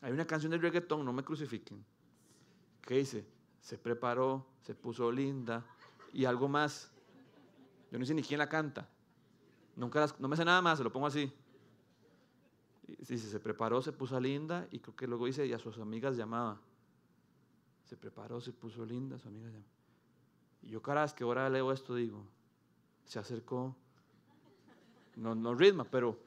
Hay 0.00 0.10
una 0.10 0.26
canción 0.26 0.50
de 0.50 0.58
reggaetón, 0.58 1.04
no 1.04 1.12
me 1.12 1.22
crucifiquen, 1.22 1.84
que 2.80 2.96
dice, 2.96 3.24
se 3.60 3.78
preparó, 3.78 4.44
se 4.62 4.74
puso 4.74 5.12
linda, 5.12 5.64
y 6.12 6.24
algo 6.24 6.48
más. 6.48 6.90
Yo 7.90 7.98
no 7.98 8.04
sé 8.04 8.14
ni 8.14 8.22
quién 8.22 8.38
la 8.38 8.48
canta. 8.48 8.88
Nunca 9.76 10.06
no 10.18 10.28
me 10.28 10.36
sé 10.36 10.44
nada 10.44 10.60
más, 10.60 10.78
se 10.78 10.84
lo 10.84 10.92
pongo 10.92 11.06
así. 11.06 11.32
Dice, 12.86 13.18
se 13.18 13.40
preparó, 13.40 13.80
se 13.80 13.92
puso 13.92 14.18
linda 14.20 14.66
y 14.70 14.78
creo 14.78 14.94
que 14.94 15.06
luego 15.06 15.26
dice, 15.26 15.46
y 15.46 15.52
a 15.52 15.58
sus 15.58 15.78
amigas 15.78 16.16
llamaba. 16.16 16.60
Se 17.84 17.96
preparó, 17.96 18.40
se 18.40 18.52
puso 18.52 18.84
linda, 18.84 19.18
su 19.18 19.28
amiga 19.28 19.48
llamaba. 19.48 19.64
Y 20.62 20.68
yo 20.68 20.82
vez 20.82 21.12
que 21.12 21.24
ahora 21.24 21.48
leo 21.48 21.72
esto 21.72 21.94
digo, 21.94 22.24
se 23.04 23.18
acercó. 23.18 23.74
No, 25.16 25.34
no 25.34 25.54
ritma, 25.54 25.84
pero, 25.84 26.18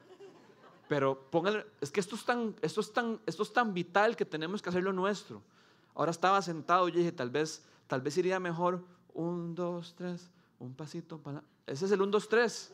pero 0.88 1.28
póngale, 1.30 1.66
es 1.80 1.90
que 1.90 2.00
esto 2.00 2.14
es, 2.14 2.24
tan, 2.24 2.54
esto, 2.62 2.80
es 2.80 2.92
tan, 2.92 3.20
esto 3.26 3.42
es 3.42 3.52
tan 3.52 3.74
vital 3.74 4.16
que 4.16 4.24
tenemos 4.24 4.62
que 4.62 4.68
hacerlo 4.68 4.92
nuestro. 4.92 5.42
Ahora 5.94 6.10
estaba 6.10 6.42
sentado 6.42 6.88
y 6.88 6.92
dije, 6.92 7.10
tal 7.10 7.30
vez, 7.30 7.64
tal 7.86 8.02
vez 8.02 8.16
iría 8.18 8.38
mejor 8.38 8.84
un, 9.16 9.54
dos, 9.54 9.94
tres, 9.96 10.30
un 10.58 10.74
pasito 10.74 11.18
para... 11.18 11.42
Ese 11.66 11.86
es 11.86 11.92
el 11.92 12.00
un, 12.02 12.10
dos, 12.10 12.28
tres. 12.28 12.72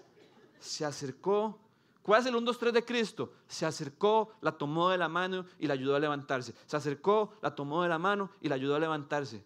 Se 0.61 0.85
acercó. 0.85 1.59
¿Cuál 2.03 2.21
es 2.21 2.27
el 2.27 2.37
un, 2.37 2.45
dos, 2.45 2.59
tres 2.59 2.73
de 2.73 2.85
Cristo? 2.85 3.33
Se 3.47 3.65
acercó, 3.65 4.33
la 4.41 4.53
tomó 4.53 4.91
de 4.91 4.99
la 4.99 5.09
mano 5.09 5.47
y 5.59 5.67
la 5.67 5.75
ayudó 5.75 5.97
a 5.97 6.01
levantarse. 6.01 6.55
Se 6.67 6.77
acercó, 6.77 7.33
la 7.41 7.55
tomó 7.55 7.83
de 7.83 7.89
la 7.89 7.99
mano 7.99 8.31
y 8.41 8.49
la 8.49 8.57
ayudó 8.57 8.75
a 8.75 8.81
levantarse. 8.81 9.45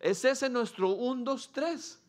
Es 0.00 0.24
ese 0.24 0.48
nuestro 0.48 0.88
un, 0.88 1.22
dos, 1.22 1.50
tres. 1.52 2.00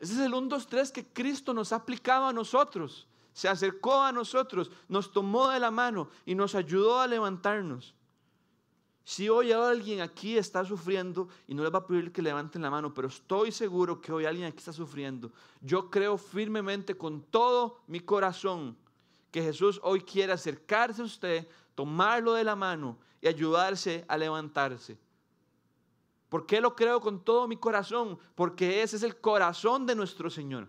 Ese 0.00 0.12
es 0.12 0.18
el 0.18 0.34
un, 0.34 0.48
dos, 0.48 0.66
tres 0.66 0.90
que 0.90 1.06
Cristo 1.06 1.54
nos 1.54 1.72
ha 1.72 1.76
aplicado 1.76 2.26
a 2.26 2.32
nosotros 2.32 3.06
se 3.36 3.50
acercó 3.50 4.02
a 4.02 4.12
nosotros, 4.12 4.70
nos 4.88 5.12
tomó 5.12 5.50
de 5.50 5.60
la 5.60 5.70
mano 5.70 6.08
y 6.24 6.34
nos 6.34 6.54
ayudó 6.54 6.98
a 6.98 7.06
levantarnos. 7.06 7.94
Si 9.04 9.28
hoy 9.28 9.52
alguien 9.52 10.00
aquí 10.00 10.38
está 10.38 10.64
sufriendo, 10.64 11.28
y 11.46 11.54
no 11.54 11.62
les 11.62 11.70
va 11.70 11.80
a 11.80 11.86
pedir 11.86 12.12
que 12.12 12.22
levanten 12.22 12.62
la 12.62 12.70
mano, 12.70 12.94
pero 12.94 13.08
estoy 13.08 13.52
seguro 13.52 14.00
que 14.00 14.10
hoy 14.10 14.24
alguien 14.24 14.46
aquí 14.46 14.56
está 14.56 14.72
sufriendo, 14.72 15.32
yo 15.60 15.90
creo 15.90 16.16
firmemente 16.16 16.96
con 16.96 17.20
todo 17.24 17.82
mi 17.88 18.00
corazón 18.00 18.74
que 19.30 19.42
Jesús 19.42 19.80
hoy 19.82 20.00
quiere 20.00 20.32
acercarse 20.32 21.02
a 21.02 21.04
usted, 21.04 21.46
tomarlo 21.74 22.32
de 22.32 22.44
la 22.44 22.56
mano 22.56 22.96
y 23.20 23.28
ayudarse 23.28 24.06
a 24.08 24.16
levantarse. 24.16 24.96
¿Por 26.30 26.46
qué 26.46 26.62
lo 26.62 26.74
creo 26.74 27.02
con 27.02 27.22
todo 27.22 27.46
mi 27.46 27.58
corazón? 27.58 28.18
Porque 28.34 28.80
ese 28.80 28.96
es 28.96 29.02
el 29.02 29.20
corazón 29.20 29.84
de 29.84 29.94
nuestro 29.94 30.30
Señor. 30.30 30.68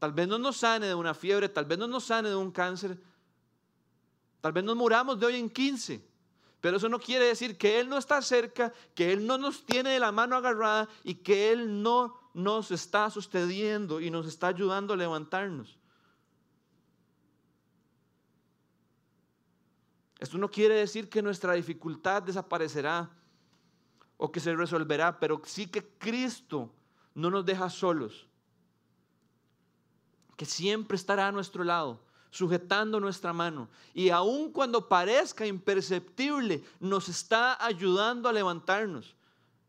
Tal 0.00 0.12
vez 0.12 0.26
no 0.26 0.38
nos 0.38 0.56
sane 0.56 0.86
de 0.86 0.94
una 0.94 1.12
fiebre, 1.12 1.50
tal 1.50 1.66
vez 1.66 1.78
no 1.78 1.86
nos 1.86 2.04
sane 2.04 2.30
de 2.30 2.34
un 2.34 2.50
cáncer, 2.50 2.98
tal 4.40 4.50
vez 4.50 4.64
nos 4.64 4.74
muramos 4.74 5.20
de 5.20 5.26
hoy 5.26 5.36
en 5.36 5.50
15. 5.50 6.02
Pero 6.62 6.78
eso 6.78 6.88
no 6.88 6.98
quiere 6.98 7.26
decir 7.26 7.58
que 7.58 7.78
Él 7.78 7.86
no 7.86 7.98
está 7.98 8.22
cerca, 8.22 8.72
que 8.94 9.12
Él 9.12 9.26
no 9.26 9.36
nos 9.36 9.62
tiene 9.66 9.90
de 9.90 10.00
la 10.00 10.10
mano 10.10 10.36
agarrada 10.36 10.88
y 11.04 11.16
que 11.16 11.52
Él 11.52 11.82
no 11.82 12.18
nos 12.32 12.70
está 12.70 13.10
sosteniendo 13.10 14.00
y 14.00 14.10
nos 14.10 14.26
está 14.26 14.48
ayudando 14.48 14.94
a 14.94 14.96
levantarnos. 14.96 15.78
Esto 20.18 20.38
no 20.38 20.50
quiere 20.50 20.76
decir 20.76 21.10
que 21.10 21.20
nuestra 21.20 21.52
dificultad 21.52 22.22
desaparecerá 22.22 23.10
o 24.16 24.32
que 24.32 24.40
se 24.40 24.56
resolverá, 24.56 25.20
pero 25.20 25.42
sí 25.44 25.66
que 25.66 25.86
Cristo 25.98 26.72
no 27.14 27.30
nos 27.30 27.44
deja 27.44 27.68
solos 27.68 28.29
que 30.40 30.46
siempre 30.46 30.96
estará 30.96 31.28
a 31.28 31.32
nuestro 31.32 31.62
lado, 31.64 32.00
sujetando 32.30 32.98
nuestra 32.98 33.30
mano. 33.30 33.68
Y 33.92 34.08
aun 34.08 34.50
cuando 34.50 34.88
parezca 34.88 35.44
imperceptible, 35.44 36.64
nos 36.80 37.10
está 37.10 37.62
ayudando 37.62 38.26
a 38.26 38.32
levantarnos. 38.32 39.14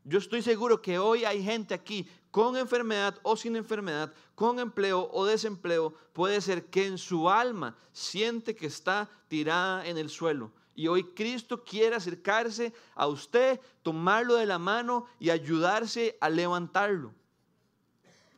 Yo 0.05 0.17
estoy 0.17 0.41
seguro 0.41 0.81
que 0.81 0.97
hoy 0.97 1.25
hay 1.25 1.43
gente 1.43 1.73
aquí 1.73 2.07
con 2.31 2.55
enfermedad 2.55 3.19
o 3.21 3.35
sin 3.35 3.57
enfermedad, 3.57 4.13
con 4.33 4.59
empleo 4.59 5.09
o 5.11 5.25
desempleo. 5.25 5.93
Puede 6.13 6.39
ser 6.39 6.67
que 6.67 6.85
en 6.85 6.97
su 6.97 7.29
alma 7.29 7.75
siente 7.91 8.55
que 8.55 8.67
está 8.67 9.09
tirada 9.27 9.85
en 9.85 9.97
el 9.97 10.09
suelo. 10.09 10.53
Y 10.73 10.87
hoy 10.87 11.03
Cristo 11.03 11.65
quiere 11.65 11.97
acercarse 11.97 12.73
a 12.95 13.07
usted, 13.07 13.59
tomarlo 13.83 14.35
de 14.35 14.45
la 14.45 14.57
mano 14.57 15.05
y 15.19 15.31
ayudarse 15.31 16.17
a 16.21 16.29
levantarlo. 16.29 17.13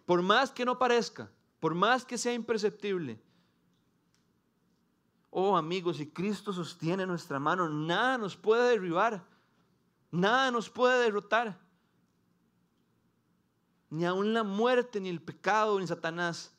Por 0.07 0.23
más 0.23 0.49
que 0.49 0.65
no 0.65 0.79
parezca, 0.79 1.29
por 1.63 1.73
más 1.73 2.03
que 2.03 2.17
sea 2.17 2.33
imperceptible. 2.33 3.17
Oh 5.29 5.55
amigos, 5.55 5.95
si 5.95 6.09
Cristo 6.09 6.51
sostiene 6.51 7.05
nuestra 7.05 7.39
mano, 7.39 7.69
nada 7.69 8.17
nos 8.17 8.35
puede 8.35 8.71
derribar, 8.71 9.23
nada 10.11 10.51
nos 10.51 10.69
puede 10.69 11.01
derrotar. 11.01 11.57
Ni 13.89 14.03
aun 14.03 14.33
la 14.33 14.43
muerte, 14.43 14.99
ni 14.99 15.07
el 15.07 15.21
pecado, 15.21 15.79
ni 15.79 15.87
Satanás. 15.87 16.53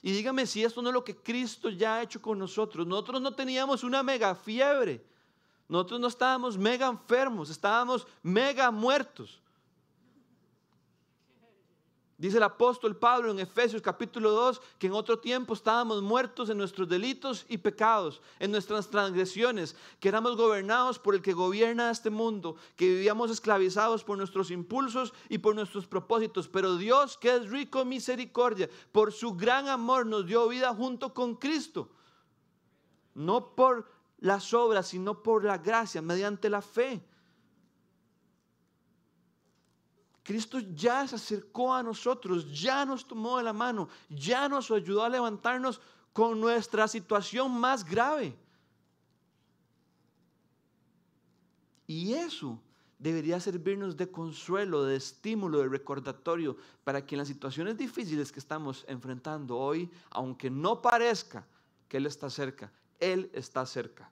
Y 0.00 0.12
dígame 0.12 0.46
si 0.46 0.62
esto 0.62 0.80
no 0.80 0.90
es 0.90 0.94
lo 0.94 1.02
que 1.02 1.16
Cristo 1.16 1.68
ya 1.68 1.96
ha 1.96 2.02
hecho 2.02 2.22
con 2.22 2.38
nosotros. 2.38 2.86
Nosotros 2.86 3.20
no 3.20 3.34
teníamos 3.34 3.82
una 3.82 4.04
mega 4.04 4.32
fiebre. 4.36 5.04
Nosotros 5.68 5.98
no 5.98 6.06
estábamos 6.06 6.56
mega 6.56 6.86
enfermos, 6.86 7.50
estábamos 7.50 8.06
mega 8.22 8.70
muertos. 8.70 9.42
Dice 12.18 12.38
el 12.38 12.44
apóstol 12.44 12.96
Pablo 12.96 13.30
en 13.30 13.38
Efesios 13.40 13.82
capítulo 13.82 14.30
2 14.30 14.62
que 14.78 14.86
en 14.86 14.94
otro 14.94 15.18
tiempo 15.18 15.52
estábamos 15.52 16.00
muertos 16.00 16.48
en 16.48 16.56
nuestros 16.56 16.88
delitos 16.88 17.44
y 17.46 17.58
pecados, 17.58 18.22
en 18.38 18.50
nuestras 18.50 18.88
transgresiones, 18.88 19.76
que 20.00 20.08
éramos 20.08 20.34
gobernados 20.34 20.98
por 20.98 21.14
el 21.14 21.20
que 21.20 21.34
gobierna 21.34 21.90
este 21.90 22.08
mundo, 22.08 22.56
que 22.74 22.88
vivíamos 22.88 23.30
esclavizados 23.30 24.02
por 24.02 24.16
nuestros 24.16 24.50
impulsos 24.50 25.12
y 25.28 25.36
por 25.36 25.54
nuestros 25.54 25.86
propósitos. 25.86 26.48
Pero 26.48 26.76
Dios, 26.76 27.18
que 27.18 27.36
es 27.36 27.50
rico 27.50 27.82
en 27.82 27.88
misericordia, 27.88 28.70
por 28.92 29.12
su 29.12 29.34
gran 29.34 29.68
amor 29.68 30.06
nos 30.06 30.26
dio 30.26 30.48
vida 30.48 30.74
junto 30.74 31.12
con 31.12 31.34
Cristo. 31.34 31.90
No 33.14 33.54
por 33.54 33.90
las 34.20 34.54
obras, 34.54 34.88
sino 34.88 35.22
por 35.22 35.44
la 35.44 35.58
gracia, 35.58 36.00
mediante 36.00 36.48
la 36.48 36.62
fe. 36.62 37.02
Cristo 40.26 40.58
ya 40.58 41.06
se 41.06 41.14
acercó 41.14 41.72
a 41.72 41.84
nosotros, 41.84 42.52
ya 42.52 42.84
nos 42.84 43.06
tomó 43.06 43.38
de 43.38 43.44
la 43.44 43.52
mano, 43.52 43.88
ya 44.08 44.48
nos 44.48 44.72
ayudó 44.72 45.04
a 45.04 45.08
levantarnos 45.08 45.80
con 46.12 46.40
nuestra 46.40 46.88
situación 46.88 47.52
más 47.52 47.84
grave. 47.84 48.36
Y 51.86 52.12
eso 52.14 52.60
debería 52.98 53.38
servirnos 53.38 53.96
de 53.96 54.10
consuelo, 54.10 54.82
de 54.82 54.96
estímulo, 54.96 55.60
de 55.60 55.68
recordatorio 55.68 56.56
para 56.82 57.06
que 57.06 57.14
en 57.14 57.20
las 57.20 57.28
situaciones 57.28 57.76
difíciles 57.76 58.32
que 58.32 58.40
estamos 58.40 58.84
enfrentando 58.88 59.56
hoy, 59.56 59.88
aunque 60.10 60.50
no 60.50 60.82
parezca 60.82 61.46
que 61.86 61.98
Él 61.98 62.06
está 62.06 62.30
cerca, 62.30 62.72
Él 62.98 63.30
está 63.32 63.64
cerca. 63.64 64.10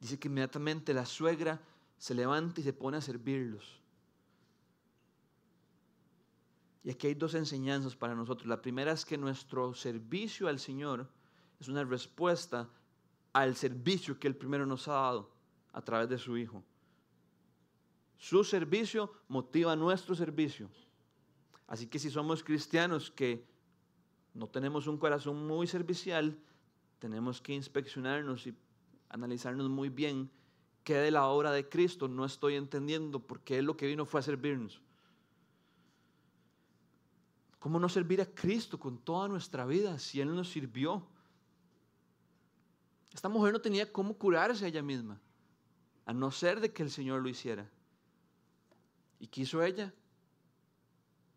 Dice 0.00 0.18
que 0.18 0.28
inmediatamente 0.28 0.94
la 0.94 1.06
suegra 1.06 1.60
se 1.96 2.14
levanta 2.14 2.60
y 2.60 2.64
se 2.64 2.72
pone 2.72 2.96
a 2.96 3.00
servirlos. 3.00 3.80
Y 6.84 6.90
aquí 6.90 7.08
hay 7.08 7.14
dos 7.14 7.34
enseñanzas 7.34 7.96
para 7.96 8.14
nosotros. 8.14 8.46
La 8.46 8.62
primera 8.62 8.92
es 8.92 9.04
que 9.04 9.18
nuestro 9.18 9.74
servicio 9.74 10.48
al 10.48 10.58
Señor 10.58 11.10
es 11.58 11.68
una 11.68 11.84
respuesta 11.84 12.68
al 13.32 13.56
servicio 13.56 14.18
que 14.18 14.28
Él 14.28 14.36
primero 14.36 14.64
nos 14.64 14.88
ha 14.88 14.92
dado 14.92 15.30
a 15.72 15.82
través 15.82 16.08
de 16.08 16.18
su 16.18 16.36
Hijo. 16.36 16.64
Su 18.16 18.42
servicio 18.42 19.12
motiva 19.28 19.76
nuestro 19.76 20.14
servicio. 20.14 20.70
Así 21.66 21.86
que 21.86 21.98
si 21.98 22.10
somos 22.10 22.42
cristianos 22.42 23.10
que 23.10 23.46
no 24.34 24.48
tenemos 24.48 24.86
un 24.86 24.98
corazón 24.98 25.46
muy 25.46 25.66
servicial, 25.66 26.38
tenemos 26.98 27.40
que 27.40 27.52
inspeccionarnos 27.52 28.46
y 28.46 28.56
analizarnos 29.08 29.68
muy 29.68 29.88
bien 29.88 30.30
qué 30.84 30.94
de 30.94 31.10
la 31.10 31.26
obra 31.26 31.52
de 31.52 31.68
Cristo 31.68 32.08
no 32.08 32.24
estoy 32.24 32.54
entendiendo, 32.54 33.20
porque 33.20 33.58
Él 33.58 33.66
lo 33.66 33.76
que 33.76 33.86
vino 33.86 34.06
fue 34.06 34.20
a 34.20 34.22
servirnos. 34.22 34.80
¿Cómo 37.58 37.80
no 37.80 37.88
servir 37.88 38.20
a 38.20 38.26
Cristo 38.26 38.78
con 38.78 38.98
toda 38.98 39.28
nuestra 39.28 39.66
vida 39.66 39.98
si 39.98 40.20
Él 40.20 40.34
nos 40.34 40.48
sirvió? 40.48 41.06
Esta 43.12 43.28
mujer 43.28 43.52
no 43.52 43.60
tenía 43.60 43.92
cómo 43.92 44.14
curarse 44.14 44.64
a 44.64 44.68
ella 44.68 44.82
misma, 44.82 45.20
a 46.06 46.12
no 46.12 46.30
ser 46.30 46.60
de 46.60 46.72
que 46.72 46.82
el 46.82 46.90
Señor 46.90 47.20
lo 47.20 47.28
hiciera. 47.28 47.68
¿Y 49.18 49.26
quiso 49.26 49.62
ella? 49.62 49.92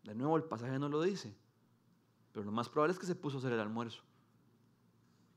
De 0.04 0.14
nuevo, 0.14 0.36
el 0.36 0.44
pasaje 0.44 0.78
no 0.78 0.88
lo 0.88 1.02
dice, 1.02 1.34
pero 2.32 2.44
lo 2.44 2.52
más 2.52 2.68
probable 2.68 2.92
es 2.92 2.98
que 2.98 3.06
se 3.06 3.14
puso 3.14 3.36
a 3.36 3.40
hacer 3.40 3.52
el 3.52 3.60
almuerzo, 3.60 4.02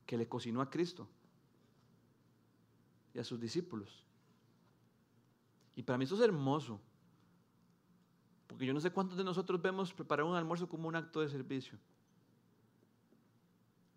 que 0.06 0.16
le 0.16 0.28
cocinó 0.28 0.60
a 0.60 0.70
Cristo 0.70 1.08
y 3.16 3.18
a 3.18 3.24
sus 3.24 3.40
discípulos. 3.40 4.04
Y 5.74 5.82
para 5.82 5.96
mí 5.96 6.04
eso 6.04 6.14
es 6.16 6.20
hermoso, 6.20 6.78
porque 8.46 8.66
yo 8.66 8.74
no 8.74 8.80
sé 8.80 8.90
cuántos 8.90 9.16
de 9.16 9.24
nosotros 9.24 9.60
vemos 9.60 9.92
preparar 9.92 10.26
un 10.26 10.36
almuerzo 10.36 10.68
como 10.68 10.86
un 10.86 10.96
acto 10.96 11.20
de 11.20 11.30
servicio. 11.30 11.78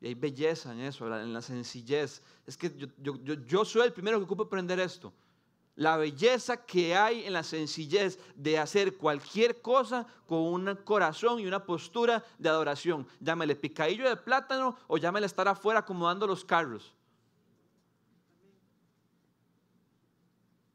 Y 0.02 0.08
hay 0.08 0.14
belleza 0.16 0.72
en 0.72 0.80
eso, 0.80 1.06
en 1.14 1.34
la 1.34 1.42
sencillez. 1.42 2.22
Es 2.48 2.56
que 2.56 2.74
yo, 2.78 2.88
yo, 2.98 3.34
yo 3.34 3.66
soy 3.66 3.88
el 3.88 3.94
primero 3.94 4.18
que 4.18 4.24
ocupa 4.24 4.44
aprender 4.44 4.80
esto. 4.80 5.14
La 5.76 5.98
belleza 5.98 6.66
que 6.66 6.96
hay 6.96 7.26
en 7.26 7.34
la 7.34 7.44
sencillez 7.44 8.18
de 8.36 8.58
hacer 8.58 8.96
cualquier 8.96 9.62
cosa 9.62 10.08
con 10.26 10.40
un 10.40 10.76
corazón 10.86 11.42
y 11.42 11.46
una 11.46 11.66
postura 11.66 12.24
de 12.38 12.48
adoración. 12.48 13.06
Llámele 13.20 13.58
picadillo 13.58 14.08
de 14.08 14.16
plátano 14.16 14.78
o 14.88 14.98
llámele 14.98 15.26
estar 15.26 15.48
afuera 15.50 15.82
acomodando 15.82 16.26
los 16.26 16.46
carros. 16.46 16.94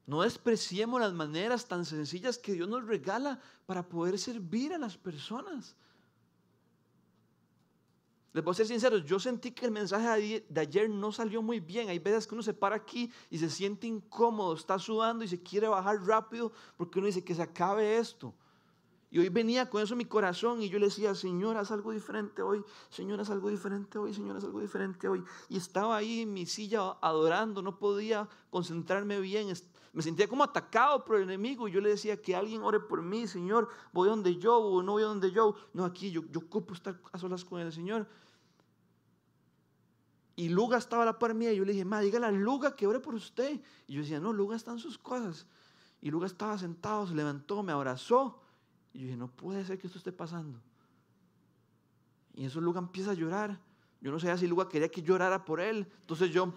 No 0.07 0.23
despreciemos 0.23 1.01
las 1.01 1.15
maneras 1.15 1.67
tan 1.67 1.85
sencillas 1.85 2.39
que 2.39 2.53
Dios 2.53 2.69
nos 2.69 2.87
regala 2.87 3.41
para 3.67 3.89
poder 3.89 4.19
servir 4.19 4.75
a 4.75 4.79
las 4.79 4.97
personas. 4.99 5.77
Les 8.35 8.43
voy 8.43 8.51
a 8.51 8.55
ser 8.55 8.67
sinceros, 8.67 9.05
yo 9.05 9.21
sentí 9.21 9.53
que 9.53 9.65
el 9.65 9.71
mensaje 9.71 10.45
de 10.49 10.61
ayer 10.61 10.91
no 10.91 11.13
salió 11.13 11.41
muy 11.41 11.61
bien. 11.61 11.89
Hay 11.89 12.01
veces 12.01 12.27
que 12.27 12.35
uno 12.35 12.43
se 12.43 12.53
para 12.53 12.75
aquí 12.75 13.11
y 13.31 13.39
se 13.39 13.49
siente 13.49 13.87
incómodo, 13.87 14.55
está 14.55 14.79
sudando 14.79 15.25
y 15.25 15.29
se 15.29 15.41
quiere 15.41 15.69
bajar 15.69 16.05
rápido 16.05 16.53
porque 16.77 16.99
uno 16.99 17.07
dice 17.07 17.25
que 17.25 17.35
se 17.35 17.43
acabe 17.43 17.97
esto. 17.97 18.35
Y 19.15 19.21
hoy 19.21 19.29
venía 19.29 19.71
con 19.71 19.81
eso 19.81 19.95
mi 19.95 20.07
corazón 20.07 20.61
y 20.61 20.69
yo 20.69 20.81
le 20.81 20.87
decía, 20.87 21.15
Señor, 21.15 21.57
haz 21.57 21.71
algo 21.71 21.93
diferente 21.93 22.43
hoy, 22.43 22.65
Señor, 22.91 23.21
haz 23.21 23.31
algo 23.31 23.49
diferente 23.49 23.97
hoy, 23.97 24.13
Señor, 24.13 24.37
haz 24.37 24.43
algo 24.43 24.61
diferente 24.61 25.07
hoy. 25.07 25.23
Y 25.49 25.57
estaba 25.57 25.97
ahí 25.97 26.23
en 26.23 26.33
mi 26.33 26.47
silla 26.47 26.97
adorando, 27.01 27.63
no 27.63 27.79
podía 27.79 28.29
concentrarme 28.51 29.21
bien, 29.21 29.51
me 29.95 30.03
sentía 30.03 30.29
como 30.29 30.45
atacado 30.45 31.05
por 31.05 31.17
el 31.17 31.23
enemigo 31.23 31.69
y 31.69 31.73
yo 31.73 31.81
le 31.81 31.91
decía 31.91 32.21
que 32.21 32.35
alguien 32.35 32.63
ore 32.63 32.81
por 32.81 33.01
mí, 33.01 33.27
Señor, 33.27 33.69
voy 33.93 34.09
donde 34.09 34.37
yo 34.37 34.59
o 34.59 34.83
no 34.83 34.93
voy 34.93 35.05
donde 35.05 35.31
yo. 35.31 35.55
No, 35.73 35.85
aquí 35.85 36.11
yo, 36.11 36.23
yo 36.31 36.41
ocupo 36.41 36.75
estar 36.75 37.01
a 37.13 37.19
solas 37.19 37.45
con 37.45 37.61
el 37.61 37.73
Señor. 37.73 38.09
Y 40.37 40.49
Luga 40.49 40.79
estaba 40.79 41.05
a 41.05 41.07
la 41.07 41.19
par 41.19 41.33
mía 41.33 41.53
y 41.53 41.57
yo 41.57 41.65
le 41.65 41.73
dije, 41.73 41.85
ma, 41.85 42.01
dígale 42.01 42.27
a 42.27 42.33
Luga 42.33 42.75
que 42.75 42.89
ore 42.89 42.99
por 42.99 43.15
usted. 43.15 43.61
Y 43.87 43.95
yo 43.95 44.03
decía, 44.03 44.19
no, 44.19 44.33
Luga 44.33 44.57
está 44.57 44.73
en 44.73 44.81
sus 44.81 44.99
cosas. 44.99 45.47
Y 46.01 46.11
Luga 46.11 46.27
estaba 46.27 46.59
sentado, 46.59 47.07
se 47.07 47.15
levantó, 47.15 47.63
me 47.63 47.73
abrazó 47.73 48.41
y 48.95 49.01
yo 49.01 49.05
dije, 49.07 49.17
no 49.17 49.29
puede 49.29 49.65
ser 49.65 49.79
que 49.79 49.89
esto 49.89 49.99
esté 49.99 50.13
pasando. 50.13 50.61
Y 52.35 52.45
eso 52.45 52.61
Luga 52.61 52.79
empieza 52.79 53.11
a 53.11 53.15
llorar. 53.15 53.61
Yo 54.01 54.11
no 54.13 54.21
sabía 54.21 54.39
si 54.39 54.47
Luga 54.47 54.69
quería 54.69 54.89
que 54.89 55.03
llorara 55.03 55.45
por 55.45 55.61
él. 55.61 55.87
Entonces 56.01 56.31
yo, 56.31 56.53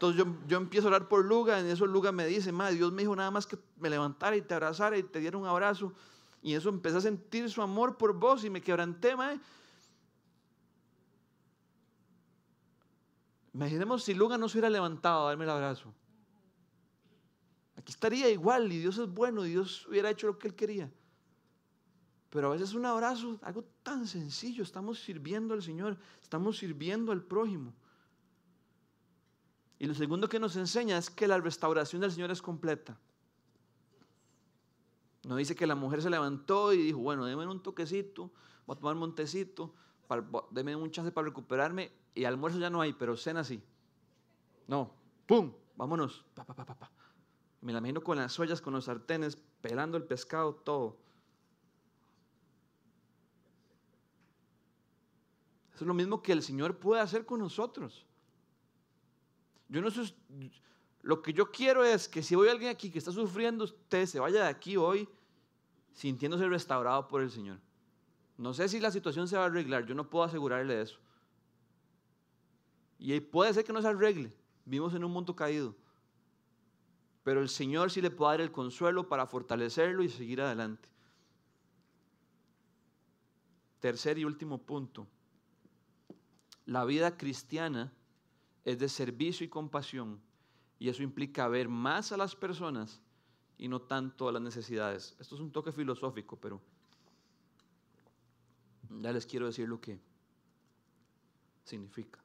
entonces 0.00 0.24
yo, 0.48 0.56
empiezo 0.56 0.86
a 0.86 0.92
orar 0.92 1.08
por 1.08 1.22
Luga. 1.22 1.60
En 1.60 1.66
eso 1.66 1.84
Luga 1.86 2.10
me 2.10 2.24
dice, 2.24 2.52
madre, 2.52 2.76
Dios 2.76 2.90
me 2.90 3.02
dijo 3.02 3.14
nada 3.14 3.30
más 3.30 3.46
que 3.46 3.58
me 3.78 3.90
levantara 3.90 4.34
y 4.34 4.40
te 4.40 4.54
abrazara 4.54 4.96
y 4.96 5.02
te 5.02 5.20
diera 5.20 5.36
un 5.36 5.46
abrazo. 5.46 5.92
Y 6.40 6.54
eso 6.54 6.70
empecé 6.70 6.96
a 6.96 7.00
sentir 7.02 7.50
su 7.50 7.60
amor 7.60 7.98
por 7.98 8.14
vos 8.14 8.42
y 8.42 8.48
me 8.48 8.62
quebranté, 8.62 9.14
madre. 9.14 9.38
Imaginemos 13.52 14.02
si 14.02 14.14
Luga 14.14 14.38
no 14.38 14.48
se 14.48 14.56
hubiera 14.56 14.70
levantado 14.70 15.26
a 15.26 15.28
darme 15.28 15.44
el 15.44 15.50
abrazo. 15.50 15.92
Aquí 17.76 17.92
estaría 17.92 18.30
igual 18.30 18.72
y 18.72 18.78
Dios 18.78 18.96
es 18.96 19.06
bueno 19.06 19.44
y 19.44 19.50
Dios 19.50 19.86
hubiera 19.86 20.08
hecho 20.08 20.28
lo 20.28 20.38
que 20.38 20.48
él 20.48 20.54
quería. 20.54 20.90
Pero 22.30 22.46
a 22.46 22.52
veces 22.52 22.72
un 22.72 22.86
abrazo, 22.86 23.38
algo 23.42 23.66
tan 23.82 24.06
sencillo, 24.06 24.62
estamos 24.62 24.98
sirviendo 24.98 25.52
al 25.52 25.62
Señor, 25.62 25.98
estamos 26.22 26.56
sirviendo 26.56 27.12
al 27.12 27.22
prójimo. 27.22 27.74
Y 29.80 29.86
lo 29.86 29.94
segundo 29.94 30.28
que 30.28 30.38
nos 30.38 30.56
enseña 30.56 30.98
es 30.98 31.08
que 31.08 31.26
la 31.26 31.38
restauración 31.38 32.02
del 32.02 32.12
Señor 32.12 32.30
es 32.30 32.42
completa. 32.42 32.98
No 35.24 35.36
dice 35.36 35.56
que 35.56 35.66
la 35.66 35.74
mujer 35.74 36.02
se 36.02 36.10
levantó 36.10 36.74
y 36.74 36.76
dijo, 36.76 36.98
bueno, 36.98 37.24
déme 37.24 37.46
un 37.46 37.62
toquecito, 37.62 38.30
voy 38.66 38.76
a 38.76 38.78
tomar 38.78 38.92
un 38.92 39.00
montecito, 39.00 39.74
déme 40.50 40.76
un 40.76 40.90
chance 40.90 41.10
para 41.10 41.28
recuperarme 41.28 41.90
y 42.14 42.24
almuerzo 42.24 42.58
ya 42.58 42.68
no 42.68 42.82
hay, 42.82 42.92
pero 42.92 43.16
cena 43.16 43.42
sí. 43.42 43.62
No, 44.68 44.92
¡pum! 45.26 45.50
Vámonos. 45.76 46.26
Me 47.62 47.72
la 47.72 47.78
imagino 47.78 48.02
con 48.02 48.18
las 48.18 48.38
ollas, 48.38 48.60
con 48.60 48.74
los 48.74 48.84
sartenes, 48.84 49.38
pelando 49.62 49.96
el 49.96 50.04
pescado, 50.04 50.54
todo. 50.56 50.98
es 55.74 55.86
lo 55.86 55.94
mismo 55.94 56.22
que 56.22 56.32
el 56.32 56.42
Señor 56.42 56.76
puede 56.76 57.00
hacer 57.00 57.24
con 57.24 57.40
nosotros. 57.40 58.04
Yo 59.70 59.80
no 59.80 59.90
sé, 59.90 60.12
lo 61.02 61.22
que 61.22 61.32
yo 61.32 61.50
quiero 61.50 61.84
es 61.84 62.08
que 62.08 62.22
si 62.22 62.34
hay 62.34 62.48
alguien 62.48 62.70
aquí 62.70 62.90
que 62.90 62.98
está 62.98 63.12
sufriendo, 63.12 63.64
usted 63.64 64.04
se 64.04 64.18
vaya 64.18 64.42
de 64.42 64.48
aquí 64.48 64.76
hoy 64.76 65.08
sintiéndose 65.92 66.48
restaurado 66.48 67.06
por 67.06 67.22
el 67.22 67.30
Señor. 67.30 67.58
No 68.36 68.52
sé 68.52 68.68
si 68.68 68.80
la 68.80 68.90
situación 68.90 69.28
se 69.28 69.36
va 69.36 69.44
a 69.44 69.46
arreglar, 69.46 69.86
yo 69.86 69.94
no 69.94 70.10
puedo 70.10 70.24
asegurarle 70.24 70.82
eso. 70.82 70.98
Y 72.98 73.18
puede 73.20 73.54
ser 73.54 73.64
que 73.64 73.72
no 73.72 73.80
se 73.80 73.88
arregle, 73.88 74.34
vivimos 74.64 74.92
en 74.94 75.04
un 75.04 75.12
mundo 75.12 75.36
caído. 75.36 75.76
Pero 77.22 77.40
el 77.40 77.48
Señor 77.48 77.90
sí 77.90 78.00
le 78.00 78.10
puede 78.10 78.32
dar 78.32 78.40
el 78.40 78.50
consuelo 78.50 79.08
para 79.08 79.26
fortalecerlo 79.26 80.02
y 80.02 80.08
seguir 80.08 80.40
adelante. 80.42 80.88
Tercer 83.78 84.18
y 84.18 84.24
último 84.24 84.58
punto. 84.58 85.06
La 86.66 86.84
vida 86.84 87.16
cristiana 87.16 87.92
es 88.64 88.78
de 88.78 88.88
servicio 88.88 89.44
y 89.44 89.48
compasión 89.48 90.20
y 90.78 90.88
eso 90.88 91.02
implica 91.02 91.48
ver 91.48 91.68
más 91.68 92.12
a 92.12 92.16
las 92.16 92.34
personas 92.34 93.00
y 93.58 93.68
no 93.68 93.82
tanto 93.82 94.28
a 94.28 94.32
las 94.32 94.42
necesidades. 94.42 95.14
Esto 95.18 95.34
es 95.34 95.40
un 95.40 95.52
toque 95.52 95.72
filosófico, 95.72 96.36
pero 96.36 96.60
ya 98.88 99.12
les 99.12 99.26
quiero 99.26 99.46
decir 99.46 99.68
lo 99.68 99.80
que 99.80 100.00
significa. 101.64 102.18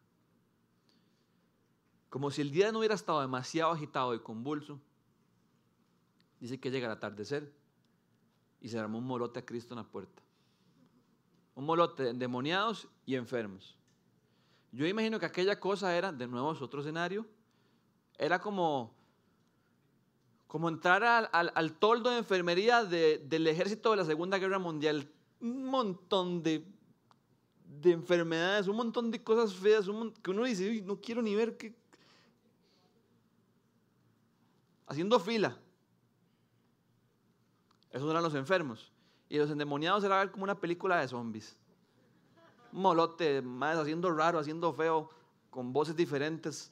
Como 2.10 2.32
si 2.32 2.42
el 2.42 2.52
día 2.52 2.72
no 2.72 2.80
hubiera 2.80 2.96
estado 2.96 3.20
demasiado 3.20 3.74
agitado 3.74 4.16
y 4.16 4.20
convulso, 4.20 4.80
dice 6.40 6.60
que 6.60 6.72
llega 6.72 6.88
el 6.88 6.94
atardecer 6.94 7.54
y 8.62 8.70
se 8.70 8.80
armó 8.80 9.00
un 9.00 9.06
molote 9.06 9.40
a 9.40 9.46
Cristo 9.46 9.74
en 9.74 9.80
la 9.80 9.84
puerta. 9.84 10.24
Un 11.56 11.66
molote 11.66 12.04
de 12.04 12.10
endemoniados 12.12 12.88
y 13.06 13.16
enfermos. 13.16 13.78
Yo 14.76 14.86
imagino 14.86 15.18
que 15.18 15.26
aquella 15.26 15.58
cosa 15.58 15.96
era, 15.96 16.12
de 16.12 16.28
nuevo 16.28 16.50
otro 16.50 16.82
escenario, 16.82 17.26
era 18.18 18.40
como, 18.40 18.94
como 20.48 20.68
entrar 20.68 21.30
al, 21.32 21.74
toldo 21.78 22.10
de 22.10 22.18
enfermería 22.18 22.84
del 22.84 23.48
ejército 23.48 23.92
de 23.92 23.98
la 23.98 24.04
Segunda 24.04 24.38
Guerra 24.38 24.60
Mundial. 24.60 25.10
Un 25.40 25.64
montón 25.68 26.44
de, 26.44 26.68
de 27.82 27.92
enfermedades, 27.94 28.68
un 28.68 28.76
montón 28.76 29.12
de 29.12 29.24
cosas 29.24 29.56
feas, 29.56 29.86
que 30.22 30.32
uno 30.32 30.44
dice, 30.44 30.82
no 30.82 31.00
quiero 31.00 31.22
ni 31.22 31.36
ver 31.36 31.56
qué. 31.56 31.74
Haciendo 34.88 35.22
fila. 35.22 35.58
Esos 37.92 38.12
eran 38.12 38.24
los 38.24 38.36
enfermos. 38.36 38.92
Y 39.30 39.38
los 39.38 39.50
endemoniados 39.50 40.04
era 40.04 40.30
como 40.30 40.44
una 40.44 40.60
película 40.60 41.00
de 41.00 41.08
zombies 41.08 41.58
molote, 42.76 43.42
más 43.42 43.78
haciendo 43.78 44.12
raro, 44.12 44.40
haciendo 44.40 44.74
feo, 44.74 45.10
con 45.50 45.74
voces 45.74 45.96
diferentes. 45.96 46.72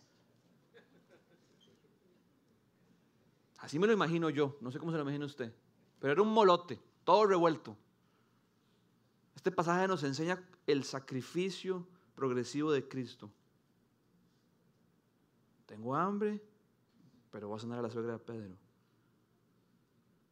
Así 3.58 3.80
me 3.80 3.88
lo 3.88 3.94
imagino 3.94 4.30
yo, 4.30 4.58
no 4.60 4.72
sé 4.72 4.80
cómo 4.80 4.92
se 4.92 4.98
lo 4.98 5.04
imagina 5.04 5.26
usted, 5.26 5.54
pero 6.00 6.12
era 6.12 6.22
un 6.22 6.34
molote, 6.34 6.82
todo 7.06 7.26
revuelto. 7.26 7.78
Este 9.36 9.52
pasaje 9.52 9.88
nos 9.88 10.04
enseña 10.04 10.44
el 10.68 10.84
sacrificio 10.84 11.88
progresivo 12.14 12.72
de 12.72 12.88
Cristo. 12.88 13.32
Tengo 15.66 15.96
hambre, 15.96 16.44
pero 17.32 17.48
voy 17.48 17.58
a 17.58 17.62
sanar 17.62 17.80
a 17.80 17.84
la 17.84 17.90
suegra 17.90 18.14
de 18.14 18.20
Pedro. 18.20 18.56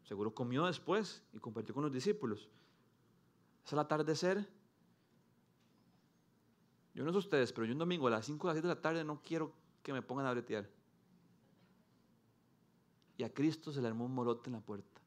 Seguro 0.04 0.36
comió 0.36 0.66
después 0.66 1.24
y 1.32 1.40
compartió 1.40 1.74
con 1.74 1.84
los 1.84 1.92
discípulos. 1.92 2.50
Es 3.66 3.72
el 3.72 3.80
atardecer 3.80 4.46
Yo 6.94 7.04
no 7.04 7.12
sé 7.12 7.18
ustedes, 7.18 7.54
pero 7.54 7.66
yo 7.66 7.74
un 7.74 7.80
domingo 7.80 8.08
a 8.08 8.12
las 8.12 8.26
5 8.26 8.46
o 8.46 8.48
las 8.48 8.56
7 8.56 8.68
de 8.68 8.76
la 8.76 8.82
tarde 8.82 9.04
no 9.04 9.22
quiero 9.22 9.54
que 9.82 9.94
me 9.94 10.02
pongan 10.02 10.26
a 10.26 10.32
bretear. 10.32 10.70
Y 13.18 13.24
a 13.24 13.34
Cristo 13.34 13.72
se 13.72 13.82
le 13.82 13.88
armó 13.88 14.06
un 14.06 14.14
morote 14.14 14.50
en 14.50 14.54
la 14.54 14.62
puerta. 14.62 15.00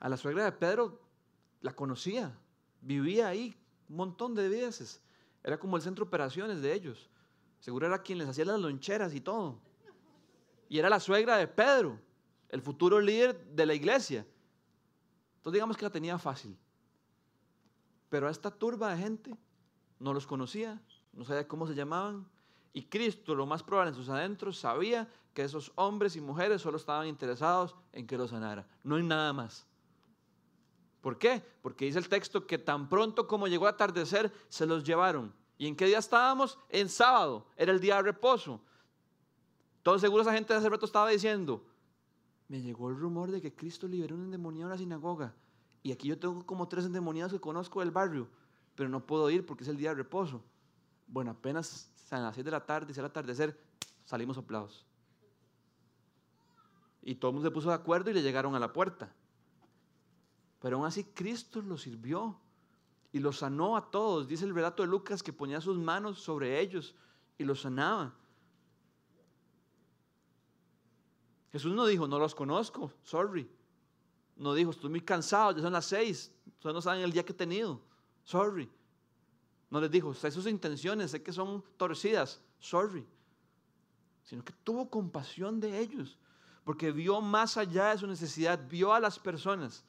A 0.00 0.08
la 0.08 0.16
suegra 0.16 0.44
de 0.44 0.52
Pedro 0.52 1.00
la 1.60 1.74
conocía, 1.74 2.38
vivía 2.80 3.28
ahí 3.28 3.56
un 3.88 3.96
montón 3.96 4.34
de 4.34 4.48
veces. 4.48 5.02
Era 5.42 5.58
como 5.58 5.76
el 5.76 5.82
centro 5.82 6.04
de 6.04 6.08
operaciones 6.08 6.62
de 6.62 6.72
ellos. 6.72 7.10
Seguro 7.60 7.86
era 7.86 8.02
quien 8.02 8.18
les 8.18 8.28
hacía 8.28 8.44
las 8.44 8.60
loncheras 8.60 9.14
y 9.14 9.20
todo. 9.20 9.60
Y 10.68 10.78
era 10.78 10.88
la 10.88 11.00
suegra 11.00 11.36
de 11.36 11.48
Pedro, 11.48 11.98
el 12.48 12.62
futuro 12.62 13.00
líder 13.00 13.44
de 13.46 13.66
la 13.66 13.74
iglesia. 13.74 14.26
Entonces 15.38 15.54
digamos 15.54 15.76
que 15.76 15.84
la 15.84 15.90
tenía 15.90 16.18
fácil. 16.18 16.56
Pero 18.08 18.28
a 18.28 18.30
esta 18.30 18.50
turba 18.50 18.94
de 18.94 19.02
gente 19.02 19.36
no 19.98 20.12
los 20.12 20.26
conocía, 20.26 20.80
no 21.12 21.24
sabía 21.24 21.48
cómo 21.48 21.66
se 21.66 21.74
llamaban. 21.74 22.26
Y 22.72 22.84
Cristo, 22.84 23.34
lo 23.34 23.46
más 23.46 23.62
probable 23.62 23.90
en 23.90 23.96
sus 23.96 24.08
adentros, 24.08 24.58
sabía 24.58 25.08
que 25.34 25.42
esos 25.42 25.72
hombres 25.74 26.16
y 26.16 26.20
mujeres 26.20 26.62
solo 26.62 26.76
estaban 26.76 27.06
interesados 27.06 27.74
en 27.92 28.06
que 28.06 28.16
los 28.16 28.30
sanara. 28.30 28.66
No 28.82 28.96
hay 28.96 29.02
nada 29.02 29.32
más. 29.32 29.66
¿Por 31.00 31.18
qué? 31.18 31.42
Porque 31.62 31.84
dice 31.84 31.98
el 31.98 32.08
texto 32.08 32.46
que 32.46 32.58
tan 32.58 32.88
pronto 32.88 33.26
como 33.26 33.46
llegó 33.46 33.66
a 33.66 33.70
atardecer, 33.70 34.32
se 34.48 34.66
los 34.66 34.84
llevaron. 34.84 35.32
¿Y 35.56 35.66
en 35.66 35.76
qué 35.76 35.86
día 35.86 35.98
estábamos? 35.98 36.58
En 36.68 36.88
sábado, 36.88 37.46
era 37.56 37.72
el 37.72 37.80
día 37.80 37.96
de 37.96 38.02
reposo. 38.02 38.60
Todo 39.82 39.98
seguro 39.98 40.22
esa 40.22 40.32
gente 40.32 40.52
de 40.52 40.58
hace 40.58 40.68
rato 40.68 40.86
estaba 40.86 41.08
diciendo, 41.08 41.64
me 42.48 42.62
llegó 42.62 42.88
el 42.88 42.96
rumor 42.96 43.30
de 43.30 43.40
que 43.40 43.54
Cristo 43.54 43.86
liberó 43.86 44.16
un 44.16 44.24
endemoniado 44.24 44.68
en 44.68 44.72
la 44.72 44.78
sinagoga. 44.78 45.34
Y 45.82 45.92
aquí 45.92 46.08
yo 46.08 46.18
tengo 46.18 46.44
como 46.44 46.66
tres 46.66 46.86
endemoniados 46.86 47.32
que 47.32 47.40
conozco 47.40 47.80
del 47.80 47.90
barrio, 47.90 48.28
pero 48.74 48.88
no 48.88 49.06
puedo 49.06 49.28
ir 49.30 49.46
porque 49.46 49.64
es 49.64 49.68
el 49.68 49.76
día 49.76 49.90
de 49.90 49.96
reposo. 49.96 50.42
Bueno, 51.06 51.30
apenas 51.30 51.90
a 52.10 52.18
las 52.18 52.34
seis 52.34 52.44
de 52.44 52.50
la 52.50 52.64
tarde, 52.64 52.92
y 52.94 52.98
el 52.98 53.04
atardecer, 53.04 53.58
salimos 54.04 54.36
soplados. 54.36 54.86
Y 57.02 57.14
todo 57.14 57.30
el 57.30 57.34
mundo 57.34 57.48
se 57.48 57.54
puso 57.54 57.68
de 57.68 57.74
acuerdo 57.74 58.10
y 58.10 58.14
le 58.14 58.22
llegaron 58.22 58.54
a 58.54 58.58
la 58.58 58.72
puerta. 58.72 59.12
Pero 60.60 60.76
aún 60.76 60.86
así 60.86 61.04
Cristo 61.04 61.62
los 61.62 61.82
sirvió 61.82 62.40
y 63.12 63.20
los 63.20 63.38
sanó 63.38 63.76
a 63.76 63.90
todos. 63.90 64.26
Dice 64.26 64.44
el 64.44 64.54
relato 64.54 64.82
de 64.82 64.88
Lucas 64.88 65.22
que 65.22 65.32
ponía 65.32 65.60
sus 65.60 65.78
manos 65.78 66.20
sobre 66.20 66.60
ellos 66.60 66.94
y 67.36 67.44
los 67.44 67.60
sanaba. 67.62 68.14
Jesús 71.52 71.72
no 71.72 71.86
dijo, 71.86 72.06
no 72.06 72.18
los 72.18 72.34
conozco, 72.34 72.92
sorry. 73.02 73.48
No 74.36 74.54
dijo, 74.54 74.70
estoy 74.70 74.90
muy 74.90 75.00
cansado, 75.00 75.52
ya 75.52 75.62
son 75.62 75.72
las 75.72 75.86
seis, 75.86 76.32
ustedes 76.46 76.74
no 76.74 76.80
saben 76.80 77.02
el 77.02 77.12
día 77.12 77.24
que 77.24 77.32
he 77.32 77.36
tenido, 77.36 77.80
sorry. 78.22 78.70
No 79.70 79.80
les 79.80 79.90
dijo, 79.90 80.14
sé 80.14 80.30
sus 80.30 80.46
intenciones, 80.46 81.10
sé 81.10 81.22
que 81.22 81.32
son 81.32 81.64
torcidas, 81.76 82.40
sorry. 82.58 83.06
Sino 84.24 84.44
que 84.44 84.52
tuvo 84.64 84.88
compasión 84.88 85.58
de 85.60 85.78
ellos, 85.78 86.18
porque 86.64 86.92
vio 86.92 87.20
más 87.20 87.56
allá 87.56 87.90
de 87.90 87.98
su 87.98 88.06
necesidad, 88.06 88.60
vio 88.68 88.92
a 88.92 89.00
las 89.00 89.18
personas 89.18 89.84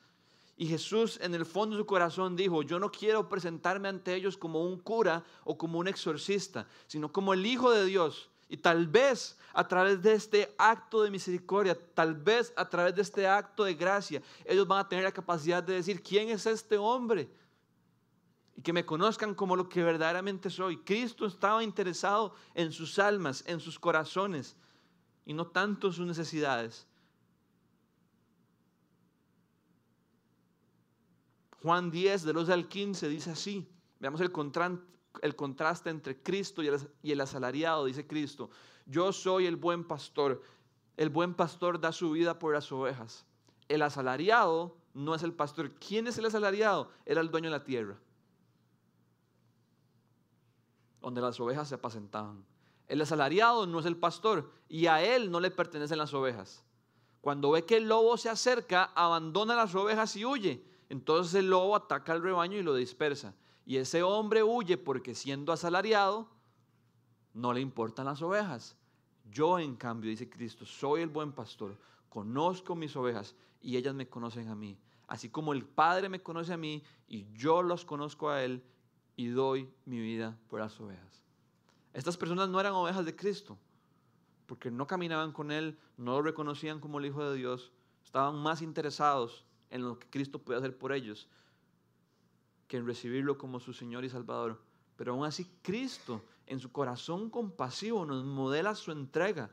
y 0.59 0.67
Jesús 0.67 1.17
en 1.21 1.33
el 1.33 1.45
fondo 1.45 1.77
de 1.77 1.81
su 1.83 1.85
corazón 1.85 2.35
dijo, 2.35 2.63
yo 2.63 2.79
no 2.79 2.91
quiero 2.91 3.29
presentarme 3.29 3.87
ante 3.87 4.13
ellos 4.13 4.35
como 4.35 4.61
un 4.61 4.77
cura 4.77 5.23
o 5.45 5.57
como 5.57 5.79
un 5.79 5.87
exorcista, 5.87 6.67
sino 6.85 7.13
como 7.13 7.33
el 7.33 7.45
Hijo 7.45 7.71
de 7.71 7.85
Dios. 7.85 8.29
Y 8.49 8.57
tal 8.57 8.87
vez 8.87 9.37
a 9.53 9.67
través 9.67 10.01
de 10.01 10.13
este 10.13 10.53
acto 10.57 11.03
de 11.03 11.11
misericordia, 11.11 11.77
tal 11.93 12.15
vez 12.15 12.51
a 12.57 12.67
través 12.67 12.95
de 12.95 13.03
este 13.03 13.27
acto 13.27 13.63
de 13.63 13.75
gracia, 13.75 14.23
ellos 14.43 14.67
van 14.67 14.79
a 14.79 14.89
tener 14.89 15.05
la 15.05 15.11
capacidad 15.11 15.61
de 15.61 15.75
decir, 15.75 16.01
¿quién 16.01 16.29
es 16.29 16.47
este 16.47 16.75
hombre? 16.75 17.29
Y 18.55 18.63
que 18.63 18.73
me 18.73 18.85
conozcan 18.85 19.35
como 19.35 19.55
lo 19.55 19.69
que 19.69 19.83
verdaderamente 19.83 20.49
soy. 20.49 20.77
Cristo 20.77 21.27
estaba 21.27 21.63
interesado 21.63 22.33
en 22.55 22.71
sus 22.71 22.97
almas, 22.97 23.43
en 23.45 23.59
sus 23.59 23.77
corazones, 23.77 24.55
y 25.25 25.33
no 25.33 25.45
tanto 25.45 25.87
en 25.87 25.93
sus 25.93 26.07
necesidades. 26.07 26.87
Juan 31.61 31.91
10, 31.91 32.23
de 32.23 32.33
los 32.33 32.49
al 32.49 32.67
15, 32.67 33.09
dice 33.09 33.31
así. 33.31 33.69
Veamos 33.99 34.21
el, 34.21 34.31
el 35.21 35.35
contraste 35.35 35.89
entre 35.89 36.21
Cristo 36.21 36.61
y 36.63 37.11
el, 37.11 37.21
asalariado, 37.21 37.85
dice 37.85 38.05
Cristo. 38.07 38.49
Yo 38.85 39.11
soy 39.11 39.45
el 39.45 39.55
buen 39.55 39.83
pastor. 39.83 40.41
El 40.97 41.09
buen 41.09 41.33
pastor 41.33 41.79
da 41.79 41.91
su 41.91 42.11
vida 42.11 42.39
por 42.39 42.53
las 42.53 42.71
ovejas. 42.71 43.25
El 43.67 43.81
asalariado 43.81 44.75
no 44.93 45.15
es 45.15 45.23
el 45.23 45.33
pastor. 45.33 45.71
¿Quién 45.75 46.07
es 46.07 46.17
el 46.17 46.25
asalariado? 46.25 46.89
Era 47.05 47.21
el 47.21 47.31
dueño 47.31 47.49
de 47.49 47.57
la 47.57 47.63
tierra, 47.63 47.97
donde 51.01 51.21
las 51.21 51.39
ovejas 51.39 51.69
se 51.69 51.75
apacentaban. 51.75 52.43
El 52.87 53.01
asalariado 53.01 53.67
no 53.67 53.79
es 53.79 53.85
el 53.85 53.97
pastor 53.97 54.51
y 54.67 54.87
a 54.87 55.03
él 55.03 55.29
no 55.29 55.39
le 55.39 55.51
pertenecen 55.51 55.99
las 55.99 56.13
ovejas. 56.13 56.63
Cuando 57.21 57.51
ve 57.51 57.65
que 57.65 57.77
el 57.77 57.87
lobo 57.87 58.17
se 58.17 58.29
acerca, 58.29 58.85
abandona 58.95 59.55
las 59.55 59.75
ovejas 59.75 60.15
y 60.15 60.25
huye. 60.25 60.63
Entonces 60.89 61.35
el 61.35 61.49
lobo 61.49 61.75
ataca 61.75 62.13
al 62.13 62.23
rebaño 62.23 62.57
y 62.57 62.63
lo 62.63 62.73
dispersa. 62.73 63.35
Y 63.69 63.77
ese 63.77 64.01
hombre 64.01 64.41
huye 64.41 64.79
porque 64.79 65.13
siendo 65.13 65.53
asalariado, 65.53 66.27
no 67.35 67.53
le 67.53 67.61
importan 67.61 68.07
las 68.07 68.19
ovejas. 68.19 68.75
Yo, 69.29 69.59
en 69.59 69.75
cambio, 69.75 70.09
dice 70.09 70.27
Cristo, 70.27 70.65
soy 70.65 71.03
el 71.03 71.09
buen 71.09 71.31
pastor, 71.33 71.77
conozco 72.09 72.75
mis 72.75 72.95
ovejas 72.95 73.35
y 73.61 73.77
ellas 73.77 73.93
me 73.93 74.09
conocen 74.09 74.47
a 74.47 74.55
mí. 74.55 74.75
Así 75.07 75.29
como 75.29 75.53
el 75.53 75.65
Padre 75.65 76.09
me 76.09 76.23
conoce 76.23 76.51
a 76.51 76.57
mí 76.57 76.81
y 77.07 77.27
yo 77.35 77.61
los 77.61 77.85
conozco 77.85 78.31
a 78.31 78.43
Él 78.43 78.63
y 79.15 79.27
doy 79.27 79.69
mi 79.85 79.99
vida 79.99 80.35
por 80.49 80.61
las 80.61 80.81
ovejas. 80.81 81.21
Estas 81.93 82.17
personas 82.17 82.49
no 82.49 82.59
eran 82.59 82.73
ovejas 82.73 83.05
de 83.05 83.15
Cristo, 83.15 83.55
porque 84.47 84.71
no 84.71 84.87
caminaban 84.87 85.31
con 85.31 85.51
Él, 85.51 85.77
no 85.95 86.13
lo 86.13 86.21
reconocían 86.23 86.79
como 86.79 86.97
el 86.97 87.05
Hijo 87.05 87.23
de 87.23 87.37
Dios, 87.37 87.71
estaban 88.03 88.35
más 88.41 88.63
interesados 88.63 89.45
en 89.69 89.83
lo 89.83 89.99
que 89.99 90.09
Cristo 90.09 90.39
puede 90.39 90.57
hacer 90.57 90.75
por 90.75 90.91
ellos 90.91 91.29
que 92.69 92.77
en 92.77 92.85
recibirlo 92.85 93.37
como 93.37 93.59
su 93.59 93.73
Señor 93.73 94.05
y 94.05 94.09
Salvador. 94.09 94.61
Pero 94.95 95.13
aún 95.13 95.25
así 95.25 95.51
Cristo 95.63 96.23
en 96.45 96.59
su 96.59 96.71
corazón 96.71 97.29
compasivo 97.29 98.05
nos 98.05 98.23
modela 98.23 98.75
su 98.75 98.91
entrega. 98.91 99.49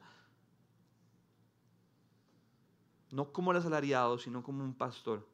No 3.11 3.33
como 3.33 3.51
el 3.51 3.57
asalariado, 3.57 4.19
sino 4.19 4.43
como 4.43 4.63
un 4.63 4.75
pastor. 4.75 5.27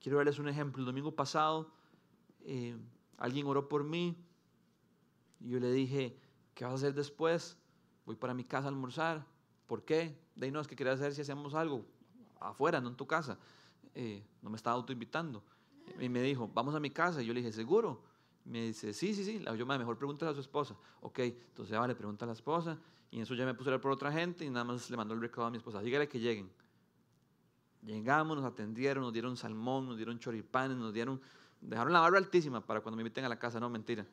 Quiero 0.00 0.16
darles 0.16 0.38
un 0.38 0.48
ejemplo. 0.48 0.80
El 0.80 0.86
domingo 0.86 1.14
pasado 1.14 1.70
eh, 2.40 2.78
alguien 3.18 3.46
oró 3.46 3.68
por 3.68 3.84
mí 3.84 4.16
y 5.38 5.50
yo 5.50 5.60
le 5.60 5.70
dije, 5.70 6.18
¿qué 6.54 6.64
vas 6.64 6.72
a 6.72 6.76
hacer 6.76 6.94
después? 6.94 7.58
Voy 8.06 8.16
para 8.16 8.32
mi 8.32 8.44
casa 8.44 8.68
a 8.68 8.70
almorzar. 8.70 9.26
¿Por 9.66 9.84
qué? 9.84 10.18
De 10.34 10.46
ahí 10.46 10.50
no, 10.50 10.60
es 10.60 10.66
que 10.66 10.76
quería 10.76 10.94
hacer 10.94 11.14
si 11.14 11.20
hacemos 11.20 11.52
algo 11.54 11.84
afuera, 12.40 12.80
no 12.80 12.88
en 12.88 12.96
tu 12.96 13.06
casa. 13.06 13.38
Eh, 13.94 14.24
no 14.40 14.48
me 14.48 14.56
estaba 14.56 14.76
autoinvitando. 14.76 15.42
Y 16.00 16.08
me 16.08 16.22
dijo, 16.22 16.50
vamos 16.54 16.74
a 16.74 16.80
mi 16.80 16.90
casa. 16.90 17.22
Y 17.22 17.26
yo 17.26 17.34
le 17.34 17.40
dije, 17.40 17.52
¿seguro? 17.52 18.02
Me 18.44 18.66
dice, 18.66 18.92
sí, 18.92 19.14
sí, 19.14 19.24
sí. 19.24 19.44
Yo, 19.56 19.66
mejor 19.66 19.98
pregúntale 19.98 20.30
a 20.30 20.34
su 20.34 20.40
esposa. 20.40 20.74
Ok, 21.00 21.18
entonces 21.20 21.70
ya 21.70 21.86
le 21.86 21.94
pregunta 21.94 22.24
a 22.24 22.26
la 22.26 22.32
esposa. 22.32 22.78
Y 23.10 23.16
en 23.16 23.22
eso 23.22 23.34
ya 23.34 23.44
me 23.44 23.54
puse 23.54 23.68
a 23.68 23.72
hablar 23.72 23.80
por 23.80 23.92
otra 23.92 24.12
gente 24.12 24.44
y 24.44 24.50
nada 24.50 24.64
más 24.64 24.88
le 24.88 24.96
mandó 24.96 25.14
el 25.14 25.20
recado 25.20 25.46
a 25.46 25.50
mi 25.50 25.56
esposa. 25.56 25.80
Dígale 25.80 26.08
que 26.08 26.20
lleguen. 26.20 26.50
Llegamos, 27.82 28.36
nos 28.36 28.46
atendieron, 28.46 29.02
nos 29.02 29.12
dieron 29.12 29.36
salmón, 29.36 29.86
nos 29.86 29.96
dieron 29.96 30.18
choripanes, 30.18 30.76
nos 30.76 30.92
dieron... 30.92 31.20
Dejaron 31.60 31.92
la 31.92 32.00
barra 32.00 32.18
altísima 32.18 32.64
para 32.64 32.80
cuando 32.80 32.96
me 32.96 33.02
inviten 33.02 33.24
a 33.24 33.28
la 33.28 33.38
casa, 33.38 33.60
no, 33.60 33.68
mentira. 33.68 34.06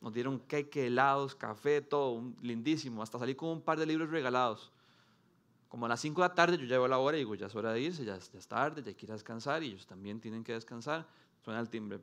Nos 0.00 0.12
dieron 0.12 0.38
cake, 0.38 0.76
helados, 0.76 1.34
café, 1.34 1.80
todo, 1.80 2.22
lindísimo. 2.42 3.02
Hasta 3.02 3.18
salí 3.18 3.34
con 3.34 3.48
un 3.48 3.60
par 3.60 3.78
de 3.78 3.86
libros 3.86 4.10
regalados. 4.10 4.70
Como 5.68 5.86
a 5.86 5.88
las 5.88 6.00
5 6.00 6.22
de 6.22 6.28
la 6.28 6.34
tarde 6.34 6.58
yo 6.58 6.64
llevo 6.64 6.86
la 6.86 6.98
hora 6.98 7.16
y 7.16 7.20
digo, 7.20 7.34
ya 7.34 7.46
es 7.46 7.54
hora 7.54 7.72
de 7.72 7.80
irse, 7.80 8.04
ya, 8.04 8.16
es 8.16 8.48
tarde, 8.48 8.82
ya 8.82 8.88
hay 8.88 9.06
descansar 9.06 9.62
y 9.62 9.68
ellos 9.68 9.86
también 9.86 10.20
tienen 10.20 10.44
que 10.44 10.52
descansar. 10.52 11.06
Suena 11.44 11.60
el 11.60 11.68
timbre. 11.68 12.00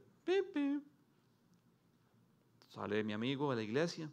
Sale 2.70 3.04
mi 3.04 3.14
amigo 3.14 3.50
de 3.52 3.56
la 3.58 3.62
iglesia. 3.64 4.10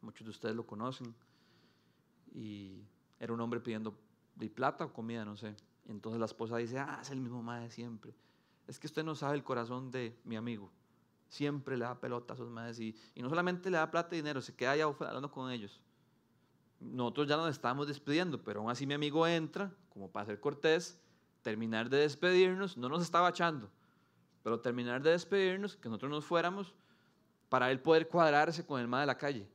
Muchos 0.00 0.26
de 0.26 0.30
ustedes 0.30 0.54
lo 0.54 0.64
conocen. 0.64 1.14
Y 2.32 2.82
era 3.18 3.32
un 3.32 3.40
hombre 3.40 3.60
pidiendo 3.60 3.98
de 4.36 4.48
plata 4.48 4.84
o 4.84 4.92
comida, 4.92 5.24
no 5.24 5.36
sé. 5.36 5.56
Entonces 5.88 6.20
la 6.20 6.26
esposa 6.26 6.56
dice, 6.58 6.78
ah, 6.78 6.98
es 7.02 7.10
el 7.10 7.20
mismo 7.20 7.42
madre 7.42 7.70
siempre. 7.70 8.14
Es 8.68 8.78
que 8.78 8.86
usted 8.86 9.02
no 9.02 9.16
sabe 9.16 9.36
el 9.36 9.42
corazón 9.42 9.90
de 9.90 10.16
mi 10.24 10.36
amigo. 10.36 10.70
Siempre 11.28 11.76
le 11.76 11.84
da 11.84 11.98
pelota 11.98 12.34
a 12.34 12.36
sus 12.36 12.48
madres 12.48 12.78
y, 12.78 12.94
y 13.14 13.22
no 13.22 13.28
solamente 13.28 13.70
le 13.70 13.78
da 13.78 13.90
plata 13.90 14.14
y 14.14 14.18
dinero, 14.18 14.40
se 14.40 14.54
queda 14.54 14.72
allá 14.72 14.84
hablando 14.84 15.30
con 15.30 15.50
ellos 15.50 15.80
nosotros 16.80 17.28
ya 17.28 17.36
nos 17.36 17.50
estábamos 17.50 17.88
despidiendo, 17.88 18.42
pero 18.42 18.60
aún 18.60 18.70
así 18.70 18.86
mi 18.86 18.94
amigo 18.94 19.26
entra, 19.26 19.72
como 19.88 20.10
para 20.10 20.26
ser 20.26 20.40
cortés, 20.40 20.98
terminar 21.42 21.88
de 21.88 21.98
despedirnos, 21.98 22.76
no 22.76 22.88
nos 22.88 23.02
estaba 23.02 23.28
echando, 23.28 23.70
pero 24.42 24.60
terminar 24.60 25.02
de 25.02 25.10
despedirnos, 25.10 25.76
que 25.76 25.88
nosotros 25.88 26.10
nos 26.10 26.24
fuéramos, 26.24 26.74
para 27.48 27.70
él 27.70 27.80
poder 27.80 28.08
cuadrarse 28.08 28.64
con 28.64 28.80
el 28.80 28.86
más 28.86 29.00
de 29.00 29.06
la 29.06 29.16
calle. 29.16 29.48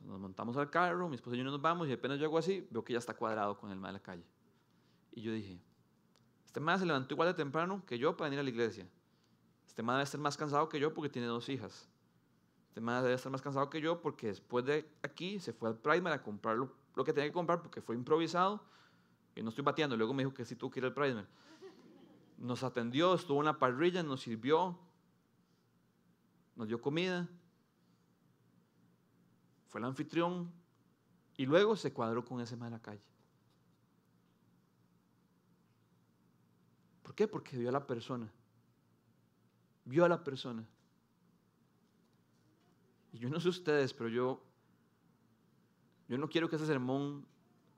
nos 0.00 0.18
montamos 0.18 0.56
al 0.56 0.70
carro, 0.70 1.08
mi 1.08 1.16
esposa 1.16 1.36
y 1.36 1.38
yo 1.38 1.44
nos 1.44 1.60
vamos 1.60 1.88
y 1.88 1.92
apenas 1.92 2.18
yo 2.18 2.26
hago 2.26 2.38
así, 2.38 2.66
veo 2.70 2.84
que 2.84 2.94
ya 2.94 2.98
está 2.98 3.14
cuadrado 3.14 3.56
con 3.58 3.70
el 3.70 3.78
más 3.78 3.90
de 3.90 3.92
la 3.94 4.02
calle. 4.02 4.24
Y 5.12 5.22
yo 5.22 5.32
dije, 5.32 5.60
este 6.46 6.60
madre 6.60 6.80
se 6.80 6.86
levantó 6.86 7.14
igual 7.14 7.28
de 7.28 7.34
temprano 7.34 7.84
que 7.86 7.98
yo 7.98 8.16
para 8.16 8.30
venir 8.30 8.40
a 8.40 8.42
la 8.42 8.50
iglesia. 8.50 8.88
Este 9.66 9.82
madre 9.82 9.98
debe 9.98 10.04
estar 10.04 10.20
más 10.20 10.36
cansado 10.36 10.68
que 10.68 10.80
yo 10.80 10.92
porque 10.92 11.08
tiene 11.08 11.28
dos 11.28 11.48
hijas. 11.48 11.88
Este 12.72 12.80
madre 12.80 13.02
debe 13.02 13.16
estar 13.16 13.30
más 13.30 13.42
cansado 13.42 13.68
que 13.68 13.82
yo 13.82 14.00
porque 14.00 14.28
después 14.28 14.64
de 14.64 14.90
aquí 15.02 15.38
se 15.38 15.52
fue 15.52 15.68
al 15.68 15.76
Primer 15.76 16.10
a 16.10 16.22
comprar 16.22 16.56
lo, 16.56 17.04
que 17.04 17.12
tenía 17.12 17.28
que 17.28 17.32
comprar 17.34 17.60
porque 17.60 17.82
fue 17.82 17.94
improvisado. 17.94 18.64
Y 19.36 19.42
no 19.42 19.50
estoy 19.50 19.62
bateando. 19.62 19.94
Luego 19.94 20.14
me 20.14 20.22
dijo 20.22 20.32
que 20.32 20.46
sí 20.46 20.56
tuvo 20.56 20.70
que 20.70 20.80
ir 20.80 20.86
al 20.86 20.94
Primer. 20.94 21.26
Nos 22.38 22.62
atendió, 22.62 23.12
estuvo 23.12 23.40
en 23.40 23.44
la 23.44 23.58
parrilla, 23.58 24.02
nos 24.02 24.22
sirvió, 24.22 24.78
nos 26.56 26.66
dio 26.66 26.80
comida. 26.80 27.28
Fue 29.68 29.78
el 29.78 29.84
anfitrión 29.84 30.50
y 31.36 31.44
luego 31.44 31.76
se 31.76 31.92
cuadró 31.92 32.24
con 32.24 32.40
ese 32.40 32.56
madre 32.56 32.68
en 32.68 32.72
la 32.72 32.82
calle. 32.82 33.02
¿Por 37.02 37.14
qué? 37.14 37.28
Porque 37.28 37.58
vio 37.58 37.68
a 37.68 37.72
la 37.72 37.86
persona. 37.86 38.32
Vio 39.84 40.06
a 40.06 40.08
la 40.08 40.24
persona. 40.24 40.66
Yo 43.12 43.28
no 43.28 43.40
sé 43.40 43.48
ustedes, 43.48 43.92
pero 43.92 44.08
yo, 44.08 44.42
yo 46.08 46.18
no 46.18 46.28
quiero 46.28 46.48
que 46.48 46.56
ese 46.56 46.66
sermón 46.66 47.26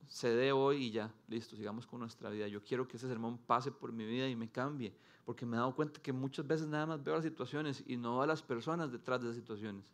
se 0.09 0.29
dé 0.29 0.53
hoy 0.53 0.85
y 0.85 0.91
ya, 0.91 1.13
listo, 1.29 1.57
sigamos 1.57 1.87
con 1.87 2.01
nuestra 2.01 2.31
vida. 2.31 2.47
Yo 2.47 2.63
quiero 2.63 2.87
que 2.87 2.97
ese 2.97 3.09
sermón 3.09 3.39
pase 3.39 3.73
por 3.73 3.93
mi 3.93 4.05
vida 4.05 4.29
y 4.29 4.37
me 4.37 4.51
cambie, 4.51 4.95
porque 5.25 5.47
me 5.47 5.57
he 5.57 5.59
dado 5.59 5.75
cuenta 5.75 6.01
que 6.01 6.13
muchas 6.13 6.47
veces 6.47 6.67
nada 6.67 6.87
más 6.87 7.03
veo 7.03 7.17
las 7.17 7.25
situaciones 7.25 7.83
y 7.87 7.97
no 7.97 8.23
a 8.23 8.27
las 8.27 8.43
personas 8.43 8.93
detrás 8.93 9.21
de 9.21 9.29
las 9.29 9.37
situaciones. 9.37 9.91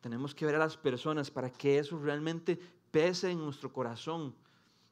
Tenemos 0.00 0.34
que 0.34 0.44
ver 0.44 0.56
a 0.56 0.58
las 0.58 0.76
personas 0.76 1.30
para 1.30 1.50
que 1.50 1.78
eso 1.78 1.98
realmente 1.98 2.58
pese 2.90 3.30
en 3.30 3.38
nuestro 3.38 3.72
corazón 3.72 4.34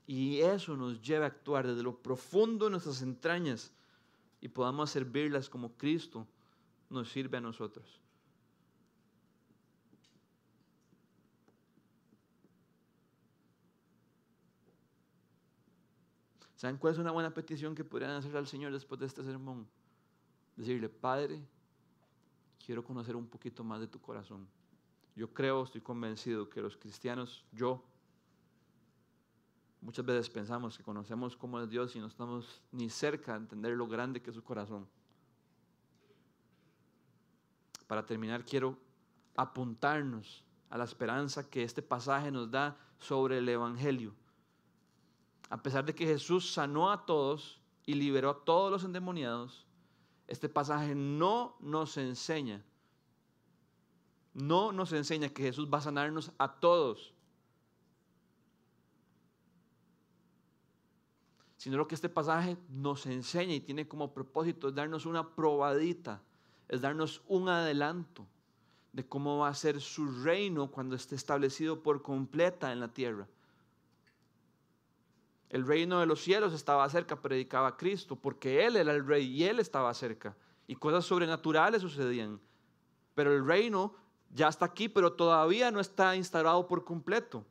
y 0.07 0.41
eso 0.41 0.77
nos 0.77 1.01
lleve 1.03 1.25
a 1.25 1.29
actuar 1.29 1.67
desde 1.67 1.83
lo 1.83 1.97
profundo 1.99 2.65
de 2.65 2.73
nuestras 2.73 3.03
entrañas 3.03 3.73
y 4.41 4.49
podamos 4.49 4.91
servirlas 4.91 5.49
como 5.49 5.77
Cristo 5.77 6.27
nos 6.89 7.11
sirve 7.11 7.39
a 7.39 7.41
nosotros. 7.41 8.02
¿Saben 16.63 16.77
cuál 16.77 16.93
es 16.93 17.01
una 17.01 17.11
buena 17.11 17.35
petición 17.35 17.75
que 17.75 17.83
podrían 17.83 18.13
hacer 18.13 18.37
al 18.37 18.47
Señor 18.47 18.71
después 18.71 19.01
de 19.01 19.07
este 19.07 19.25
sermón? 19.25 19.67
Decirle, 20.55 20.89
Padre, 20.89 21.45
quiero 22.65 22.85
conocer 22.85 23.17
un 23.17 23.27
poquito 23.27 23.65
más 23.65 23.81
de 23.81 23.89
tu 23.89 24.01
corazón. 24.01 24.47
Yo 25.17 25.35
creo, 25.35 25.65
estoy 25.65 25.81
convencido 25.81 26.49
que 26.49 26.61
los 26.61 26.77
cristianos, 26.77 27.45
yo, 27.51 27.83
muchas 29.81 30.07
veces 30.07 30.31
pensamos 30.31 30.79
que 30.79 30.85
conocemos 30.85 31.37
cómo 31.37 31.61
es 31.61 31.69
Dios 31.69 31.97
y 31.97 31.99
no 31.99 32.07
estamos 32.07 32.63
ni 32.71 32.89
cerca 32.89 33.33
de 33.33 33.39
entender 33.39 33.73
lo 33.73 33.89
grande 33.89 34.23
que 34.23 34.31
es 34.31 34.37
su 34.37 34.45
corazón. 34.45 34.87
Para 37.89 38.07
terminar, 38.07 38.45
quiero 38.45 38.79
apuntarnos 39.35 40.45
a 40.71 40.79
la 40.79 40.85
esperanza 40.85 41.51
que 41.51 41.65
este 41.65 41.83
pasaje 41.83 42.31
nos 42.31 42.53
da 42.53 42.79
sobre 43.01 43.39
el 43.39 43.49
Evangelio. 43.49 44.15
A 45.53 45.63
pesar 45.63 45.85
de 45.85 45.95
que 45.95 46.07
Jesús 46.07 46.53
sanó 46.53 46.91
a 46.91 47.05
todos 47.05 47.61
y 47.85 47.95
liberó 47.95 48.31
a 48.31 48.45
todos 48.45 48.71
los 48.71 48.85
endemoniados, 48.85 49.67
este 50.27 50.49
pasaje 50.49 50.95
no 50.95 51.57
nos 51.61 51.97
enseña 51.99 52.65
no 54.35 54.73
nos 54.73 54.93
enseña 54.93 55.29
que 55.29 55.43
Jesús 55.43 55.69
va 55.73 55.79
a 55.79 55.83
sanarnos 55.83 56.33
a 56.39 56.61
todos, 56.61 57.13
sino 61.57 61.77
lo 61.77 61.87
que 61.87 61.95
este 61.95 62.09
pasaje 62.09 62.57
nos 62.69 63.07
enseña 63.07 63.55
y 63.55 63.61
tiene 63.61 63.87
como 63.87 64.13
propósito 64.13 64.69
es 64.69 64.75
darnos 64.75 65.07
una 65.07 65.35
probadita, 65.35 66.23
es 66.69 66.81
darnos 66.81 67.23
un 67.29 67.49
adelanto 67.49 68.27
de 68.93 69.07
cómo 69.07 69.39
va 69.39 69.49
a 69.49 69.55
ser 69.55 69.81
su 69.81 70.23
reino 70.23 70.71
cuando 70.71 70.97
esté 70.97 71.15
establecido 71.15 71.83
por 71.83 72.03
completa 72.03 72.73
en 72.73 72.81
la 72.81 72.89
tierra. 72.89 73.29
El 75.53 75.67
reino 75.67 76.01
de 76.01 76.07
los 76.07 76.23
cielos 76.23 76.55
estaba 76.55 76.89
cerca, 76.89 77.21
predicaba 77.21 77.77
Cristo, 77.77 78.17
porque 78.17 78.65
Él 78.65 78.75
era 78.77 78.91
el 78.95 79.07
rey 79.07 79.27
y 79.27 79.45
Él 79.45 79.59
estaba 79.61 79.93
cerca. 79.93 80.35
Y 80.67 80.77
cosas 80.77 81.05
sobrenaturales 81.05 81.83
sucedían. 81.83 82.41
Pero 83.15 83.35
el 83.35 83.47
reino 83.47 83.95
ya 84.31 84.49
está 84.49 84.65
aquí, 84.65 84.89
pero 84.89 85.13
todavía 85.13 85.71
no 85.71 85.79
está 85.79 86.17
instalado 86.17 86.67
por 86.67 86.87
completo. 86.87 87.45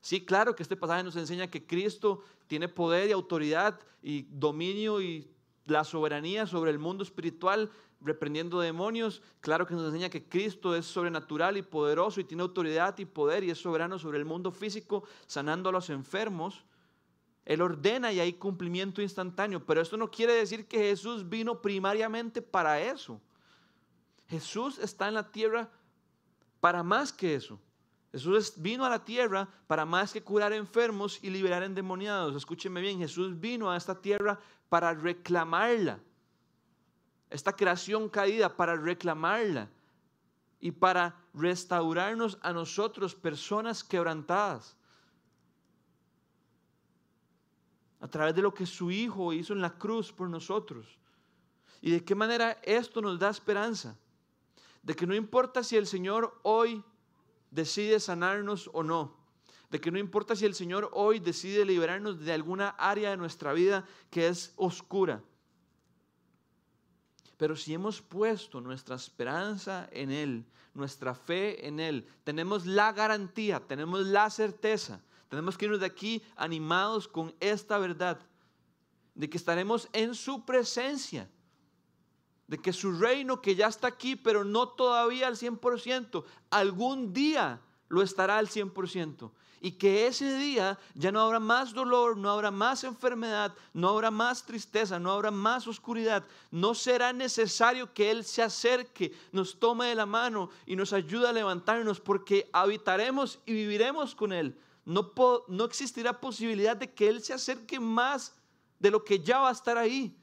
Sí, 0.00 0.24
claro 0.24 0.56
que 0.56 0.64
este 0.64 0.76
pasaje 0.76 1.04
nos 1.04 1.14
enseña 1.14 1.48
que 1.48 1.64
Cristo 1.64 2.24
tiene 2.48 2.68
poder 2.68 3.08
y 3.08 3.12
autoridad 3.12 3.78
y 4.02 4.22
dominio 4.22 5.00
y 5.00 5.30
la 5.66 5.84
soberanía 5.84 6.48
sobre 6.48 6.72
el 6.72 6.80
mundo 6.80 7.04
espiritual, 7.04 7.70
reprendiendo 8.00 8.58
demonios. 8.58 9.22
Claro 9.40 9.68
que 9.68 9.74
nos 9.74 9.86
enseña 9.86 10.10
que 10.10 10.28
Cristo 10.28 10.74
es 10.74 10.84
sobrenatural 10.84 11.56
y 11.56 11.62
poderoso 11.62 12.20
y 12.20 12.24
tiene 12.24 12.42
autoridad 12.42 12.98
y 12.98 13.04
poder 13.04 13.44
y 13.44 13.50
es 13.50 13.58
soberano 13.58 14.00
sobre 14.00 14.18
el 14.18 14.24
mundo 14.24 14.50
físico, 14.50 15.04
sanando 15.28 15.68
a 15.68 15.72
los 15.72 15.90
enfermos. 15.90 16.64
Él 17.48 17.62
ordena 17.62 18.12
y 18.12 18.20
hay 18.20 18.34
cumplimiento 18.34 19.00
instantáneo, 19.00 19.64
pero 19.64 19.80
esto 19.80 19.96
no 19.96 20.10
quiere 20.10 20.34
decir 20.34 20.68
que 20.68 20.80
Jesús 20.80 21.26
vino 21.26 21.62
primariamente 21.62 22.42
para 22.42 22.78
eso. 22.78 23.18
Jesús 24.26 24.78
está 24.78 25.08
en 25.08 25.14
la 25.14 25.32
tierra 25.32 25.70
para 26.60 26.82
más 26.82 27.10
que 27.10 27.34
eso. 27.34 27.58
Jesús 28.12 28.52
vino 28.58 28.84
a 28.84 28.90
la 28.90 29.02
tierra 29.02 29.48
para 29.66 29.86
más 29.86 30.12
que 30.12 30.22
curar 30.22 30.52
enfermos 30.52 31.18
y 31.22 31.30
liberar 31.30 31.62
endemoniados. 31.62 32.36
Escúcheme 32.36 32.82
bien, 32.82 32.98
Jesús 32.98 33.40
vino 33.40 33.70
a 33.70 33.78
esta 33.78 33.98
tierra 33.98 34.38
para 34.68 34.92
reclamarla. 34.92 36.00
Esta 37.30 37.56
creación 37.56 38.10
caída 38.10 38.54
para 38.54 38.76
reclamarla 38.76 39.70
y 40.60 40.70
para 40.70 41.16
restaurarnos 41.32 42.36
a 42.42 42.52
nosotros, 42.52 43.14
personas 43.14 43.82
quebrantadas. 43.82 44.77
A 48.00 48.08
través 48.08 48.34
de 48.34 48.42
lo 48.42 48.54
que 48.54 48.66
su 48.66 48.90
Hijo 48.90 49.32
hizo 49.32 49.52
en 49.52 49.60
la 49.60 49.78
cruz 49.78 50.12
por 50.12 50.28
nosotros. 50.28 50.98
¿Y 51.80 51.90
de 51.90 52.04
qué 52.04 52.14
manera 52.14 52.58
esto 52.62 53.00
nos 53.00 53.18
da 53.18 53.30
esperanza? 53.30 53.96
de 54.88 54.94
que 54.94 55.06
no 55.06 55.14
importa 55.14 55.62
si 55.62 55.76
el 55.76 55.86
Señor 55.86 56.38
hoy 56.42 56.82
decide 57.50 58.00
sanarnos 58.00 58.70
o 58.72 58.82
no, 58.82 59.16
de 59.70 59.80
que 59.80 59.90
no 59.90 59.98
importa 59.98 60.34
si 60.34 60.46
el 60.46 60.54
Señor 60.54 60.90
hoy 60.94 61.18
decide 61.18 61.66
liberarnos 61.66 62.20
de 62.20 62.32
alguna 62.32 62.70
área 62.70 63.10
de 63.10 63.18
nuestra 63.18 63.52
vida 63.52 63.84
que 64.10 64.28
es 64.28 64.54
oscura. 64.56 65.22
Pero 67.36 67.54
si 67.54 67.74
hemos 67.74 68.00
puesto 68.00 68.62
nuestra 68.62 68.96
esperanza 68.96 69.88
en 69.92 70.10
Él, 70.10 70.46
nuestra 70.72 71.14
fe 71.14 71.66
en 71.66 71.80
Él, 71.80 72.08
tenemos 72.24 72.64
la 72.64 72.92
garantía, 72.92 73.60
tenemos 73.60 74.06
la 74.06 74.30
certeza, 74.30 75.02
tenemos 75.28 75.56
que 75.56 75.66
irnos 75.66 75.80
de 75.80 75.86
aquí 75.86 76.22
animados 76.36 77.08
con 77.08 77.34
esta 77.40 77.78
verdad, 77.78 78.18
de 79.14 79.28
que 79.28 79.36
estaremos 79.36 79.88
en 79.92 80.14
su 80.14 80.44
presencia 80.44 81.28
de 82.48 82.58
que 82.58 82.72
su 82.72 82.98
reino 82.98 83.40
que 83.40 83.54
ya 83.54 83.68
está 83.68 83.86
aquí, 83.86 84.16
pero 84.16 84.42
no 84.42 84.68
todavía 84.68 85.28
al 85.28 85.36
100%, 85.36 86.24
algún 86.50 87.12
día 87.12 87.60
lo 87.88 88.02
estará 88.02 88.38
al 88.38 88.48
100%. 88.48 89.30
Y 89.60 89.72
que 89.72 90.06
ese 90.06 90.38
día 90.38 90.78
ya 90.94 91.12
no 91.12 91.20
habrá 91.20 91.40
más 91.40 91.74
dolor, 91.74 92.16
no 92.16 92.30
habrá 92.30 92.50
más 92.50 92.84
enfermedad, 92.84 93.54
no 93.74 93.88
habrá 93.90 94.10
más 94.10 94.44
tristeza, 94.44 94.98
no 94.98 95.10
habrá 95.10 95.30
más 95.30 95.66
oscuridad. 95.66 96.24
No 96.50 96.74
será 96.74 97.12
necesario 97.12 97.92
que 97.92 98.10
Él 98.10 98.24
se 98.24 98.40
acerque, 98.40 99.12
nos 99.32 99.58
tome 99.58 99.86
de 99.86 99.96
la 99.96 100.06
mano 100.06 100.48
y 100.64 100.76
nos 100.76 100.92
ayude 100.92 101.28
a 101.28 101.32
levantarnos 101.32 102.00
porque 102.00 102.48
habitaremos 102.52 103.40
y 103.46 103.52
viviremos 103.52 104.14
con 104.14 104.32
Él. 104.32 104.56
No, 104.88 105.12
no 105.48 105.64
existirá 105.66 106.18
posibilidad 106.18 106.74
de 106.74 106.90
que 106.90 107.10
Él 107.10 107.22
se 107.22 107.34
acerque 107.34 107.78
más 107.78 108.34
de 108.78 108.90
lo 108.90 109.04
que 109.04 109.20
ya 109.20 109.38
va 109.38 109.50
a 109.50 109.52
estar 109.52 109.76
ahí. 109.76 110.16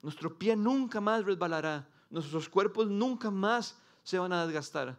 Nuestro 0.00 0.34
pie 0.38 0.56
nunca 0.56 0.98
más 0.98 1.26
resbalará. 1.26 1.86
Nuestros 2.08 2.48
cuerpos 2.48 2.88
nunca 2.88 3.30
más 3.30 3.78
se 4.02 4.18
van 4.18 4.32
a 4.32 4.46
desgastar. 4.46 4.98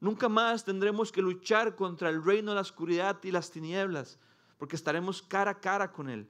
Nunca 0.00 0.28
más 0.28 0.64
tendremos 0.64 1.10
que 1.10 1.22
luchar 1.22 1.74
contra 1.74 2.10
el 2.10 2.22
reino 2.22 2.50
de 2.50 2.56
la 2.56 2.60
oscuridad 2.60 3.18
y 3.22 3.30
las 3.30 3.50
tinieblas, 3.50 4.18
porque 4.58 4.76
estaremos 4.76 5.22
cara 5.22 5.52
a 5.52 5.60
cara 5.60 5.90
con 5.90 6.10
Él. 6.10 6.28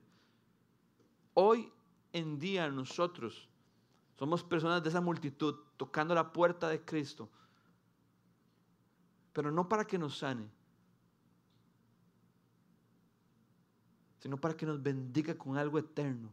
Hoy 1.34 1.72
en 2.12 2.38
día 2.38 2.68
nosotros 2.68 3.48
somos 4.16 4.44
personas 4.44 4.80
de 4.80 4.90
esa 4.90 5.00
multitud 5.00 5.56
tocando 5.76 6.14
la 6.14 6.32
puerta 6.32 6.68
de 6.68 6.84
Cristo, 6.84 7.28
pero 9.32 9.50
no 9.50 9.68
para 9.68 9.86
que 9.86 9.98
nos 9.98 10.18
sane, 10.18 10.48
sino 14.18 14.40
para 14.40 14.56
que 14.56 14.66
nos 14.66 14.82
bendiga 14.82 15.36
con 15.36 15.56
algo 15.56 15.78
eterno 15.78 16.30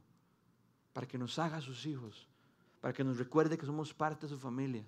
para 0.97 1.07
que 1.07 1.19
nos 1.19 1.37
haga 1.37 1.61
sus 1.61 1.85
hijos, 1.85 2.27
para 2.81 2.91
que 2.91 3.03
nos 3.03 3.19
recuerde 3.19 3.55
que 3.55 3.67
somos 3.67 3.93
parte 3.93 4.25
de 4.25 4.33
su 4.33 4.39
familia. 4.39 4.83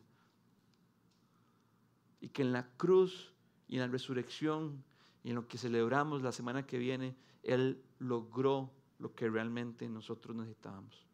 Y 2.19 2.29
que 2.29 2.41
en 2.41 2.51
la 2.51 2.67
cruz 2.77 3.31
y 3.67 3.75
en 3.75 3.81
la 3.81 3.87
resurrección 3.89 4.83
y 5.23 5.29
en 5.29 5.35
lo 5.35 5.47
que 5.47 5.59
celebramos 5.59 6.23
la 6.23 6.31
semana 6.31 6.65
que 6.65 6.79
viene, 6.79 7.15
Él 7.43 7.85
logró 7.99 8.71
lo 8.97 9.13
que 9.13 9.29
realmente 9.29 9.87
nosotros 9.87 10.35
necesitábamos. 10.35 11.05